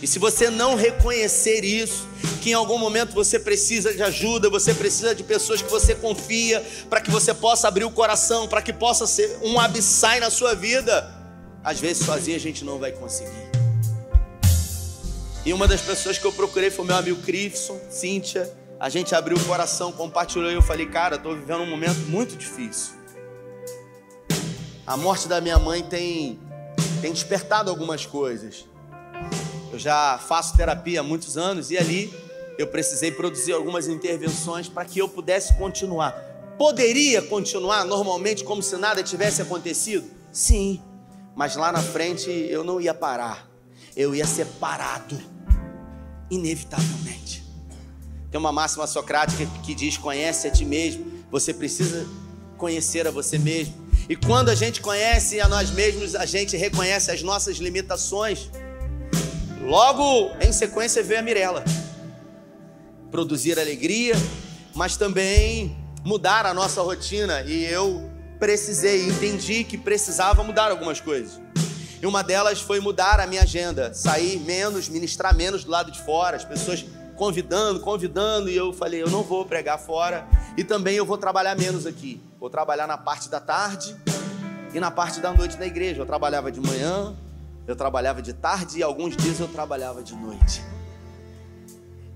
E 0.00 0.06
se 0.06 0.18
você 0.18 0.50
não 0.50 0.74
reconhecer 0.74 1.64
isso, 1.64 2.06
que 2.42 2.50
em 2.50 2.54
algum 2.54 2.78
momento 2.78 3.12
você 3.12 3.38
precisa 3.38 3.92
de 3.92 4.02
ajuda, 4.02 4.48
você 4.48 4.72
precisa 4.72 5.14
de 5.14 5.24
pessoas 5.24 5.62
que 5.62 5.70
você 5.70 5.94
confia, 5.94 6.64
para 6.88 7.00
que 7.00 7.10
você 7.10 7.34
possa 7.34 7.66
abrir 7.66 7.84
o 7.84 7.90
coração, 7.90 8.46
para 8.46 8.62
que 8.62 8.72
possa 8.72 9.06
ser 9.06 9.38
um 9.42 9.58
abissai 9.58 10.20
na 10.20 10.30
sua 10.30 10.54
vida, 10.54 11.15
às 11.66 11.80
vezes 11.80 12.06
sozinho 12.06 12.36
a 12.36 12.40
gente 12.40 12.64
não 12.64 12.78
vai 12.78 12.92
conseguir. 12.92 13.50
E 15.44 15.52
uma 15.52 15.66
das 15.66 15.80
pessoas 15.80 16.16
que 16.16 16.24
eu 16.24 16.32
procurei 16.32 16.70
foi 16.70 16.84
meu 16.84 16.94
amigo 16.94 17.20
Crifson, 17.22 17.76
Cíntia. 17.90 18.48
A 18.78 18.88
gente 18.88 19.16
abriu 19.16 19.36
o 19.36 19.44
coração, 19.46 19.90
compartilhou 19.90 20.48
e 20.48 20.54
eu 20.54 20.62
falei, 20.62 20.86
cara, 20.86 21.16
estou 21.16 21.34
vivendo 21.34 21.62
um 21.62 21.66
momento 21.66 21.98
muito 22.08 22.36
difícil. 22.36 22.94
A 24.86 24.96
morte 24.96 25.26
da 25.26 25.40
minha 25.40 25.58
mãe 25.58 25.82
tem, 25.82 26.38
tem 27.00 27.12
despertado 27.12 27.68
algumas 27.68 28.06
coisas. 28.06 28.64
Eu 29.72 29.78
já 29.78 30.18
faço 30.18 30.56
terapia 30.56 31.00
há 31.00 31.02
muitos 31.02 31.36
anos 31.36 31.72
e 31.72 31.76
ali 31.76 32.14
eu 32.56 32.68
precisei 32.68 33.10
produzir 33.10 33.54
algumas 33.54 33.88
intervenções 33.88 34.68
para 34.68 34.84
que 34.84 35.00
eu 35.00 35.08
pudesse 35.08 35.54
continuar. 35.54 36.12
Poderia 36.56 37.22
continuar 37.22 37.84
normalmente 37.84 38.44
como 38.44 38.62
se 38.62 38.76
nada 38.76 39.02
tivesse 39.02 39.42
acontecido? 39.42 40.08
Sim, 40.30 40.80
mas 41.36 41.54
lá 41.54 41.70
na 41.70 41.82
frente 41.82 42.30
eu 42.30 42.64
não 42.64 42.80
ia 42.80 42.94
parar, 42.94 43.46
eu 43.94 44.14
ia 44.14 44.26
ser 44.26 44.46
parado, 44.58 45.20
inevitavelmente. 46.30 47.44
Tem 48.30 48.40
uma 48.40 48.50
máxima 48.50 48.86
socrática 48.86 49.46
que 49.62 49.74
diz: 49.74 49.98
conhece 49.98 50.48
a 50.48 50.50
ti 50.50 50.64
mesmo, 50.64 51.04
você 51.30 51.52
precisa 51.52 52.08
conhecer 52.56 53.06
a 53.06 53.10
você 53.10 53.38
mesmo. 53.38 53.86
E 54.08 54.16
quando 54.16 54.48
a 54.48 54.54
gente 54.54 54.80
conhece 54.80 55.38
a 55.38 55.46
nós 55.46 55.70
mesmos, 55.70 56.14
a 56.14 56.24
gente 56.24 56.56
reconhece 56.56 57.10
as 57.10 57.22
nossas 57.22 57.58
limitações. 57.58 58.50
Logo 59.62 60.30
em 60.40 60.52
sequência 60.52 61.02
veio 61.02 61.20
a 61.20 61.22
Mirella. 61.22 61.64
Produzir 63.10 63.58
alegria, 63.58 64.14
mas 64.74 64.96
também 64.96 65.76
mudar 66.04 66.46
a 66.46 66.54
nossa 66.54 66.80
rotina. 66.80 67.42
E 67.42 67.64
eu 67.64 68.15
precisei, 68.38 69.08
entendi 69.08 69.64
que 69.64 69.76
precisava 69.76 70.42
mudar 70.42 70.70
algumas 70.70 71.00
coisas. 71.00 71.40
E 72.00 72.06
uma 72.06 72.22
delas 72.22 72.60
foi 72.60 72.80
mudar 72.80 73.20
a 73.20 73.26
minha 73.26 73.42
agenda, 73.42 73.94
sair 73.94 74.38
menos, 74.40 74.88
ministrar 74.88 75.34
menos 75.34 75.64
do 75.64 75.70
lado 75.70 75.90
de 75.90 76.00
fora, 76.02 76.36
as 76.36 76.44
pessoas 76.44 76.84
convidando, 77.16 77.80
convidando, 77.80 78.50
e 78.50 78.56
eu 78.56 78.72
falei, 78.72 79.02
eu 79.02 79.10
não 79.10 79.22
vou 79.22 79.44
pregar 79.46 79.78
fora, 79.78 80.26
e 80.56 80.62
também 80.62 80.96
eu 80.96 81.06
vou 81.06 81.16
trabalhar 81.16 81.56
menos 81.56 81.86
aqui. 81.86 82.20
Vou 82.38 82.50
trabalhar 82.50 82.86
na 82.86 82.98
parte 82.98 83.30
da 83.30 83.40
tarde 83.40 83.96
e 84.74 84.78
na 84.78 84.90
parte 84.90 85.20
da 85.20 85.32
noite 85.32 85.56
da 85.56 85.66
igreja. 85.66 86.02
Eu 86.02 86.06
trabalhava 86.06 86.52
de 86.52 86.60
manhã, 86.60 87.16
eu 87.66 87.74
trabalhava 87.74 88.20
de 88.20 88.34
tarde 88.34 88.78
e 88.78 88.82
alguns 88.82 89.16
dias 89.16 89.40
eu 89.40 89.48
trabalhava 89.48 90.02
de 90.02 90.14
noite. 90.14 90.62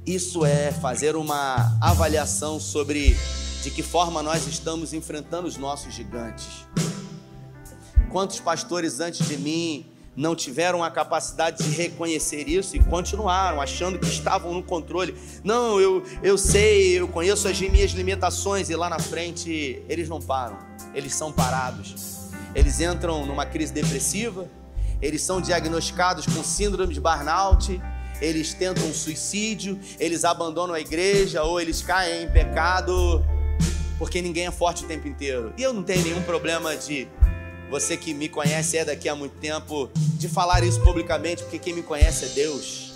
Isso 0.06 0.44
é 0.44 0.70
fazer 0.70 1.16
uma 1.16 1.76
avaliação 1.80 2.60
sobre 2.60 3.16
de 3.62 3.70
que 3.70 3.82
forma 3.82 4.22
nós 4.22 4.46
estamos 4.46 4.92
enfrentando 4.92 5.46
os 5.46 5.56
nossos 5.56 5.94
gigantes. 5.94 6.66
Quantos 8.10 8.40
pastores 8.40 9.00
antes 9.00 9.26
de 9.26 9.36
mim 9.36 9.86
não 10.16 10.34
tiveram 10.34 10.82
a 10.82 10.90
capacidade 10.90 11.62
de 11.62 11.70
reconhecer 11.70 12.48
isso 12.48 12.76
e 12.76 12.80
continuaram 12.80 13.60
achando 13.60 13.98
que 13.98 14.08
estavam 14.08 14.52
no 14.52 14.62
controle. 14.62 15.14
Não, 15.44 15.80
eu, 15.80 16.02
eu 16.22 16.36
sei, 16.36 16.98
eu 16.98 17.08
conheço 17.08 17.46
as 17.48 17.60
minhas 17.60 17.92
limitações 17.92 18.68
e 18.68 18.76
lá 18.76 18.90
na 18.90 18.98
frente 18.98 19.82
eles 19.88 20.08
não 20.08 20.20
param, 20.20 20.58
eles 20.94 21.14
são 21.14 21.32
parados. 21.32 21.94
Eles 22.54 22.80
entram 22.80 23.24
numa 23.24 23.46
crise 23.46 23.72
depressiva, 23.72 24.48
eles 25.00 25.22
são 25.22 25.40
diagnosticados 25.40 26.26
com 26.26 26.42
síndrome 26.42 26.92
de 26.92 27.00
burnout, 27.00 27.80
eles 28.20 28.52
tentam 28.52 28.92
suicídio, 28.92 29.78
eles 29.98 30.24
abandonam 30.24 30.74
a 30.74 30.80
igreja 30.80 31.42
ou 31.42 31.60
eles 31.60 31.80
caem 31.80 32.24
em 32.24 32.30
pecado, 32.30 33.24
porque 34.00 34.22
ninguém 34.22 34.46
é 34.46 34.50
forte 34.50 34.82
o 34.82 34.88
tempo 34.88 35.06
inteiro. 35.06 35.52
E 35.58 35.62
eu 35.62 35.74
não 35.74 35.82
tenho 35.82 36.02
nenhum 36.02 36.22
problema 36.22 36.74
de 36.74 37.06
você 37.70 37.98
que 37.98 38.14
me 38.14 38.30
conhece 38.30 38.78
é 38.78 38.84
daqui 38.84 39.10
há 39.10 39.14
muito 39.14 39.36
tempo, 39.36 39.90
de 39.94 40.26
falar 40.26 40.64
isso 40.64 40.80
publicamente, 40.80 41.42
porque 41.42 41.58
quem 41.58 41.74
me 41.74 41.82
conhece 41.82 42.24
é 42.24 42.28
Deus. 42.28 42.94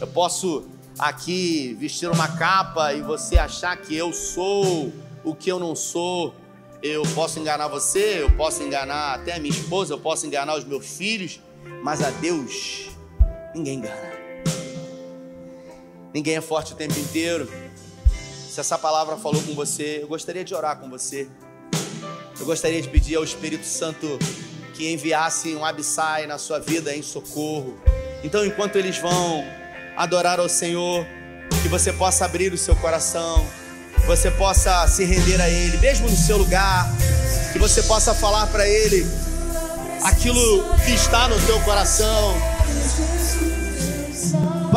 Eu 0.00 0.06
posso 0.06 0.66
aqui 0.98 1.76
vestir 1.78 2.10
uma 2.10 2.26
capa 2.26 2.94
e 2.94 3.02
você 3.02 3.36
achar 3.36 3.76
que 3.76 3.94
eu 3.94 4.10
sou 4.10 4.90
o 5.22 5.34
que 5.34 5.52
eu 5.52 5.58
não 5.58 5.76
sou. 5.76 6.34
Eu 6.82 7.02
posso 7.14 7.38
enganar 7.38 7.68
você, 7.68 8.22
eu 8.22 8.30
posso 8.30 8.62
enganar 8.62 9.16
até 9.16 9.34
a 9.34 9.38
minha 9.38 9.52
esposa, 9.52 9.92
eu 9.92 9.98
posso 10.00 10.26
enganar 10.26 10.56
os 10.56 10.64
meus 10.64 10.96
filhos, 10.96 11.40
mas 11.84 12.02
a 12.02 12.08
Deus 12.08 12.88
ninguém 13.54 13.80
engana. 13.80 14.18
Ninguém 16.14 16.36
é 16.36 16.40
forte 16.40 16.72
o 16.72 16.76
tempo 16.76 16.98
inteiro. 16.98 17.46
Se 18.58 18.62
essa 18.62 18.76
palavra 18.76 19.16
falou 19.16 19.40
com 19.40 19.54
você, 19.54 20.00
eu 20.02 20.08
gostaria 20.08 20.44
de 20.44 20.52
orar 20.52 20.80
com 20.80 20.90
você. 20.90 21.28
Eu 22.40 22.44
gostaria 22.44 22.82
de 22.82 22.88
pedir 22.88 23.14
ao 23.14 23.22
Espírito 23.22 23.64
Santo 23.64 24.18
que 24.74 24.92
enviasse 24.92 25.54
um 25.54 25.64
abissai 25.64 26.26
na 26.26 26.38
sua 26.38 26.58
vida 26.58 26.92
em 26.92 27.00
socorro. 27.00 27.78
Então, 28.24 28.44
enquanto 28.44 28.74
eles 28.74 28.98
vão 28.98 29.44
adorar 29.96 30.40
ao 30.40 30.48
Senhor, 30.48 31.06
que 31.62 31.68
você 31.68 31.92
possa 31.92 32.24
abrir 32.24 32.52
o 32.52 32.58
seu 32.58 32.74
coração, 32.74 33.46
você 34.08 34.28
possa 34.28 34.88
se 34.88 35.04
render 35.04 35.40
a 35.40 35.48
Ele, 35.48 35.76
mesmo 35.76 36.10
no 36.10 36.16
seu 36.16 36.36
lugar, 36.36 36.84
que 37.52 37.60
você 37.60 37.80
possa 37.84 38.12
falar 38.12 38.48
para 38.48 38.68
Ele 38.68 39.06
aquilo 40.02 40.64
que 40.84 40.90
está 40.94 41.28
no 41.28 41.40
teu 41.46 41.60
coração. 41.60 42.34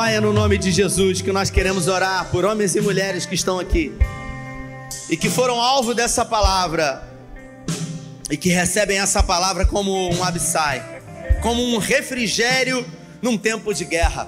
Pai, 0.02 0.16
é 0.16 0.20
no 0.20 0.34
nome 0.34 0.58
de 0.58 0.72
Jesus 0.72 1.22
que 1.22 1.32
nós 1.32 1.52
queremos 1.52 1.88
orar 1.88 2.26
por 2.32 2.44
homens 2.44 2.76
e 2.76 2.82
mulheres 2.82 3.24
que 3.24 3.36
estão 3.36 3.60
aqui 3.60 3.96
e 5.08 5.16
que 5.16 5.30
foram 5.30 5.62
alvo 5.62 5.94
dessa 5.94 6.26
palavra 6.26 7.08
e 8.28 8.36
que 8.36 8.50
recebem 8.50 8.98
essa 8.98 9.22
palavra 9.22 9.64
como 9.64 10.10
um 10.12 10.24
absai, 10.24 10.84
como 11.44 11.64
um 11.64 11.78
refrigério 11.78 12.84
num 13.22 13.38
tempo 13.38 13.72
de 13.76 13.86
guerra. 13.86 14.28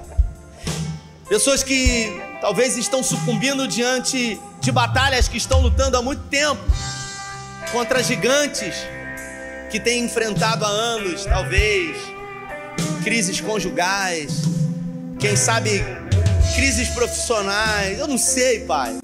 Pessoas 1.28 1.63
que 1.63 2.21
talvez 2.39 2.78
estão 2.78 3.01
sucumbindo 3.01 3.67
diante 3.67 4.39
de 4.61 4.71
batalhas 4.71 5.28
que 5.28 5.38
estão 5.38 5.59
lutando 5.59 5.97
há 5.97 6.03
muito 6.03 6.21
tempo 6.26 6.61
contra 7.71 8.03
gigantes 8.03 8.76
que 9.71 9.80
têm 9.80 10.05
enfrentado 10.05 10.65
há 10.65 10.69
anos, 10.69 11.26
talvez 11.26 11.97
crises 13.03 13.41
conjugais, 13.41 14.53
quem 15.24 15.38
sabe 15.38 15.82
crises 16.53 16.89
profissionais, 16.89 17.97
eu 17.97 18.07
não 18.09 18.17
sei, 18.17 18.59
pai, 18.65 18.97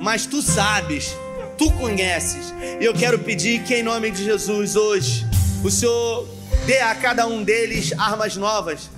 mas 0.00 0.26
tu 0.26 0.42
sabes, 0.42 1.16
tu 1.56 1.70
conheces. 1.74 2.52
E 2.80 2.84
eu 2.84 2.92
quero 2.92 3.16
pedir 3.20 3.62
que 3.62 3.76
em 3.76 3.82
nome 3.84 4.10
de 4.10 4.24
Jesus 4.24 4.74
hoje 4.74 5.24
o 5.62 5.70
Senhor 5.70 6.28
dê 6.66 6.80
a 6.80 6.96
cada 6.96 7.28
um 7.28 7.44
deles 7.44 7.92
armas 7.96 8.34
novas 8.34 8.90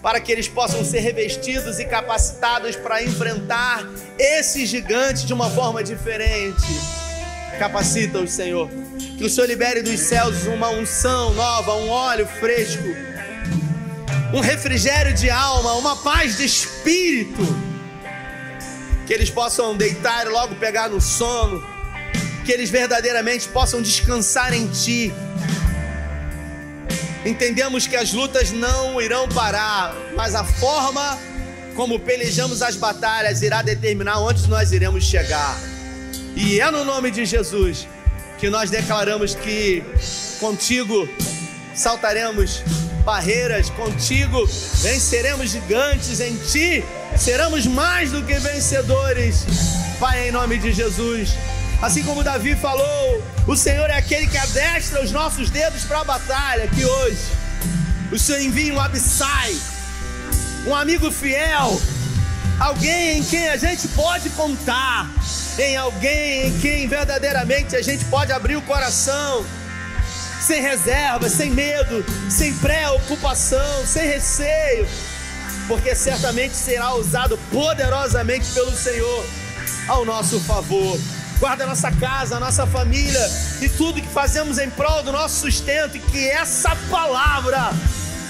para 0.00 0.20
que 0.20 0.30
eles 0.30 0.46
possam 0.46 0.84
ser 0.84 1.00
revestidos 1.00 1.80
e 1.80 1.86
capacitados 1.86 2.76
para 2.76 3.02
enfrentar 3.02 3.84
esse 4.16 4.64
gigante 4.64 5.26
de 5.26 5.34
uma 5.34 5.50
forma 5.50 5.82
diferente. 5.82 6.62
Capacita-os, 7.58 8.30
Senhor. 8.30 8.70
Que 9.18 9.24
o 9.24 9.28
Senhor 9.28 9.48
libere 9.48 9.82
dos 9.82 9.98
céus 9.98 10.46
uma 10.46 10.68
unção 10.68 11.34
nova, 11.34 11.74
um 11.74 11.88
óleo 11.88 12.28
fresco, 12.38 12.84
um 14.32 14.40
refrigério 14.40 15.14
de 15.14 15.30
alma, 15.30 15.74
uma 15.74 15.96
paz 15.96 16.36
de 16.36 16.44
espírito. 16.44 17.42
Que 19.06 19.12
eles 19.12 19.30
possam 19.30 19.76
deitar 19.76 20.26
e 20.26 20.30
logo 20.30 20.54
pegar 20.56 20.88
no 20.88 21.00
sono. 21.00 21.62
Que 22.44 22.52
eles 22.52 22.70
verdadeiramente 22.70 23.48
possam 23.48 23.82
descansar 23.82 24.52
em 24.52 24.66
Ti 24.68 25.12
Entendemos 27.24 27.86
que 27.86 27.94
as 27.94 28.12
lutas 28.12 28.50
não 28.50 29.00
irão 29.00 29.28
parar, 29.28 29.94
mas 30.16 30.34
a 30.34 30.42
forma 30.42 31.18
como 31.76 31.98
pelejamos 32.00 32.62
as 32.62 32.74
batalhas 32.74 33.42
irá 33.42 33.62
determinar 33.62 34.18
onde 34.18 34.48
nós 34.48 34.72
iremos 34.72 35.04
chegar. 35.04 35.56
E 36.34 36.60
é 36.60 36.68
no 36.70 36.84
nome 36.84 37.12
de 37.12 37.24
Jesus 37.24 37.86
que 38.38 38.50
nós 38.50 38.70
declaramos 38.70 39.36
que 39.36 39.84
contigo 40.40 41.08
saltaremos 41.76 42.60
barreiras. 43.02 43.70
Contigo 43.70 44.46
venceremos 44.82 45.50
gigantes, 45.50 46.20
em 46.20 46.36
ti 46.36 46.84
seremos 47.16 47.66
mais 47.66 48.10
do 48.10 48.22
que 48.22 48.34
vencedores. 48.34 49.44
Pai, 49.98 50.28
em 50.28 50.32
nome 50.32 50.58
de 50.58 50.72
Jesus. 50.72 51.34
Assim 51.80 52.02
como 52.04 52.22
Davi 52.22 52.54
falou, 52.54 53.22
o 53.46 53.56
Senhor 53.56 53.90
é 53.90 53.96
aquele 53.96 54.28
que 54.28 54.38
adestra 54.38 55.02
os 55.02 55.10
nossos 55.10 55.50
dedos 55.50 55.82
para 55.84 56.00
a 56.00 56.04
batalha. 56.04 56.68
Que 56.68 56.84
hoje 56.84 57.18
o 58.12 58.18
Senhor 58.18 58.40
envia 58.40 58.72
um 58.72 58.80
Abissai, 58.80 59.56
um 60.66 60.74
amigo 60.74 61.10
fiel, 61.10 61.80
alguém 62.60 63.18
em 63.18 63.24
quem 63.24 63.48
a 63.48 63.56
gente 63.56 63.88
pode 63.88 64.30
contar, 64.30 65.10
em 65.58 65.76
alguém 65.76 66.48
em 66.48 66.58
quem 66.60 66.86
verdadeiramente 66.86 67.74
a 67.74 67.82
gente 67.82 68.04
pode 68.04 68.30
abrir 68.30 68.56
o 68.56 68.62
coração, 68.62 69.44
sem 70.42 70.60
reserva, 70.60 71.28
sem 71.28 71.50
medo, 71.50 72.04
sem 72.28 72.52
preocupação, 72.54 73.86
sem 73.86 74.06
receio, 74.06 74.86
porque 75.68 75.94
certamente 75.94 76.54
será 76.54 76.94
usado 76.94 77.38
poderosamente 77.50 78.46
pelo 78.52 78.72
Senhor 78.72 79.24
ao 79.86 80.04
nosso 80.04 80.40
favor. 80.40 80.98
Guarda 81.38 81.64
a 81.64 81.66
nossa 81.68 81.90
casa, 81.92 82.36
a 82.36 82.40
nossa 82.40 82.66
família 82.66 83.30
e 83.60 83.68
tudo 83.68 84.00
que 84.00 84.08
fazemos 84.08 84.58
em 84.58 84.68
prol 84.70 85.02
do 85.02 85.12
nosso 85.12 85.40
sustento, 85.40 85.96
e 85.96 86.00
que 86.00 86.28
essa 86.28 86.76
palavra 86.90 87.72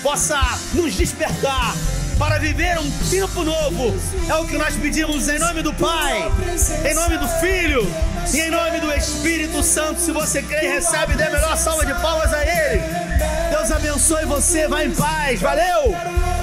possa 0.03 0.39
nos 0.75 0.95
despertar 0.95 1.75
para 2.23 2.39
viver 2.39 2.79
um 2.79 2.89
tempo 3.11 3.43
novo. 3.43 3.93
É 4.29 4.35
o 4.37 4.47
que 4.47 4.57
nós 4.57 4.77
pedimos 4.77 5.29
em 5.29 5.41
nome 5.41 5.61
do 5.61 5.75
Pai, 5.75 6.31
em 6.89 6.95
nome 6.95 7.19
do 7.19 7.27
Filho 7.41 7.85
e 8.33 8.41
em 8.43 8.49
nome 8.49 8.79
do 8.79 8.93
Espírito 8.93 9.61
Santo. 9.61 10.01
Se 10.01 10.13
você 10.13 10.41
crê, 10.41 10.69
recebe, 10.69 11.17
dê 11.17 11.25
a 11.25 11.31
melhor 11.31 11.57
salva 11.57 11.85
de 11.85 11.93
palmas 11.95 12.33
a 12.33 12.45
Ele. 12.45 12.81
Deus 13.51 13.73
abençoe 13.73 14.25
você, 14.25 14.69
vai 14.69 14.87
em 14.87 14.95
paz. 14.95 15.41
Valeu! 15.41 16.42